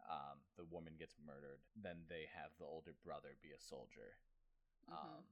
Um, 0.10 0.40
the 0.58 0.66
woman 0.66 0.94
gets 0.98 1.16
murdered. 1.26 1.62
Then 1.76 2.06
they 2.10 2.26
have 2.34 2.52
the 2.58 2.66
older 2.66 2.94
brother 3.04 3.36
be 3.42 3.52
a 3.52 3.60
soldier. 3.60 4.18
Mhm. 4.90 4.94
Um, 4.94 5.24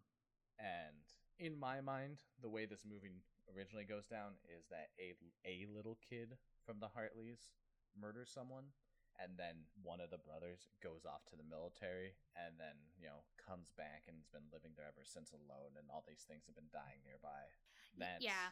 and 0.59 1.03
in 1.39 1.57
my 1.57 1.81
mind, 1.81 2.23
the 2.41 2.49
way 2.49 2.65
this 2.65 2.85
movie 2.85 3.23
originally 3.55 3.85
goes 3.85 4.07
down 4.07 4.37
is 4.49 4.67
that 4.69 4.89
a 4.99 5.15
a 5.45 5.65
little 5.67 5.97
kid 6.07 6.37
from 6.65 6.79
the 6.79 6.87
Hartleys 6.89 7.49
murders 7.95 8.31
someone, 8.31 8.73
and 9.19 9.37
then 9.37 9.65
one 9.81 9.99
of 10.01 10.09
the 10.09 10.17
brothers 10.17 10.69
goes 10.81 11.05
off 11.05 11.25
to 11.29 11.35
the 11.35 11.43
military, 11.43 12.15
and 12.35 12.59
then 12.59 12.77
you 12.97 13.05
know 13.05 13.23
comes 13.37 13.71
back 13.77 14.05
and 14.07 14.17
has 14.17 14.27
been 14.27 14.49
living 14.51 14.73
there 14.75 14.87
ever 14.87 15.03
since 15.05 15.31
alone, 15.33 15.77
and 15.77 15.89
all 15.89 16.03
these 16.07 16.23
things 16.25 16.45
have 16.45 16.55
been 16.55 16.71
dying 16.71 17.01
nearby. 17.05 17.49
That's, 17.97 18.23
yeah. 18.23 18.49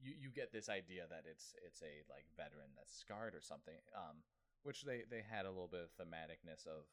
you 0.00 0.14
you 0.16 0.30
get 0.30 0.52
this 0.52 0.68
idea 0.68 1.06
that 1.08 1.24
it's 1.28 1.54
it's 1.64 1.82
a 1.82 2.04
like 2.08 2.24
veteran 2.36 2.72
that's 2.76 2.94
scarred 2.96 3.34
or 3.34 3.40
something 3.42 3.76
um 3.94 4.22
which 4.62 4.82
they 4.82 5.02
they 5.10 5.22
had 5.22 5.44
a 5.46 5.50
little 5.50 5.68
bit 5.70 5.80
of 5.82 5.90
thematicness 5.98 6.66
of 6.66 6.86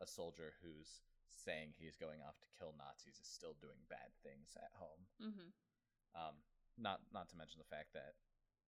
a 0.00 0.06
soldier 0.06 0.52
who's 0.62 1.02
saying 1.28 1.72
he's 1.76 1.96
going 1.96 2.20
off 2.26 2.38
to 2.40 2.48
kill 2.58 2.74
nazis 2.78 3.18
is 3.20 3.26
still 3.28 3.54
doing 3.60 3.78
bad 3.88 4.10
things 4.22 4.56
at 4.56 4.70
home 4.78 5.02
Mhm. 5.20 5.50
um 6.14 6.34
not 6.78 7.00
not 7.12 7.28
to 7.30 7.36
mention 7.36 7.58
the 7.58 7.68
fact 7.76 7.92
that 7.92 8.14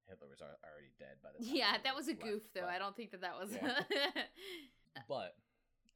hitler 0.09 0.29
was 0.29 0.41
already 0.43 0.93
dead 0.99 1.19
by 1.23 1.31
the 1.33 1.45
time 1.45 1.55
Yeah, 1.57 1.79
that 1.83 1.95
was 1.95 2.07
a 2.09 2.13
left, 2.13 2.23
goof 2.23 2.43
though. 2.55 2.61
but- 2.63 2.71
I 2.71 2.79
don't 2.79 2.95
think 2.97 3.11
that 3.11 3.21
that 3.23 3.39
was 3.39 3.53
Yeah. 3.55 3.81
but 5.09 5.37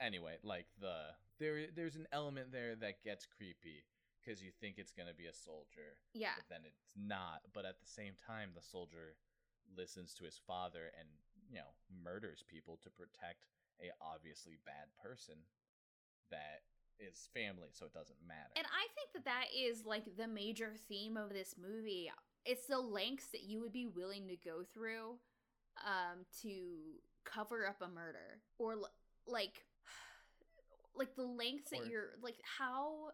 anyway 0.01 0.37
like 0.43 0.67
the 0.81 1.15
there 1.39 1.67
there's 1.75 1.97
an 1.97 2.07
element 2.13 2.53
there 2.53 2.75
that 2.77 3.03
gets 3.03 3.27
creepy 3.27 3.85
because 4.21 4.43
you 4.43 4.51
think 4.61 4.77
it's 4.79 4.93
gonna 4.93 5.15
be 5.15 5.27
a 5.27 5.33
soldier 5.33 5.97
Yeah. 6.13 6.35
but 6.37 6.49
then 6.49 6.63
it's 6.67 6.93
not. 6.97 7.41
But 7.55 7.65
at 7.65 7.81
the 7.81 7.87
same 7.89 8.13
time, 8.15 8.53
the 8.55 8.61
soldier 8.61 9.17
listens 9.75 10.13
to 10.15 10.25
his 10.25 10.37
father 10.37 10.93
and 10.99 11.09
you 11.51 11.59
know 11.59 11.75
murders 12.05 12.45
people 12.49 12.79
to 12.83 12.91
protect 12.91 13.47
a 13.83 13.91
obviously 14.01 14.59
bad 14.65 14.87
person 15.03 15.35
that 16.31 16.63
is 17.01 17.29
family, 17.35 17.69
so 17.73 17.87
it 17.87 17.95
doesn't 17.95 18.19
matter. 18.27 18.53
And 18.57 18.67
I 18.67 18.87
think 18.95 19.13
that 19.15 19.25
that 19.25 19.47
is 19.57 19.85
like 19.85 20.05
the 20.17 20.29
major 20.29 20.73
theme 20.89 21.17
of 21.17 21.31
this 21.31 21.55
movie. 21.61 22.11
It's 22.45 22.67
the 22.67 22.79
lengths 22.79 23.29
that 23.33 23.43
you 23.43 23.61
would 23.61 23.73
be 23.73 23.87
willing 23.87 24.29
to 24.29 24.37
go 24.37 24.63
through 24.73 25.17
um 25.87 26.27
to 26.43 26.51
cover 27.25 27.67
up 27.67 27.81
a 27.81 27.89
murder 27.89 28.41
or 28.59 28.73
l- 28.73 28.91
like 29.27 29.65
like 30.95 31.15
the 31.15 31.23
lengths 31.23 31.71
that 31.71 31.87
you're 31.89 32.11
like 32.23 32.37
how 32.59 33.13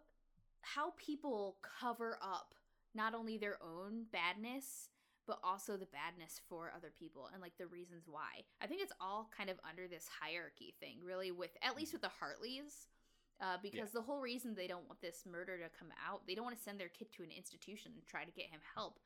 how 0.62 0.92
people 0.96 1.56
cover 1.80 2.18
up 2.22 2.54
not 2.94 3.14
only 3.14 3.36
their 3.36 3.58
own 3.62 4.06
badness 4.10 4.88
but 5.26 5.38
also 5.42 5.76
the 5.76 5.86
badness 5.86 6.40
for 6.48 6.72
other 6.76 6.92
people 6.98 7.28
and 7.32 7.42
like 7.42 7.56
the 7.58 7.66
reasons 7.66 8.04
why. 8.06 8.44
I 8.62 8.66
think 8.66 8.82
it's 8.82 8.92
all 9.00 9.30
kind 9.36 9.50
of 9.50 9.58
under 9.68 9.88
this 9.88 10.06
hierarchy 10.20 10.74
thing, 10.80 10.98
really, 11.04 11.30
with 11.30 11.50
at 11.62 11.76
least 11.76 11.92
with 11.92 12.02
the 12.02 12.08
Hartleys, 12.08 12.88
uh, 13.40 13.56
because 13.62 13.90
the 13.92 14.02
whole 14.02 14.20
reason 14.20 14.54
they 14.54 14.66
don't 14.66 14.86
want 14.86 15.00
this 15.00 15.24
murder 15.30 15.58
to 15.58 15.68
come 15.78 15.88
out, 16.06 16.22
they 16.26 16.34
don't 16.34 16.44
want 16.44 16.56
to 16.56 16.62
send 16.62 16.78
their 16.78 16.88
kid 16.88 17.12
to 17.12 17.22
an 17.22 17.30
institution 17.36 17.92
and 17.94 18.06
try 18.06 18.24
to 18.24 18.30
get 18.30 18.46
him 18.46 18.60
help, 18.74 18.98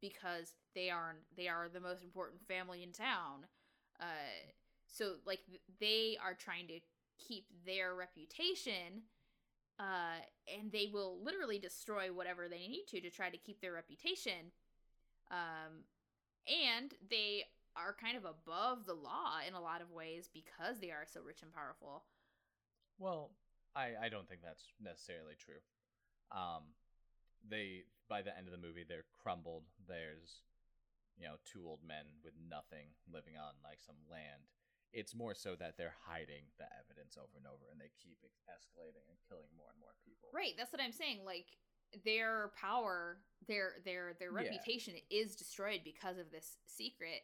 because 0.00 0.54
they 0.74 0.90
are 0.90 1.16
they 1.36 1.48
are 1.48 1.68
the 1.72 1.80
most 1.80 2.02
important 2.02 2.46
family 2.46 2.82
in 2.82 2.92
town. 2.92 3.46
Uh, 4.00 4.04
so 4.86 5.14
like 5.26 5.40
they 5.80 6.18
are 6.22 6.34
trying 6.34 6.66
to 6.66 6.80
keep 7.18 7.46
their 7.64 7.94
reputation 7.94 9.02
uh, 9.78 10.20
and 10.52 10.72
they 10.72 10.90
will 10.92 11.22
literally 11.22 11.58
destroy 11.58 12.12
whatever 12.12 12.48
they 12.48 12.66
need 12.68 12.84
to 12.88 13.00
to 13.00 13.10
try 13.10 13.30
to 13.30 13.36
keep 13.38 13.60
their 13.60 13.72
reputation 13.72 14.50
um, 15.32 15.84
and 16.46 16.92
they 17.10 17.44
are 17.74 17.96
kind 17.98 18.16
of 18.16 18.24
above 18.24 18.84
the 18.86 18.94
law 18.94 19.40
in 19.46 19.54
a 19.54 19.60
lot 19.60 19.80
of 19.80 19.90
ways 19.90 20.28
because 20.32 20.78
they 20.80 20.90
are 20.90 21.06
so 21.08 21.20
rich 21.24 21.40
and 21.42 21.52
powerful 21.52 22.04
Well, 22.98 23.32
I 23.74 23.96
I 23.96 24.08
don't 24.08 24.28
think 24.28 24.42
that's 24.42 24.68
necessarily 24.80 25.34
true. 25.38 25.60
Um, 26.30 26.76
they 27.48 27.84
by 28.08 28.22
the 28.22 28.36
end 28.36 28.46
of 28.46 28.52
the 28.52 28.60
movie 28.60 28.84
they're 28.86 29.08
crumbled. 29.22 29.64
There's 29.88 30.44
you 31.16 31.24
know 31.24 31.36
two 31.44 31.64
old 31.66 31.80
men 31.82 32.20
with 32.24 32.34
nothing 32.36 32.92
living 33.08 33.36
on 33.40 33.56
like 33.64 33.80
some 33.80 33.96
land. 34.10 34.46
It's 34.92 35.16
more 35.16 35.32
so 35.32 35.56
that 35.56 35.80
they're 35.80 35.96
hiding 36.04 36.52
the 36.60 36.68
evidence 36.76 37.16
over 37.16 37.40
and 37.40 37.48
over, 37.48 37.64
and 37.72 37.80
they 37.80 37.88
keep 37.96 38.20
escalating 38.44 39.08
and 39.08 39.16
killing 39.24 39.48
more 39.56 39.72
and 39.72 39.80
more 39.80 39.96
people. 40.04 40.28
right 40.36 40.52
that's 40.58 40.72
what 40.72 40.82
i'm 40.82 40.92
saying 40.92 41.24
like 41.24 41.56
their 42.04 42.52
power 42.60 43.18
their 43.48 43.74
their 43.84 44.14
their 44.18 44.30
Yeah. 44.30 44.36
reputation 44.50 44.94
is 45.10 45.34
destroyed 45.36 45.80
because 45.84 46.18
of 46.18 46.30
this 46.30 46.58
secret 46.66 47.22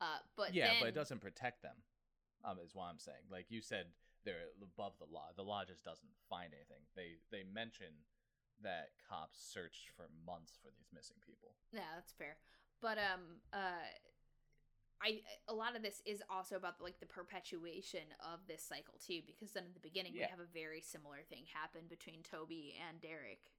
uh 0.00 0.18
but 0.36 0.54
yeah, 0.54 0.72
then, 0.72 0.80
but 0.80 0.88
it 0.88 0.94
doesn't 0.94 1.20
protect 1.20 1.62
them. 1.62 1.76
Um, 2.44 2.58
is 2.58 2.74
what 2.74 2.86
I'm 2.86 2.98
saying. 2.98 3.22
Like 3.30 3.46
you 3.50 3.62
said, 3.62 3.86
they're 4.24 4.50
above 4.60 4.94
the 4.98 5.06
law. 5.06 5.30
The 5.36 5.44
law 5.44 5.64
just 5.64 5.84
doesn't 5.84 6.10
find 6.28 6.52
anything. 6.52 6.82
They 6.96 7.18
they 7.30 7.44
mention 7.44 7.94
that 8.62 8.90
cops 9.08 9.38
searched 9.38 9.90
for 9.96 10.08
months 10.26 10.58
for 10.60 10.70
these 10.76 10.90
missing 10.92 11.16
people. 11.24 11.54
Yeah, 11.72 11.86
that's 11.94 12.12
fair. 12.12 12.36
But 12.80 12.98
um 12.98 13.40
uh 13.52 13.86
I 15.00 15.20
a 15.48 15.54
lot 15.54 15.74
of 15.76 15.82
this 15.82 16.02
is 16.06 16.22
also 16.30 16.56
about 16.56 16.80
like 16.80 16.98
the 17.00 17.06
perpetuation 17.06 18.06
of 18.20 18.40
this 18.46 18.62
cycle 18.62 18.94
too 19.04 19.20
because 19.26 19.52
then 19.52 19.64
in 19.64 19.74
the 19.74 19.80
beginning 19.80 20.14
we 20.14 20.20
have 20.20 20.38
a 20.40 20.50
very 20.52 20.80
similar 20.80 21.18
thing 21.28 21.44
happen 21.52 21.82
between 21.88 22.22
Toby 22.22 22.74
and 22.88 23.00
Derek. 23.00 23.50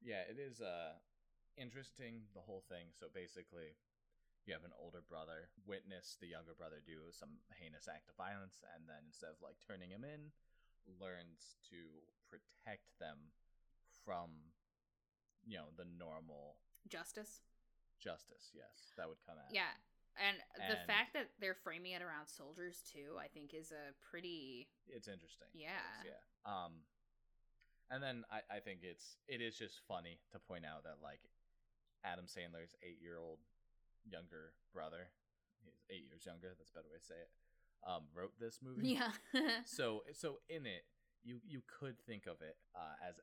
Yeah, 0.00 0.24
it 0.28 0.40
is 0.40 0.60
uh 0.60 0.96
interesting 1.56 2.24
the 2.34 2.40
whole 2.40 2.64
thing. 2.68 2.92
So 2.96 3.06
basically, 3.12 3.76
you 4.46 4.54
have 4.56 4.64
an 4.64 4.76
older 4.80 5.04
brother 5.04 5.52
witness 5.68 6.16
the 6.20 6.32
younger 6.32 6.56
brother 6.56 6.80
do 6.84 7.12
some 7.12 7.40
heinous 7.60 7.88
act 7.88 8.08
of 8.08 8.16
violence, 8.16 8.64
and 8.74 8.88
then 8.88 9.04
instead 9.06 9.30
of 9.30 9.40
like 9.44 9.60
turning 9.60 9.90
him 9.90 10.04
in, 10.04 10.32
learns 10.98 11.60
to 11.68 11.76
protect 12.26 12.88
them 12.98 13.18
from, 14.04 14.30
you 15.44 15.58
know, 15.58 15.68
the 15.76 15.84
normal 15.98 16.56
Justice. 16.88 17.44
justice. 18.00 18.50
Yes, 18.56 18.96
that 18.96 19.06
would 19.08 19.20
come 19.26 19.36
out. 19.36 19.52
Yeah. 19.52 19.76
And, 20.18 20.36
the 20.68 20.76
fact 20.90 21.14
that 21.14 21.30
they're 21.38 21.56
framing 21.56 21.92
it 21.92 22.02
around 22.02 22.26
soldiers 22.26 22.82
too, 22.82 23.16
I 23.16 23.28
think 23.28 23.54
is 23.54 23.70
a 23.72 23.94
pretty 24.10 24.68
it's 24.88 25.08
interesting. 25.08 25.48
Yeah. 25.54 25.80
is, 26.02 26.12
yeah. 26.12 26.22
Um, 26.44 26.82
and 27.90 28.02
then 28.02 28.24
I, 28.30 28.40
I 28.56 28.58
think 28.60 28.80
it's 28.82 29.18
it 29.26 29.42
is 29.42 29.58
just 29.58 29.82
funny 29.86 30.18
to 30.32 30.38
point 30.38 30.64
out 30.64 30.84
that 30.84 31.02
like 31.02 31.20
Adam 32.04 32.24
Sandler's 32.24 32.74
eight 32.82 33.02
year 33.02 33.18
old 33.18 33.38
younger 34.06 34.54
brother, 34.72 35.10
he's 35.62 35.82
eight 35.90 36.06
years 36.06 36.24
younger. 36.24 36.54
That's 36.56 36.70
a 36.70 36.78
better 36.78 36.88
way 36.88 37.02
to 37.02 37.04
say 37.04 37.18
it. 37.18 37.30
Um, 37.82 38.12
wrote 38.14 38.36
this 38.38 38.60
movie. 38.62 38.96
Yeah. 38.96 39.12
So 39.64 40.04
so 40.14 40.40
in 40.48 40.66
it, 40.66 40.86
you 41.22 41.40
you 41.44 41.62
could 41.66 41.98
think 42.06 42.26
of 42.26 42.40
it 42.40 42.56
uh, 42.74 42.96
as 43.02 43.18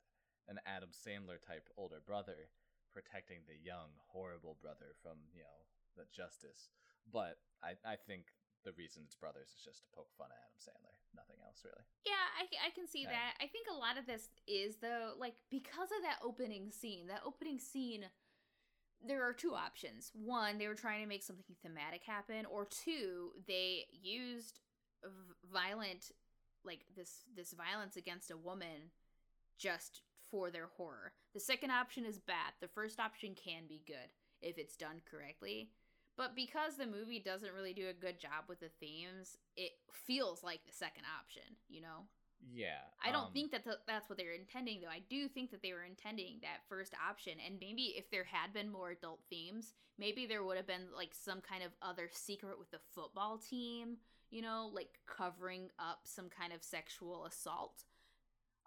an 0.47 0.60
Adam 0.65 0.89
Sandler 0.91 1.39
type 1.39 1.67
older 1.77 2.01
brother 2.06 2.51
protecting 2.91 3.45
the 3.47 3.58
young 3.60 3.93
horrible 4.12 4.58
brother 4.62 4.95
from 5.01 5.17
you 5.34 5.41
know 5.41 5.60
the 5.95 6.06
justice. 6.12 6.69
But 7.08 7.38
I 7.63 7.80
I 7.86 7.95
think 7.95 8.34
the 8.67 8.75
reason 8.75 9.03
it's 9.06 9.15
brothers 9.15 9.56
is 9.56 9.63
just 9.63 9.80
to 9.80 9.88
poke 9.95 10.12
fun 10.19 10.27
at 10.27 10.36
Adam 10.43 10.60
Sandler. 10.60 10.91
Nothing 11.15 11.38
else 11.45 11.63
really. 11.63 11.88
Yeah, 12.03 12.19
I, 12.36 12.67
I 12.67 12.69
can 12.75 12.86
see 12.86 13.03
Yeah. 13.03 13.15
that. 13.15 13.39
I 13.39 13.47
think 13.47 13.67
a 13.71 13.80
lot 13.80 13.97
of 13.97 14.06
this 14.06 14.27
is 14.45 14.75
though, 14.84 15.13
like 15.17 15.36
because 15.49 15.88
of 15.95 16.03
that 16.03 16.19
opening 16.21 16.69
scene. 16.71 17.08
That 17.08 17.21
opening 17.25 17.60
scene, 17.60 18.03
there 18.99 19.23
are 19.23 19.32
two 19.32 19.56
options. 19.56 20.12
One, 20.13 20.58
they 20.58 20.67
were 20.67 20.75
trying 20.75 21.01
to 21.01 21.08
make 21.08 21.23
something 21.23 21.56
thematic 21.63 22.03
happen, 22.03 22.45
or 22.45 22.65
two, 22.65 23.32
they 23.47 23.86
used 23.93 24.60
violent, 25.49 26.12
like 26.65 26.82
this 26.95 27.23
this 27.36 27.53
violence 27.53 27.95
against 27.95 28.32
a 28.32 28.38
woman, 28.38 28.91
just 29.58 30.01
for 30.30 30.51
their 30.51 30.67
horror. 30.75 31.13
The 31.34 31.39
second 31.39 31.71
option 31.71 32.03
is 32.06 32.19
bad. 32.19 32.51
The 32.60 32.67
first 32.67 32.99
option 32.99 33.34
can 33.34 33.63
be 33.69 33.82
good 33.88 34.12
if 34.41 34.58
it's 34.58 34.75
done 34.75 35.01
correctly. 35.10 35.69
But 36.17 36.36
because 36.36 36.75
the 36.75 36.88
movie 36.88 37.19
doesn't 37.19 37.53
really 37.53 37.73
do 37.73 37.89
a 37.89 37.93
good 37.93 38.19
job 38.19 38.45
with 38.49 38.60
the 38.60 38.69
themes, 38.80 39.38
it 39.56 39.71
feels 39.93 40.43
like 40.43 40.65
the 40.65 40.73
second 40.73 41.03
option, 41.19 41.56
you 41.69 41.82
know? 41.82 42.10
Yeah. 42.51 42.82
I 43.03 43.12
don't 43.12 43.27
um, 43.27 43.34
think 43.34 43.51
that 43.51 43.63
th- 43.63 43.86
that's 43.88 44.10
what 44.10 44.17
they 44.17 44.25
were 44.25 44.32
intending, 44.32 44.82
though. 44.82 44.89
I 44.89 45.01
do 45.10 45.27
think 45.27 45.51
that 45.51 45.62
they 45.62 45.73
were 45.73 45.84
intending 45.84 46.39
that 46.41 46.65
first 46.67 46.93
option. 47.08 47.34
And 47.45 47.58
maybe 47.60 47.93
if 47.97 48.10
there 48.10 48.23
had 48.23 48.53
been 48.53 48.71
more 48.71 48.91
adult 48.91 49.19
themes, 49.30 49.73
maybe 49.97 50.25
there 50.25 50.43
would 50.43 50.58
have 50.58 50.67
been 50.67 50.88
like 50.95 51.13
some 51.13 51.41
kind 51.41 51.63
of 51.63 51.71
other 51.82 52.10
secret 52.12 52.58
with 52.58 52.71
the 52.71 52.80
football 52.93 53.38
team, 53.38 53.97
you 54.30 54.41
know, 54.41 54.71
like 54.73 54.99
covering 55.06 55.69
up 55.80 56.01
some 56.03 56.30
kind 56.30 56.53
of 56.53 56.63
sexual 56.63 57.25
assault. 57.25 57.84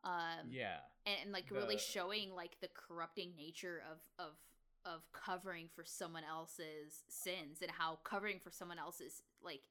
Um, 0.05 0.51
Yeah. 0.51 0.79
and, 1.07 1.17
and 1.25 1.33
like 1.33 1.51
really 1.51 1.79
showing 1.79 2.35
like 2.35 2.57
the 2.61 2.69
corrupting 2.75 3.33
nature 3.37 3.83
of 3.91 3.99
of 4.19 4.33
of 4.85 5.03
covering 5.13 5.69
for 5.75 5.85
someone 5.85 6.25
else's 6.25 7.05
sins 7.09 7.59
and 7.63 7.71
how 7.71 7.99
covering 8.05 8.39
for 8.39 8.51
someone 8.51 8.79
else's 8.79 9.23
like 9.43 9.63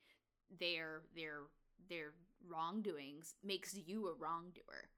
their 0.60 1.02
their 1.16 1.42
their 1.90 2.14
wrongdoings 2.48 3.36
makes 3.44 3.76
you 3.76 4.08
a 4.08 4.14
wrongdoer 4.14 4.90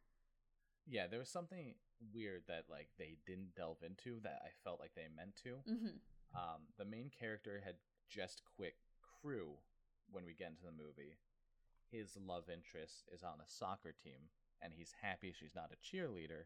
Yeah, 0.87 1.07
there 1.07 1.19
was 1.19 1.29
something 1.29 1.75
weird 2.13 2.43
that 2.47 2.65
like 2.69 2.89
they 2.97 3.17
didn't 3.25 3.55
delve 3.55 3.83
into 3.85 4.19
that 4.23 4.41
I 4.43 4.49
felt 4.63 4.79
like 4.79 4.93
they 4.95 5.07
meant 5.15 5.35
to. 5.43 5.63
mm-hmm. 5.69 5.97
Um, 6.33 6.61
the 6.77 6.85
main 6.85 7.09
character 7.09 7.61
had 7.63 7.75
just 8.09 8.41
quit 8.55 8.75
crew 9.21 9.57
when 10.09 10.25
we 10.25 10.33
get 10.33 10.49
into 10.49 10.63
the 10.65 10.71
movie. 10.71 11.17
His 11.91 12.17
love 12.17 12.45
interest 12.49 13.09
is 13.13 13.23
on 13.23 13.39
a 13.41 13.47
soccer 13.49 13.91
team, 13.91 14.31
and 14.61 14.73
he's 14.73 14.93
happy 15.01 15.33
she's 15.37 15.55
not 15.55 15.71
a 15.71 15.79
cheerleader. 15.83 16.45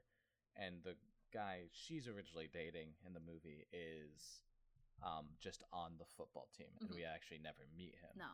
And 0.55 0.83
the 0.83 0.95
guy 1.33 1.67
she's 1.71 2.07
originally 2.07 2.49
dating 2.51 2.89
in 3.05 3.13
the 3.13 3.19
movie 3.19 3.65
is 3.73 4.41
um, 5.03 5.25
just 5.39 5.63
on 5.73 5.91
the 5.99 6.05
football 6.05 6.47
team, 6.57 6.71
and 6.79 6.89
Mhm. 6.89 6.95
we 6.95 7.03
actually 7.03 7.39
never 7.39 7.67
meet 7.77 7.95
him. 7.95 8.11
no 8.15 8.31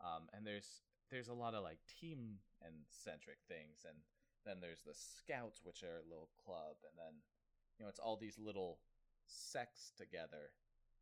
um, 0.00 0.28
and 0.32 0.46
there's 0.46 0.82
there's 1.10 1.28
a 1.28 1.34
lot 1.34 1.54
of 1.54 1.62
like 1.62 1.78
team 2.00 2.38
and 2.62 2.74
centric 2.88 3.38
things 3.48 3.84
and 3.88 3.96
then 4.44 4.60
there's 4.60 4.82
the 4.82 4.94
scouts 4.94 5.64
which 5.64 5.82
are 5.82 5.98
a 5.98 6.08
little 6.08 6.28
club 6.44 6.76
and 6.84 6.96
then 6.98 7.22
you 7.78 7.84
know 7.84 7.88
it's 7.88 7.98
all 7.98 8.16
these 8.16 8.38
little 8.38 8.78
sects 9.26 9.90
together 9.96 10.52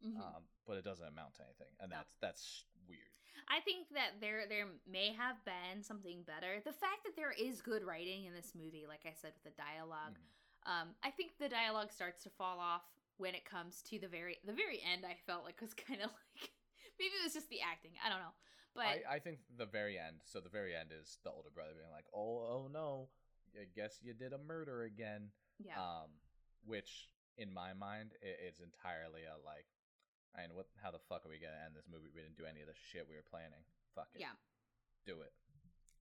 Mhm. 0.04 0.16
um, 0.20 0.48
but 0.66 0.76
it 0.76 0.84
doesn't 0.84 1.06
amount 1.06 1.34
to 1.36 1.44
anything 1.44 1.74
and 1.80 1.90
No. 1.90 1.96
that's 1.96 2.14
that's 2.20 2.64
weird 2.86 3.10
i 3.48 3.60
think 3.60 3.88
that 3.90 4.20
there 4.20 4.46
there 4.46 4.68
may 4.86 5.12
have 5.12 5.42
been 5.44 5.82
something 5.82 6.22
better 6.24 6.60
the 6.60 6.72
fact 6.72 7.04
that 7.04 7.16
there 7.16 7.32
is 7.32 7.62
good 7.62 7.82
writing 7.84 8.24
in 8.24 8.34
this 8.34 8.54
movie 8.54 8.86
like 8.86 9.04
i 9.06 9.12
said 9.12 9.32
with 9.34 9.42
the 9.44 9.62
dialogue 9.62 10.18
Mhm. 10.18 10.26
Um, 10.66 10.98
I 11.02 11.10
think 11.10 11.38
the 11.38 11.48
dialogue 11.48 11.92
starts 11.92 12.22
to 12.24 12.30
fall 12.30 12.58
off 12.58 12.82
when 13.18 13.34
it 13.34 13.44
comes 13.44 13.82
to 13.90 13.98
the 13.98 14.08
very 14.08 14.38
the 14.44 14.52
very 14.52 14.82
end. 14.82 15.04
I 15.06 15.16
felt 15.26 15.44
like 15.44 15.60
was 15.60 15.74
kind 15.88 16.02
of 16.02 16.10
like 16.10 16.50
maybe 16.98 17.14
it 17.14 17.24
was 17.24 17.34
just 17.34 17.48
the 17.50 17.62
acting. 17.62 17.92
I 18.04 18.10
don't 18.10 18.20
know, 18.20 18.34
but 18.74 18.86
I, 18.86 19.16
I 19.16 19.18
think 19.18 19.38
the 19.56 19.66
very 19.66 19.96
end 19.98 20.20
so 20.24 20.40
the 20.40 20.50
very 20.52 20.74
end 20.74 20.90
is 20.92 21.18
the 21.24 21.30
older 21.30 21.50
brother 21.54 21.72
being 21.72 21.90
like 21.90 22.04
oh 22.14 22.44
oh 22.44 22.68
no 22.72 23.08
i 23.56 23.64
guess 23.74 23.98
you 24.02 24.12
did 24.12 24.34
a 24.34 24.38
murder 24.38 24.82
again 24.82 25.30
yeah, 25.64 25.80
um, 25.80 26.12
which 26.66 27.08
in 27.38 27.52
my 27.52 27.72
mind 27.72 28.12
is 28.20 28.60
entirely 28.60 29.24
a 29.24 29.40
like 29.44 29.64
I 30.36 30.44
mean, 30.44 30.52
what? 30.52 30.68
How 30.84 30.92
the 30.92 31.00
fuck 31.08 31.24
are 31.24 31.32
we 31.32 31.40
gonna 31.40 31.64
end 31.64 31.72
this 31.72 31.88
movie? 31.88 32.12
We 32.12 32.20
didn't 32.20 32.36
do 32.36 32.44
any 32.44 32.60
of 32.60 32.68
the 32.68 32.76
shit 32.76 33.08
we 33.08 33.16
were 33.16 33.24
planning. 33.24 33.64
Fuck 33.96 34.12
it. 34.12 34.20
yeah. 34.20 34.36
Do 35.08 35.24
it. 35.24 35.32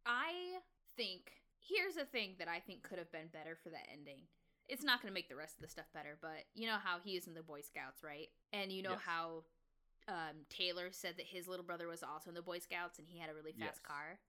I 0.05 0.59
think 0.99 1.31
here's 1.63 1.95
a 1.95 2.03
thing 2.03 2.35
that 2.37 2.51
I 2.51 2.59
think 2.59 2.83
could 2.83 2.99
have 2.99 3.11
been 3.11 3.31
better 3.31 3.55
for 3.55 3.71
that 3.71 3.87
ending. 3.87 4.27
It's 4.67 4.83
not 4.83 5.01
going 5.01 5.11
to 5.11 5.13
make 5.13 5.29
the 5.29 5.35
rest 5.35 5.55
of 5.57 5.61
the 5.61 5.69
stuff 5.69 5.85
better, 5.93 6.17
but 6.21 6.45
you 6.55 6.67
know 6.67 6.77
how 6.83 6.97
he 7.03 7.15
is 7.15 7.27
in 7.27 7.33
the 7.33 7.43
Boy 7.43 7.61
Scouts, 7.61 8.03
right? 8.03 8.29
And 8.53 8.71
you 8.71 8.81
know 8.81 8.91
Yes. 8.91 9.01
how 9.05 9.43
um, 10.07 10.45
Taylor 10.49 10.89
said 10.91 11.15
that 11.17 11.25
his 11.27 11.47
little 11.47 11.65
brother 11.65 11.87
was 11.87 12.03
also 12.03 12.29
in 12.29 12.35
the 12.35 12.41
Boy 12.41 12.59
Scouts 12.59 12.99
and 12.99 13.07
he 13.07 13.19
had 13.19 13.29
a 13.29 13.33
really 13.33 13.51
fast 13.51 13.61
Yes. 13.61 13.79
car. 13.85 14.19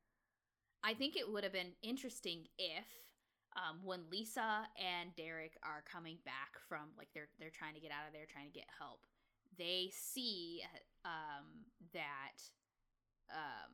I 0.85 0.95
think 0.95 1.17
it 1.17 1.31
would 1.31 1.43
have 1.43 1.53
been 1.53 1.73
interesting 1.83 2.47
if 2.59 2.87
um, 3.57 3.79
when 3.83 4.01
Lisa 4.11 4.69
and 4.77 5.15
Derek 5.17 5.57
are 5.63 5.83
coming 5.91 6.19
back 6.25 6.59
from 6.69 6.91
like 6.99 7.09
they're 7.15 7.29
they're 7.41 7.51
trying 7.51 7.75
to 7.75 7.81
get 7.81 7.91
out 7.91 8.07
of 8.07 8.13
there, 8.13 8.27
trying 8.31 8.47
to 8.47 8.53
get 8.53 8.67
help, 8.79 9.01
they 9.59 9.91
see 9.93 10.63
um, 11.05 11.65
that 11.95 12.37
um, 13.33 13.73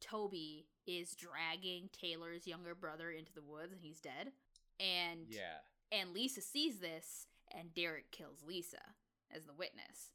Toby 0.00 0.66
is 0.86 1.14
dragging 1.14 1.88
Taylor's 1.92 2.46
younger 2.46 2.74
brother 2.74 3.10
into 3.10 3.32
the 3.34 3.42
woods 3.42 3.72
and 3.72 3.80
he's 3.82 4.00
dead. 4.00 4.32
And 4.80 5.26
Yeah. 5.28 5.60
And 5.94 6.10
Lisa 6.12 6.42
sees 6.42 6.78
this 6.82 7.26
and 7.54 7.70
Derek 7.74 8.10
kills 8.10 8.42
Lisa 8.42 8.98
as 9.30 9.46
the 9.46 9.54
witness. 9.54 10.10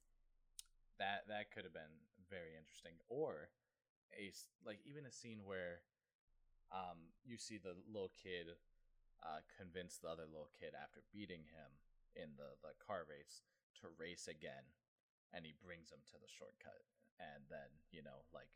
That 1.00 1.24
that 1.32 1.52
could 1.56 1.64
have 1.64 1.74
been 1.74 2.04
very 2.28 2.52
interesting. 2.60 3.00
Or 3.08 3.48
a 4.12 4.34
like 4.68 4.84
even 4.84 5.06
a 5.08 5.14
scene 5.16 5.46
where 5.48 5.80
um 6.76 7.16
you 7.24 7.38
see 7.40 7.56
the 7.58 7.78
little 7.88 8.12
kid 8.20 8.52
uh 9.24 9.40
convince 9.56 9.98
the 9.98 10.10
other 10.12 10.28
little 10.28 10.52
kid 10.60 10.76
after 10.76 11.00
beating 11.14 11.48
him 11.48 11.72
in 12.20 12.36
the 12.36 12.58
the 12.66 12.76
car 12.84 13.08
race 13.08 13.46
to 13.80 13.88
race 13.96 14.28
again 14.28 14.66
and 15.32 15.46
he 15.46 15.54
brings 15.64 15.94
them 15.94 16.02
to 16.10 16.18
the 16.20 16.28
shortcut 16.28 16.84
and 17.22 17.46
then 17.54 17.70
you 17.94 18.02
know 18.02 18.26
like 18.34 18.50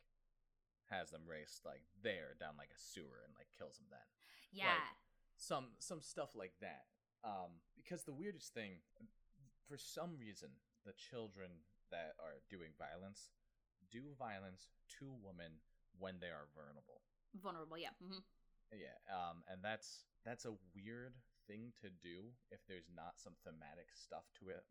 has 0.90 1.10
them 1.14 1.24
race 1.24 1.62
like 1.64 1.86
there 2.02 2.34
down 2.38 2.58
like 2.58 2.70
a 2.74 2.78
sewer 2.78 3.22
and 3.24 3.32
like 3.38 3.48
kills 3.56 3.78
them 3.78 3.88
then 3.88 4.08
Yeah. 4.52 4.90
some 5.38 5.78
some 5.78 6.02
stuff 6.02 6.34
like 6.34 6.58
that 6.60 6.90
um 7.24 7.60
because 7.76 8.04
the 8.04 8.12
weirdest 8.12 8.52
thing 8.54 8.78
for 9.68 9.76
some 9.76 10.16
reason 10.18 10.48
the 10.84 10.92
children 11.10 11.48
that 11.90 12.14
are 12.20 12.40
doing 12.50 12.70
violence 12.78 13.30
do 13.90 14.02
violence 14.18 14.68
to 14.98 15.06
women 15.22 15.52
when 15.98 16.14
they 16.20 16.28
are 16.28 16.48
vulnerable 16.54 17.00
Vulnerable. 17.42 17.78
Yeah. 17.78 17.90
hmm 18.00 18.20
yeah 18.72 18.96
um 19.12 19.42
and 19.50 19.60
that's 19.62 20.04
that's 20.24 20.44
a 20.46 20.54
weird 20.74 21.14
thing 21.46 21.72
to 21.80 21.88
do 22.02 22.32
if 22.50 22.60
there's 22.68 22.88
not 22.96 23.12
some 23.16 23.34
thematic 23.44 23.88
stuff 23.92 24.24
to 24.40 24.48
it 24.48 24.64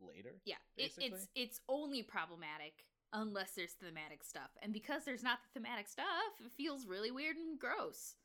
later 0.00 0.36
Yeah. 0.44 0.60
It, 0.76 0.92
it's 0.98 1.28
it's 1.34 1.60
only 1.68 2.02
problematic 2.02 2.84
unless 3.12 3.52
there's 3.56 3.72
thematic 3.72 4.22
stuff, 4.22 4.50
and 4.62 4.70
because 4.72 5.04
there's 5.06 5.22
not 5.22 5.38
the 5.42 5.58
thematic 5.58 5.88
stuff, 5.88 6.36
it 6.44 6.52
feels 6.52 6.84
really 6.86 7.10
weird 7.10 7.36
and 7.36 7.58
gross. 7.58 8.16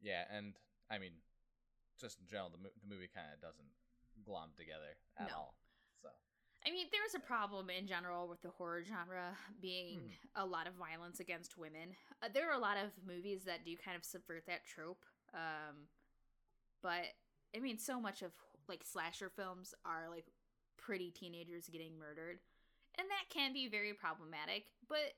yeah 0.00 0.24
and 0.34 0.54
i 0.90 0.98
mean 0.98 1.12
just 2.00 2.20
in 2.20 2.26
general 2.26 2.50
the, 2.50 2.58
mo- 2.58 2.74
the 2.82 2.88
movie 2.94 3.08
kind 3.12 3.26
of 3.32 3.40
doesn't 3.40 3.70
glom 4.24 4.50
together 4.56 4.96
at 5.18 5.28
No. 5.28 5.34
all 5.36 5.54
so 6.02 6.08
I 6.64 6.70
mean, 6.70 6.86
there's 6.92 7.14
a 7.16 7.26
problem 7.26 7.70
in 7.70 7.88
general 7.88 8.28
with 8.28 8.40
the 8.42 8.50
horror 8.50 8.84
genre 8.84 9.36
being 9.60 9.98
Mhm. 9.98 10.12
a 10.36 10.46
lot 10.46 10.68
of 10.68 10.74
violence 10.74 11.18
against 11.18 11.56
women. 11.58 11.96
Uh, 12.22 12.28
there 12.32 12.48
are 12.48 12.54
a 12.54 12.58
lot 12.58 12.76
of 12.76 12.92
movies 13.04 13.42
that 13.44 13.64
do 13.64 13.76
kind 13.76 13.96
of 13.96 14.04
subvert 14.04 14.46
that 14.46 14.64
trope. 14.64 15.04
Um, 15.34 15.88
but 16.82 17.14
I 17.54 17.58
mean, 17.58 17.78
so 17.78 18.00
much 18.00 18.22
of 18.22 18.32
like 18.68 18.84
slasher 18.84 19.28
films 19.28 19.74
are 19.84 20.08
like 20.08 20.30
pretty 20.76 21.10
teenagers 21.10 21.68
getting 21.68 21.98
murdered, 21.98 22.38
and 22.96 23.08
that 23.10 23.28
can 23.28 23.52
be 23.52 23.66
very 23.68 23.92
problematic. 23.92 24.66
But 24.88 25.14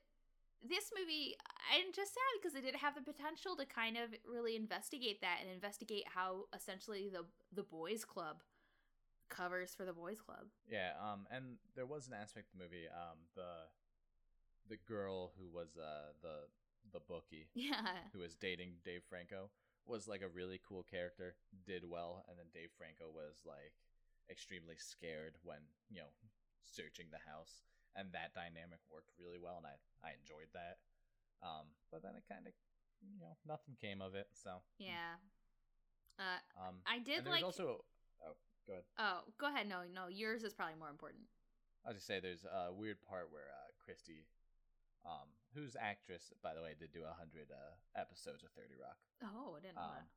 this 0.63 0.91
movie, 0.97 1.35
I'm 1.73 1.91
just 1.93 2.13
sad 2.13 2.33
because 2.41 2.55
it 2.55 2.61
didn't 2.61 2.79
have 2.81 2.95
the 2.95 3.01
potential 3.01 3.55
to 3.57 3.65
kind 3.65 3.97
of 3.97 4.09
really 4.25 4.55
investigate 4.55 5.21
that 5.21 5.37
and 5.41 5.51
investigate 5.51 6.05
how 6.13 6.45
essentially 6.55 7.09
the 7.11 7.25
the 7.53 7.63
boys' 7.63 8.05
club 8.05 8.41
covers 9.29 9.73
for 9.75 9.85
the 9.85 9.93
boys' 9.93 10.21
club. 10.21 10.45
Yeah, 10.69 10.91
um, 11.01 11.27
and 11.31 11.57
there 11.75 11.85
was 11.85 12.07
an 12.07 12.13
aspect 12.13 12.47
of 12.53 12.59
the 12.59 12.63
movie, 12.63 12.87
um, 12.87 13.17
the 13.35 13.69
the 14.67 14.77
girl 14.87 15.31
who 15.37 15.47
was 15.47 15.77
uh 15.77 16.13
the 16.21 16.49
the 16.91 16.99
bookie 16.99 17.47
Yeah. 17.53 18.09
who 18.13 18.19
was 18.19 18.35
dating 18.35 18.73
Dave 18.83 19.03
Franco 19.07 19.49
was 19.85 20.07
like 20.07 20.21
a 20.23 20.27
really 20.27 20.59
cool 20.67 20.83
character, 20.83 21.35
did 21.65 21.83
well, 21.87 22.25
and 22.29 22.39
then 22.39 22.47
Dave 22.53 22.71
Franco 22.77 23.05
was 23.13 23.41
like 23.45 23.73
extremely 24.29 24.75
scared 24.77 25.35
when 25.43 25.59
you 25.91 25.99
know 26.01 26.09
searching 26.63 27.05
the 27.11 27.21
house, 27.29 27.61
and 27.95 28.11
that 28.11 28.35
dynamic 28.35 28.79
worked 28.91 29.11
really 29.17 29.39
well, 29.39 29.57
and 29.57 29.67
I 29.67 29.75
I 30.03 30.13
enjoyed 30.19 30.51
that. 30.53 30.79
Um, 31.43 31.67
but 31.91 32.03
then 32.03 32.15
it 32.15 32.23
kind 32.27 32.47
of 32.47 32.53
you 33.01 33.19
know 33.19 33.35
nothing 33.47 33.75
came 33.79 34.01
of 34.01 34.15
it, 34.15 34.27
so 34.35 34.61
Yeah. 34.79 35.19
Uh, 36.15 36.39
um, 36.55 36.79
I 36.87 36.99
did 36.99 37.27
like. 37.27 37.43
also 37.43 37.83
oh 38.23 38.35
go 38.67 38.73
ahead. 38.79 38.87
Oh, 38.97 39.19
go 39.37 39.47
ahead. 39.47 39.67
No, 39.67 39.83
no, 39.87 40.07
yours 40.07 40.43
is 40.43 40.53
probably 40.53 40.79
more 40.79 40.89
important. 40.89 41.27
I'll 41.85 41.93
just 41.93 42.07
say 42.07 42.19
there's 42.19 42.45
a 42.45 42.73
weird 42.73 42.97
part 43.05 43.29
where 43.29 43.53
uh, 43.53 43.69
Christy, 43.77 44.25
um, 45.05 45.29
whose 45.53 45.75
actress, 45.77 46.33
by 46.41 46.55
the 46.55 46.61
way, 46.63 46.73
did 46.73 46.89
do 46.91 47.05
a 47.05 47.13
hundred 47.13 47.51
uh, 47.53 47.75
episodes 47.99 48.41
of 48.43 48.49
Thirty 48.57 48.73
Rock, 48.79 48.97
Oh, 49.21 49.55
I 49.55 49.61
didn't 49.61 49.75
know 49.75 50.01
Um, 50.01 50.09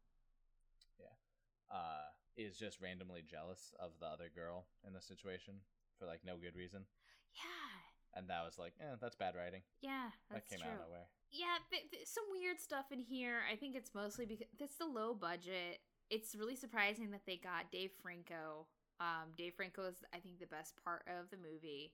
uh, 1.71 2.09
is 2.37 2.57
just 2.57 2.81
randomly 2.81 3.23
jealous 3.27 3.75
of 3.79 3.93
the 4.01 4.07
other 4.07 4.31
girl 4.33 4.65
in 4.87 4.95
the 4.95 5.03
situation 5.03 5.61
for 5.99 6.07
like 6.07 6.25
no 6.25 6.37
good 6.39 6.55
reason, 6.55 6.87
that. 6.87 7.08
Yeah. 7.35 8.19
and 8.19 8.29
that 8.31 8.45
was 8.45 8.59
like, 8.59 8.75
eh, 8.81 8.97
that's 9.01 9.17
bad 9.17 9.35
writing. 9.37 9.63
Yeah, 9.81 10.11
that's 10.31 10.49
that 10.49 10.51
came 10.51 10.61
true. 10.61 10.69
out 10.69 10.81
of 10.81 10.87
nowhere. 10.87 11.07
Yeah, 11.31 11.61
th- 11.71 11.91
th- 11.91 12.07
some 12.07 12.25
weird 12.33 12.59
stuff 12.59 12.87
in 12.91 13.01
here. 13.01 13.41
I 13.51 13.57
think 13.57 13.77
it's 13.77 13.95
mostly 13.95 14.25
because 14.27 14.47
it's 14.59 14.77
the 14.77 14.87
low 14.87 15.15
budget. 15.15 15.81
It's 16.11 16.35
really 16.35 16.57
surprising 16.57 17.11
that 17.11 17.27
they 17.27 17.37
got 17.37 17.71
Dave 17.71 17.91
Franco. 18.03 18.67
Um, 18.99 19.37
Dave 19.37 19.55
Franco 19.55 19.85
is, 19.85 19.97
I 20.15 20.19
think, 20.19 20.41
the 20.41 20.47
best 20.47 20.75
part 20.83 21.05
of 21.07 21.31
the 21.31 21.37
movie. 21.37 21.93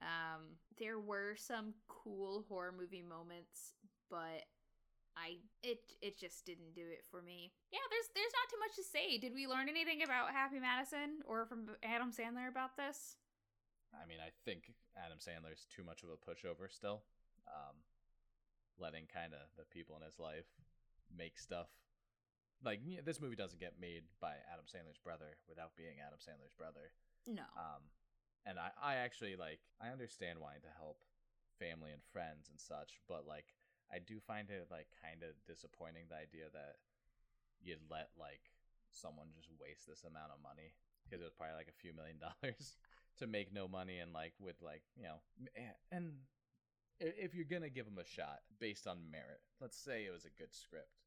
Um, 0.00 0.56
there 0.78 0.98
were 1.00 1.34
some 1.36 1.74
cool 1.88 2.44
horror 2.48 2.72
movie 2.72 3.02
moments, 3.02 3.74
but 4.08 4.46
I 5.16 5.42
it 5.62 5.80
it 6.00 6.16
just 6.16 6.46
didn't 6.46 6.74
do 6.74 6.86
it 6.86 7.02
for 7.10 7.20
me. 7.20 7.52
Yeah, 7.72 7.82
there's 7.90 8.06
there's 8.14 8.32
not 8.32 8.48
too 8.48 8.60
much 8.62 8.76
to 8.76 8.84
say. 8.84 9.18
Did 9.18 9.34
we 9.34 9.46
learn 9.48 9.68
anything 9.68 10.04
about 10.04 10.30
Happy 10.30 10.60
Madison 10.60 11.18
or 11.26 11.46
from 11.46 11.66
Adam 11.82 12.12
Sandler 12.12 12.48
about 12.48 12.76
this? 12.76 13.16
I 13.94 14.04
mean, 14.04 14.18
I 14.20 14.30
think 14.44 14.72
Adam 14.96 15.18
Sandler's 15.18 15.66
too 15.68 15.84
much 15.84 16.04
of 16.04 16.12
a 16.12 16.18
pushover 16.20 16.68
still, 16.68 17.02
um, 17.48 17.76
letting 18.76 19.08
kind 19.08 19.32
of 19.32 19.48
the 19.56 19.64
people 19.68 19.96
in 19.96 20.04
his 20.04 20.18
life 20.20 20.48
make 21.08 21.38
stuff. 21.38 21.68
Like 22.64 22.80
yeah, 22.82 23.00
this 23.04 23.20
movie 23.22 23.38
doesn't 23.38 23.62
get 23.62 23.78
made 23.78 24.02
by 24.20 24.34
Adam 24.50 24.66
Sandler's 24.66 24.98
brother 24.98 25.38
without 25.48 25.78
being 25.78 26.02
Adam 26.02 26.18
Sandler's 26.18 26.54
brother. 26.58 26.90
No. 27.26 27.46
Um, 27.54 27.86
and 28.44 28.58
I, 28.58 28.74
I 28.80 28.92
actually 29.04 29.36
like 29.38 29.62
I 29.78 29.94
understand 29.94 30.42
wanting 30.42 30.66
to 30.66 30.74
help 30.74 31.04
family 31.58 31.94
and 31.94 32.02
friends 32.10 32.50
and 32.50 32.58
such, 32.58 32.98
but 33.06 33.26
like 33.26 33.54
I 33.88 34.02
do 34.02 34.18
find 34.18 34.50
it 34.50 34.66
like 34.70 34.90
kind 34.98 35.22
of 35.22 35.38
disappointing 35.46 36.10
the 36.10 36.18
idea 36.18 36.50
that 36.52 36.82
you'd 37.62 37.82
let 37.90 38.10
like 38.18 38.50
someone 38.90 39.30
just 39.36 39.50
waste 39.60 39.86
this 39.86 40.02
amount 40.02 40.34
of 40.34 40.42
money 40.42 40.74
because 41.06 41.22
it 41.22 41.28
was 41.28 41.36
probably 41.36 41.56
like 41.56 41.70
a 41.70 41.80
few 41.80 41.94
million 41.94 42.18
dollars 42.18 42.76
to 43.18 43.26
make 43.26 43.52
no 43.52 43.68
money 43.68 43.98
and 43.98 44.12
like 44.12 44.32
with 44.40 44.56
like 44.62 44.82
you 44.96 45.04
know 45.04 45.18
and 45.90 46.12
if 47.00 47.34
you're 47.34 47.46
gonna 47.46 47.70
give 47.70 47.86
them 47.86 48.02
a 48.02 48.06
shot 48.06 48.42
based 48.58 48.86
on 48.90 48.98
merit, 49.10 49.38
let's 49.62 49.78
say 49.78 50.02
it 50.02 50.10
was 50.10 50.26
a 50.26 50.34
good 50.34 50.50
script, 50.50 50.98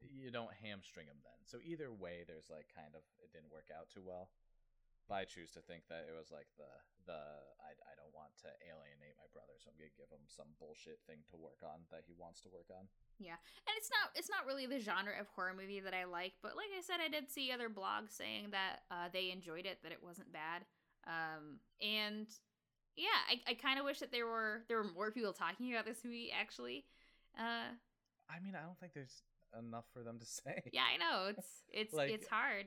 you 0.00 0.32
don't 0.32 0.52
hamstring 0.64 1.04
them 1.04 1.20
then. 1.20 1.36
So 1.44 1.60
either 1.60 1.92
way, 1.92 2.24
there's 2.24 2.48
like 2.48 2.72
kind 2.72 2.96
of 2.96 3.04
it 3.20 3.28
didn't 3.32 3.52
work 3.52 3.68
out 3.68 3.92
too 3.92 4.00
well. 4.00 4.32
But 5.04 5.20
I 5.20 5.24
choose 5.28 5.52
to 5.52 5.60
think 5.60 5.84
that 5.92 6.08
it 6.08 6.16
was 6.16 6.32
like 6.32 6.48
the 6.56 6.72
the 7.04 7.20
I, 7.60 7.76
I 7.76 7.92
don't 7.92 8.16
want 8.16 8.32
to 8.40 8.48
alienate 8.64 9.20
my 9.20 9.28
brother, 9.36 9.52
so 9.60 9.68
I'm 9.68 9.76
gonna 9.76 9.92
give 9.92 10.08
him 10.08 10.24
some 10.24 10.48
bullshit 10.56 11.04
thing 11.04 11.20
to 11.28 11.36
work 11.36 11.60
on 11.60 11.84
that 11.92 12.08
he 12.08 12.16
wants 12.16 12.40
to 12.48 12.48
work 12.48 12.72
on. 12.72 12.88
Yeah 13.20 13.36
and 13.68 13.74
it's 13.76 13.90
not 13.92 14.06
it's 14.14 14.30
not 14.30 14.46
really 14.46 14.64
the 14.64 14.80
genre 14.80 15.12
of 15.18 15.28
horror 15.34 15.52
movie 15.52 15.80
that 15.80 15.92
I 15.92 16.04
like, 16.04 16.32
but 16.40 16.56
like 16.56 16.72
I 16.72 16.80
said, 16.80 17.04
I 17.04 17.08
did 17.08 17.28
see 17.28 17.52
other 17.52 17.68
blogs 17.68 18.16
saying 18.16 18.48
that 18.52 18.88
uh, 18.90 19.08
they 19.12 19.30
enjoyed 19.30 19.66
it, 19.66 19.80
that 19.82 19.92
it 19.92 20.00
wasn't 20.00 20.32
bad. 20.32 20.64
Um, 21.06 21.58
and 21.82 22.26
yeah, 22.96 23.18
I, 23.28 23.50
I 23.50 23.54
kind 23.54 23.78
of 23.78 23.84
wish 23.84 23.98
that 24.00 24.12
there 24.12 24.26
were 24.26 24.62
there 24.68 24.78
were 24.78 24.84
more 24.94 25.10
people 25.10 25.32
talking 25.32 25.72
about 25.72 25.84
this 25.86 26.04
movie. 26.04 26.30
Actually, 26.32 26.84
uh, 27.38 27.72
I 28.30 28.40
mean, 28.42 28.54
I 28.54 28.62
don't 28.62 28.78
think 28.78 28.94
there's 28.94 29.22
enough 29.58 29.84
for 29.92 30.02
them 30.02 30.18
to 30.18 30.26
say. 30.42 30.62
yeah, 30.72 30.82
I 30.92 30.96
know 30.96 31.28
it's 31.28 31.48
it's 31.72 31.94
Like- 31.94 32.10
it's 32.10 32.28
hard. 32.28 32.66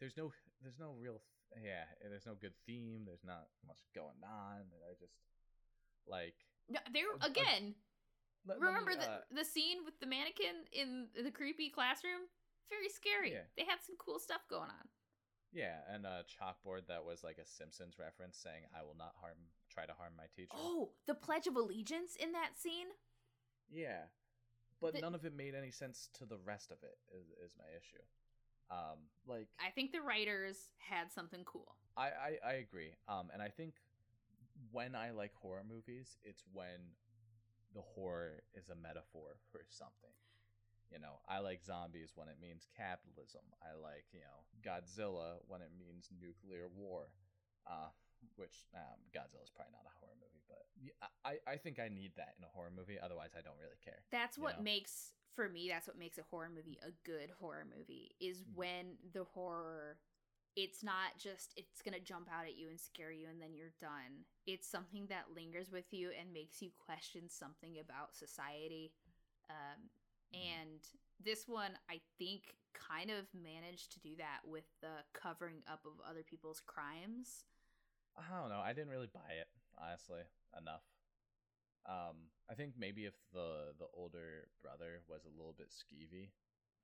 There's 0.00 0.16
no 0.16 0.32
there's 0.62 0.78
no 0.78 0.94
real 0.98 1.20
yeah, 1.62 1.84
there's 2.08 2.26
no 2.26 2.34
good 2.34 2.54
theme. 2.66 3.02
There's 3.04 3.24
not 3.24 3.48
much 3.66 3.80
going 3.94 4.22
on. 4.22 4.62
I 4.88 4.94
just 5.00 5.16
like 6.06 6.34
No, 6.68 6.78
there 6.92 7.04
Uh, 7.20 7.26
uh, 7.26 7.28
again. 7.28 7.74
let- 8.46 8.56
let 8.56 8.60
me, 8.60 8.66
remember 8.68 8.94
the 8.94 9.10
uh, 9.10 9.20
the 9.34 9.44
scene 9.44 9.84
with 9.84 9.98
the 10.00 10.06
mannequin 10.06 10.64
in 10.72 11.08
the 11.20 11.30
creepy 11.30 11.68
classroom? 11.68 12.28
Very 12.70 12.88
scary. 12.88 13.32
Yeah. 13.32 13.44
They 13.56 13.64
had 13.64 13.82
some 13.82 13.96
cool 13.98 14.18
stuff 14.20 14.42
going 14.48 14.70
on. 14.70 14.86
Yeah, 15.52 15.76
and 15.92 16.04
a 16.06 16.24
chalkboard 16.28 16.86
that 16.88 17.04
was 17.04 17.24
like 17.24 17.38
a 17.38 17.46
Simpsons 17.46 17.98
reference 17.98 18.36
saying 18.36 18.64
"I 18.76 18.82
will 18.82 18.96
not 18.96 19.14
harm, 19.20 19.38
try 19.70 19.86
to 19.86 19.92
harm 19.92 20.12
my 20.16 20.24
teacher." 20.34 20.54
Oh, 20.54 20.92
the 21.06 21.14
Pledge 21.14 21.46
of 21.46 21.56
Allegiance 21.56 22.16
in 22.16 22.32
that 22.32 22.58
scene. 22.58 22.88
Yeah, 23.70 24.04
but 24.80 24.94
The- 24.94 25.00
none 25.00 25.14
of 25.14 25.24
it 25.24 25.34
made 25.34 25.54
any 25.54 25.70
sense 25.70 26.08
to 26.14 26.26
the 26.26 26.38
rest 26.38 26.70
of 26.70 26.82
it. 26.82 26.98
Is 27.12 27.30
is 27.44 27.54
my 27.56 27.68
issue. 27.76 28.02
Um, 28.70 29.08
like 29.26 29.48
I 29.58 29.70
think 29.70 29.92
the 29.92 30.02
writers 30.02 30.72
had 30.78 31.10
something 31.10 31.44
cool. 31.44 31.76
I, 31.96 32.08
I 32.08 32.38
I 32.44 32.52
agree. 32.54 32.92
Um, 33.08 33.30
and 33.32 33.40
I 33.42 33.48
think 33.48 33.74
when 34.72 34.94
I 34.94 35.10
like 35.10 35.32
horror 35.34 35.64
movies, 35.64 36.18
it's 36.22 36.44
when 36.52 36.94
the 37.74 37.80
horror 37.80 38.42
is 38.54 38.68
a 38.68 38.74
metaphor 38.74 39.36
for 39.50 39.60
something. 39.68 40.12
You 40.90 40.98
know, 40.98 41.20
I 41.28 41.40
like 41.40 41.62
zombies 41.64 42.12
when 42.16 42.28
it 42.28 42.40
means 42.40 42.66
capitalism. 42.76 43.44
I 43.60 43.76
like 43.76 44.06
you 44.12 44.20
know 44.24 44.44
Godzilla 44.64 45.44
when 45.46 45.60
it 45.60 45.70
means 45.78 46.08
nuclear 46.10 46.68
war. 46.68 47.12
Uh, 47.68 47.92
which 48.36 48.66
um, 48.74 48.98
is 49.14 49.50
probably 49.50 49.74
not 49.74 49.86
a 49.86 49.94
horror 50.00 50.18
movie, 50.18 50.42
but 50.48 50.66
I, 51.24 51.38
I 51.46 51.56
think 51.56 51.78
I 51.78 51.88
need 51.88 52.12
that 52.16 52.34
in 52.38 52.44
a 52.44 52.50
horror 52.50 52.72
movie. 52.74 52.98
Otherwise, 52.98 53.30
I 53.38 53.42
don't 53.42 53.58
really 53.60 53.78
care. 53.84 54.02
That's 54.10 54.38
what 54.38 54.58
know? 54.58 54.64
makes 54.64 55.12
for 55.34 55.48
me 55.48 55.68
that's 55.68 55.86
what 55.86 55.98
makes 55.98 56.18
a 56.18 56.26
horror 56.30 56.50
movie 56.52 56.78
a 56.82 56.90
good 57.06 57.30
horror 57.38 57.64
movie 57.76 58.10
is 58.18 58.42
Mhm. 58.42 58.54
when 58.56 58.98
the 59.12 59.22
horror 59.22 60.00
it's 60.56 60.82
not 60.82 61.16
just 61.16 61.54
it's 61.56 61.80
gonna 61.82 62.00
jump 62.00 62.28
out 62.28 62.44
at 62.44 62.56
you 62.56 62.68
and 62.68 62.80
scare 62.80 63.12
you 63.12 63.28
and 63.28 63.40
then 63.40 63.54
you're 63.54 63.74
done. 63.80 64.24
It's 64.46 64.66
something 64.66 65.06
that 65.06 65.30
lingers 65.34 65.70
with 65.70 65.92
you 65.92 66.10
and 66.10 66.32
makes 66.32 66.60
you 66.60 66.70
question 66.72 67.28
something 67.28 67.78
about 67.78 68.16
society. 68.16 68.92
Um, 69.48 69.90
and 70.32 70.80
this 71.24 71.48
one, 71.48 71.72
I 71.90 72.00
think, 72.18 72.54
kind 72.74 73.10
of 73.10 73.26
managed 73.34 73.92
to 73.92 74.00
do 74.00 74.16
that 74.18 74.40
with 74.46 74.64
the 74.80 75.02
covering 75.12 75.62
up 75.70 75.80
of 75.84 75.98
other 76.08 76.22
people's 76.22 76.62
crimes. 76.64 77.44
I 78.16 78.26
don't 78.34 78.50
know. 78.50 78.60
I 78.60 78.72
didn't 78.72 78.90
really 78.90 79.10
buy 79.12 79.38
it, 79.40 79.48
honestly, 79.78 80.22
enough. 80.56 80.82
Um, 81.86 82.28
I 82.50 82.54
think 82.54 82.74
maybe 82.76 83.06
if 83.06 83.14
the 83.32 83.72
the 83.78 83.88
older 83.96 84.48
brother 84.60 85.00
was 85.08 85.24
a 85.24 85.32
little 85.32 85.54
bit 85.56 85.72
skeevy, 85.72 86.28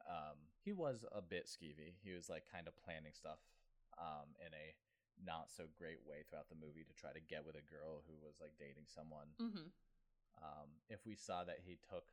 um, 0.09 0.39
he 0.65 0.73
was 0.73 1.05
a 1.13 1.21
bit 1.21 1.47
skeevy. 1.47 2.01
He 2.01 2.13
was 2.13 2.29
like 2.29 2.45
kind 2.49 2.67
of 2.69 2.77
planning 2.81 3.13
stuff 3.13 3.43
um, 3.99 4.33
in 4.41 4.53
a 4.55 4.67
not 5.21 5.51
so 5.53 5.65
great 5.77 6.03
way 6.03 6.27
throughout 6.27 6.49
the 6.49 6.59
movie 6.59 6.83
to 6.83 6.95
try 6.97 7.13
to 7.13 7.23
get 7.23 7.47
with 7.47 7.55
a 7.55 7.65
girl 7.71 8.03
who 8.09 8.17
was 8.19 8.41
like 8.41 8.57
dating 8.59 8.89
someone. 8.89 9.31
Mm-hmm. 9.39 9.71
Um, 10.43 10.69
if 10.91 11.07
we 11.07 11.15
saw 11.15 11.45
that 11.45 11.63
he 11.63 11.79
took 11.79 12.11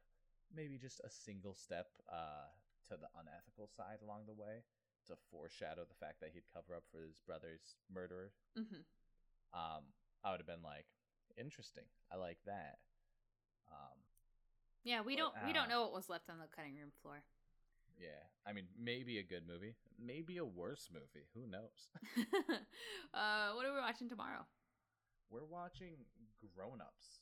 maybe 0.55 0.77
just 0.77 0.99
a 1.03 1.09
single 1.09 1.55
step 1.55 1.87
uh, 2.11 2.49
to 2.89 2.97
the 2.97 3.07
unethical 3.19 3.67
side 3.67 3.99
along 4.03 4.25
the 4.27 4.33
way 4.33 4.63
to 5.07 5.15
foreshadow 5.31 5.83
the 5.87 5.95
fact 5.95 6.19
that 6.21 6.31
he'd 6.33 6.47
cover 6.53 6.75
up 6.75 6.83
for 6.91 7.01
his 7.03 7.19
brother's 7.25 7.75
murderer, 7.93 8.31
Mm-hmm. 8.57 8.81
um, 9.53 9.83
I 10.23 10.31
would 10.31 10.39
have 10.39 10.47
been 10.47 10.63
like, 10.63 10.85
interesting. 11.37 11.85
I 12.11 12.17
like 12.17 12.37
that. 12.45 12.77
Um, 13.71 13.97
Yeah, 14.83 15.01
we 15.01 15.15
But, 15.15 15.17
don't 15.17 15.33
we 15.45 15.53
don't 15.53 15.65
uh, 15.65 15.69
know 15.69 15.81
what 15.81 15.93
was 15.93 16.09
left 16.09 16.29
on 16.29 16.37
the 16.39 16.47
cutting 16.55 16.75
room 16.75 16.91
floor. 17.01 17.23
yeah, 17.99 18.23
I 18.45 18.53
mean, 18.53 18.65
maybe 18.77 19.19
a 19.19 19.23
good 19.23 19.43
movie, 19.47 19.75
maybe 19.99 20.37
a 20.37 20.45
worse 20.45 20.89
movie. 20.91 21.27
Who 21.35 21.47
knows? 21.47 21.89
uh, 23.13 23.51
what 23.53 23.65
are 23.65 23.73
we 23.73 23.79
watching 23.79 24.09
tomorrow? 24.09 24.45
We're 25.29 25.45
watching 25.45 26.05
Grown 26.55 26.81
Ups. 26.81 27.21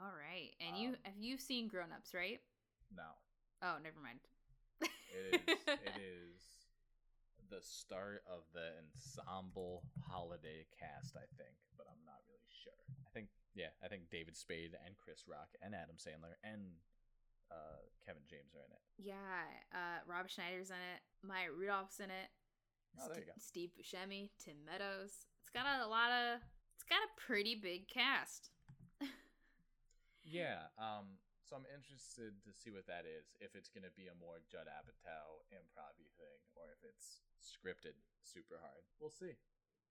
All 0.00 0.12
right, 0.12 0.54
and 0.60 0.76
you 0.76 0.88
Um, 0.90 0.96
have 1.02 1.16
you 1.18 1.38
seen 1.38 1.68
Grown 1.68 1.92
Ups, 1.92 2.14
right? 2.14 2.40
No, 2.94 3.16
Oh, 3.62 3.76
never 3.82 3.98
mind. 4.02 4.20
it 4.82 4.90
is. 5.34 5.40
it 5.66 5.96
is 6.00 6.40
the 7.48 7.60
start 7.62 8.24
of 8.28 8.42
the 8.52 8.72
ensemble 8.82 9.84
holiday 10.08 10.66
cast, 10.78 11.16
I 11.16 11.24
think, 11.36 11.54
but 11.76 11.86
I'm 11.88 12.00
not 12.04 12.20
really 12.28 12.48
sure. 12.50 12.72
I 13.06 13.10
think, 13.14 13.28
yeah, 13.54 13.70
I 13.84 13.88
think 13.88 14.10
David 14.10 14.36
Spade 14.36 14.72
and 14.84 14.96
Chris 14.98 15.24
Rock 15.28 15.52
and 15.62 15.74
Adam 15.74 15.96
Sandler 15.96 16.36
and 16.42 16.80
uh, 17.52 17.84
Kevin 18.04 18.24
James 18.28 18.56
are 18.56 18.64
in 18.64 18.72
it. 18.72 18.82
Yeah, 18.98 19.44
uh, 19.72 20.00
Rob 20.06 20.28
Schneider's 20.28 20.70
in 20.70 20.80
it. 20.80 21.00
Maya 21.22 21.52
Rudolph's 21.52 22.00
in 22.00 22.10
it. 22.10 22.28
Oh, 23.00 23.08
there 23.08 23.20
you 23.20 23.26
go. 23.26 23.32
Steve 23.38 23.70
Buscemi, 23.76 24.28
Tim 24.42 24.56
Meadows. 24.64 25.28
It's 25.44 25.52
got 25.54 25.64
a 25.64 25.88
lot 25.88 26.10
of. 26.10 26.40
It's 26.74 26.84
got 26.84 27.00
a 27.04 27.20
pretty 27.20 27.54
big 27.54 27.88
cast. 27.88 28.50
Yeah, 30.24 30.70
um, 30.78 31.18
so 31.52 31.60
I'm 31.60 31.68
interested 31.68 32.32
to 32.48 32.50
see 32.56 32.72
what 32.72 32.88
that 32.88 33.04
is. 33.04 33.28
If 33.36 33.52
it's 33.52 33.68
gonna 33.68 33.92
be 33.92 34.08
a 34.08 34.16
more 34.16 34.40
Judd 34.48 34.72
Apatow 34.72 35.44
improv 35.52 36.00
thing, 36.16 36.40
or 36.56 36.72
if 36.72 36.80
it's 36.80 37.20
scripted 37.44 37.92
super 38.24 38.56
hard. 38.56 38.80
We'll 38.96 39.12
see. 39.12 39.36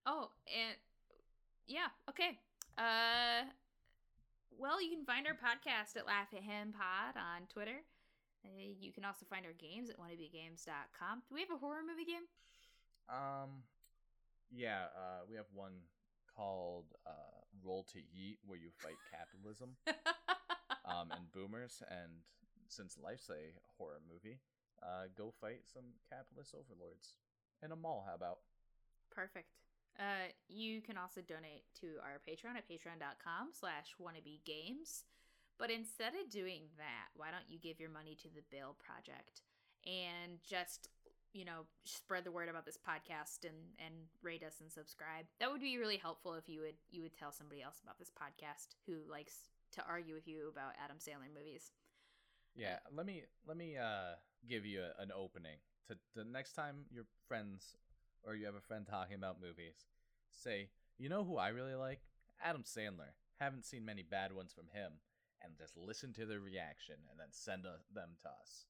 Oh, 0.10 0.34
and 0.50 0.74
yeah, 1.70 1.94
okay. 2.10 2.42
Uh, 2.82 3.46
well, 4.58 4.82
you 4.82 4.90
can 4.90 5.06
find 5.06 5.30
our 5.30 5.38
podcast 5.38 5.94
at 5.94 6.10
Laugh 6.10 6.34
at 6.34 6.42
Him 6.42 6.74
Pod 6.74 7.14
on 7.14 7.46
Twitter. 7.46 7.86
Uh, 8.42 8.74
you 8.82 8.90
can 8.90 9.06
also 9.06 9.30
find 9.30 9.46
our 9.46 9.54
games 9.54 9.94
at 9.94 10.02
wannabegames.com. 10.02 11.22
Do 11.30 11.36
we 11.36 11.46
have 11.46 11.54
a 11.54 11.62
horror 11.62 11.86
movie 11.86 12.10
game? 12.10 12.26
Um, 13.06 13.62
yeah, 14.50 14.90
uh, 14.98 15.30
we 15.30 15.38
have 15.38 15.46
one 15.54 15.78
called 16.26 16.90
uh, 17.06 17.46
Roll 17.64 17.86
to 17.94 18.00
Eat, 18.00 18.40
where 18.48 18.58
you 18.58 18.74
fight 18.82 18.98
capitalism 19.14 19.78
um, 20.92 21.12
and 21.12 21.32
boomers. 21.32 21.82
And 21.90 22.12
since 22.68 22.98
life's 23.02 23.30
a 23.30 23.56
horror 23.78 24.02
movie, 24.12 24.40
uh, 24.84 25.08
go 25.18 25.32
fight 25.40 25.62
some 25.72 25.96
capitalist 26.10 26.56
overlords 26.56 27.16
in 27.64 27.72
a 27.72 27.76
mall. 27.76 28.04
How 28.08 28.16
about? 28.16 28.40
Perfect. 29.14 29.56
Uh, 30.00 30.32
you 30.48 30.82
can 30.82 30.98
also 30.98 31.22
donate 31.22 31.64
to 31.82 32.00
our 32.02 32.22
Patreon 32.24 32.56
at 32.56 32.68
patreon.com 32.68 33.50
slash 33.52 33.94
wannabegames. 34.02 35.04
But 35.60 35.70
instead 35.70 36.14
of 36.16 36.32
doing 36.32 36.64
that, 36.78 37.14
why 37.16 37.30
don't 37.30 37.46
you 37.48 37.60
give 37.60 37.80
your 37.80 37.92
money 37.92 38.18
to 38.24 38.30
the 38.34 38.42
Bail 38.50 38.76
Project 38.82 39.44
and 39.86 40.40
just, 40.42 40.90
you 41.34 41.46
know, 41.46 41.70
spread 41.84 42.24
the 42.24 42.32
word 42.32 42.50
about 42.50 42.66
this 42.66 42.80
podcast 42.82 43.46
and, 43.46 43.78
and 43.78 43.94
rate 44.24 44.42
us 44.42 44.58
and 44.60 44.72
subscribe. 44.72 45.26
That 45.40 45.52
would 45.52 45.62
be 45.62 45.78
really 45.78 45.98
helpful 45.98 46.34
if 46.34 46.50
you 46.50 46.62
would 46.62 46.80
you 46.90 47.04
would 47.04 47.16
tell 47.16 47.32
somebody 47.32 47.62
else 47.62 47.80
about 47.84 48.00
this 48.00 48.10
podcast 48.10 48.74
who 48.88 49.06
likes 49.12 49.52
to 49.74 49.84
argue 49.88 50.14
with 50.14 50.28
you 50.28 50.50
about 50.50 50.74
Adam 50.84 50.98
Sandler 50.98 51.34
movies. 51.34 51.72
Yeah, 52.56 52.80
let 52.96 53.06
me 53.06 53.24
let 53.48 53.58
me 53.58 53.78
uh 53.78 54.16
give 54.48 54.66
you 54.66 54.82
a, 54.82 55.02
an 55.02 55.12
opening 55.16 55.58
to 55.88 55.98
the 56.16 56.24
next 56.24 56.54
time 56.54 56.86
your 56.92 57.06
friends 57.28 57.76
or 58.24 58.36
you 58.36 58.46
have 58.46 58.56
a 58.56 58.62
friend 58.62 58.86
talking 58.90 59.16
about 59.16 59.42
movies. 59.42 59.86
Say, 60.32 60.70
you 60.98 61.10
know 61.10 61.24
who 61.24 61.38
I 61.38 61.50
really 61.50 61.76
like? 61.76 62.00
Adam 62.44 62.64
Sandler. 62.64 63.14
Haven't 63.40 63.66
seen 63.66 63.84
many 63.84 64.04
bad 64.04 64.34
ones 64.34 64.54
from 64.54 64.68
him, 64.72 64.94
and 65.44 65.58
just 65.58 65.76
listen 65.76 66.14
to 66.14 66.28
their 66.28 66.40
reaction 66.40 66.96
and 67.10 67.20
then 67.20 67.30
send 67.32 67.66
a, 67.66 67.82
them 67.94 68.10
to 68.22 68.30
us. 68.30 68.66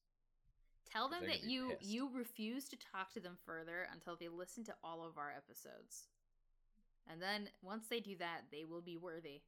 Tell 0.90 1.08
them 1.08 1.24
that 1.26 1.44
you 1.44 1.76
pissed. 1.78 1.90
you 1.90 2.10
refuse 2.12 2.68
to 2.68 2.76
talk 2.76 3.12
to 3.12 3.20
them 3.20 3.36
further 3.44 3.86
until 3.92 4.16
they 4.16 4.28
listen 4.28 4.64
to 4.64 4.74
all 4.82 5.04
of 5.04 5.18
our 5.18 5.30
episodes. 5.30 6.08
And 7.10 7.20
then 7.20 7.48
once 7.62 7.86
they 7.88 8.00
do 8.00 8.16
that, 8.18 8.42
they 8.50 8.64
will 8.64 8.80
be 8.80 8.96
worthy. 8.96 9.42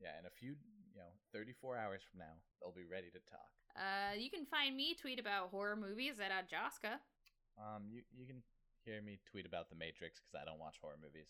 Yeah, 0.00 0.18
in 0.18 0.26
a 0.26 0.30
few, 0.30 0.56
you 0.94 1.00
know, 1.00 1.12
34 1.32 1.76
hours 1.76 2.02
from 2.02 2.20
now, 2.20 2.34
they'll 2.60 2.74
be 2.74 2.88
ready 2.88 3.08
to 3.10 3.20
talk. 3.30 3.50
Uh, 3.76 4.14
you 4.18 4.30
can 4.30 4.46
find 4.46 4.76
me 4.76 4.94
tweet 4.94 5.18
about 5.18 5.50
horror 5.50 5.76
movies 5.76 6.18
at 6.18 6.30
Joska. 6.50 6.98
Um, 7.58 7.84
you 7.90 8.02
you 8.10 8.26
can 8.26 8.42
hear 8.84 9.02
me 9.02 9.18
tweet 9.30 9.46
about 9.46 9.68
The 9.68 9.76
Matrix 9.76 10.20
because 10.20 10.34
I 10.34 10.44
don't 10.44 10.58
watch 10.58 10.76
horror 10.80 10.98
movies. 11.00 11.28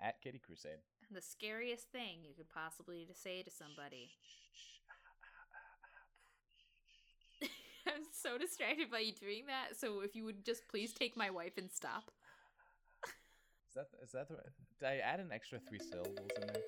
At 0.00 0.20
Kitty 0.22 0.38
Crusade. 0.38 0.78
The 1.10 1.20
scariest 1.20 1.90
thing 1.90 2.22
you 2.22 2.34
could 2.36 2.48
possibly 2.48 3.04
to 3.06 3.14
say 3.14 3.42
to 3.42 3.50
somebody. 3.50 4.10
I'm 7.86 8.06
so 8.12 8.38
distracted 8.38 8.92
by 8.92 9.00
you 9.00 9.12
doing 9.12 9.46
that. 9.46 9.76
So 9.76 10.00
if 10.00 10.14
you 10.14 10.24
would 10.24 10.44
just 10.44 10.68
please 10.68 10.92
take 10.92 11.16
my 11.16 11.30
wife 11.30 11.58
and 11.58 11.68
stop. 11.70 12.12
Is 13.04 13.74
that 13.74 13.88
is 14.02 14.12
that 14.12 14.28
the? 14.28 14.36
Did 14.78 14.86
I 14.86 14.98
add 14.98 15.18
an 15.18 15.30
extra 15.32 15.58
three 15.58 15.80
syllables 15.80 16.28
in 16.40 16.46
there? 16.46 16.62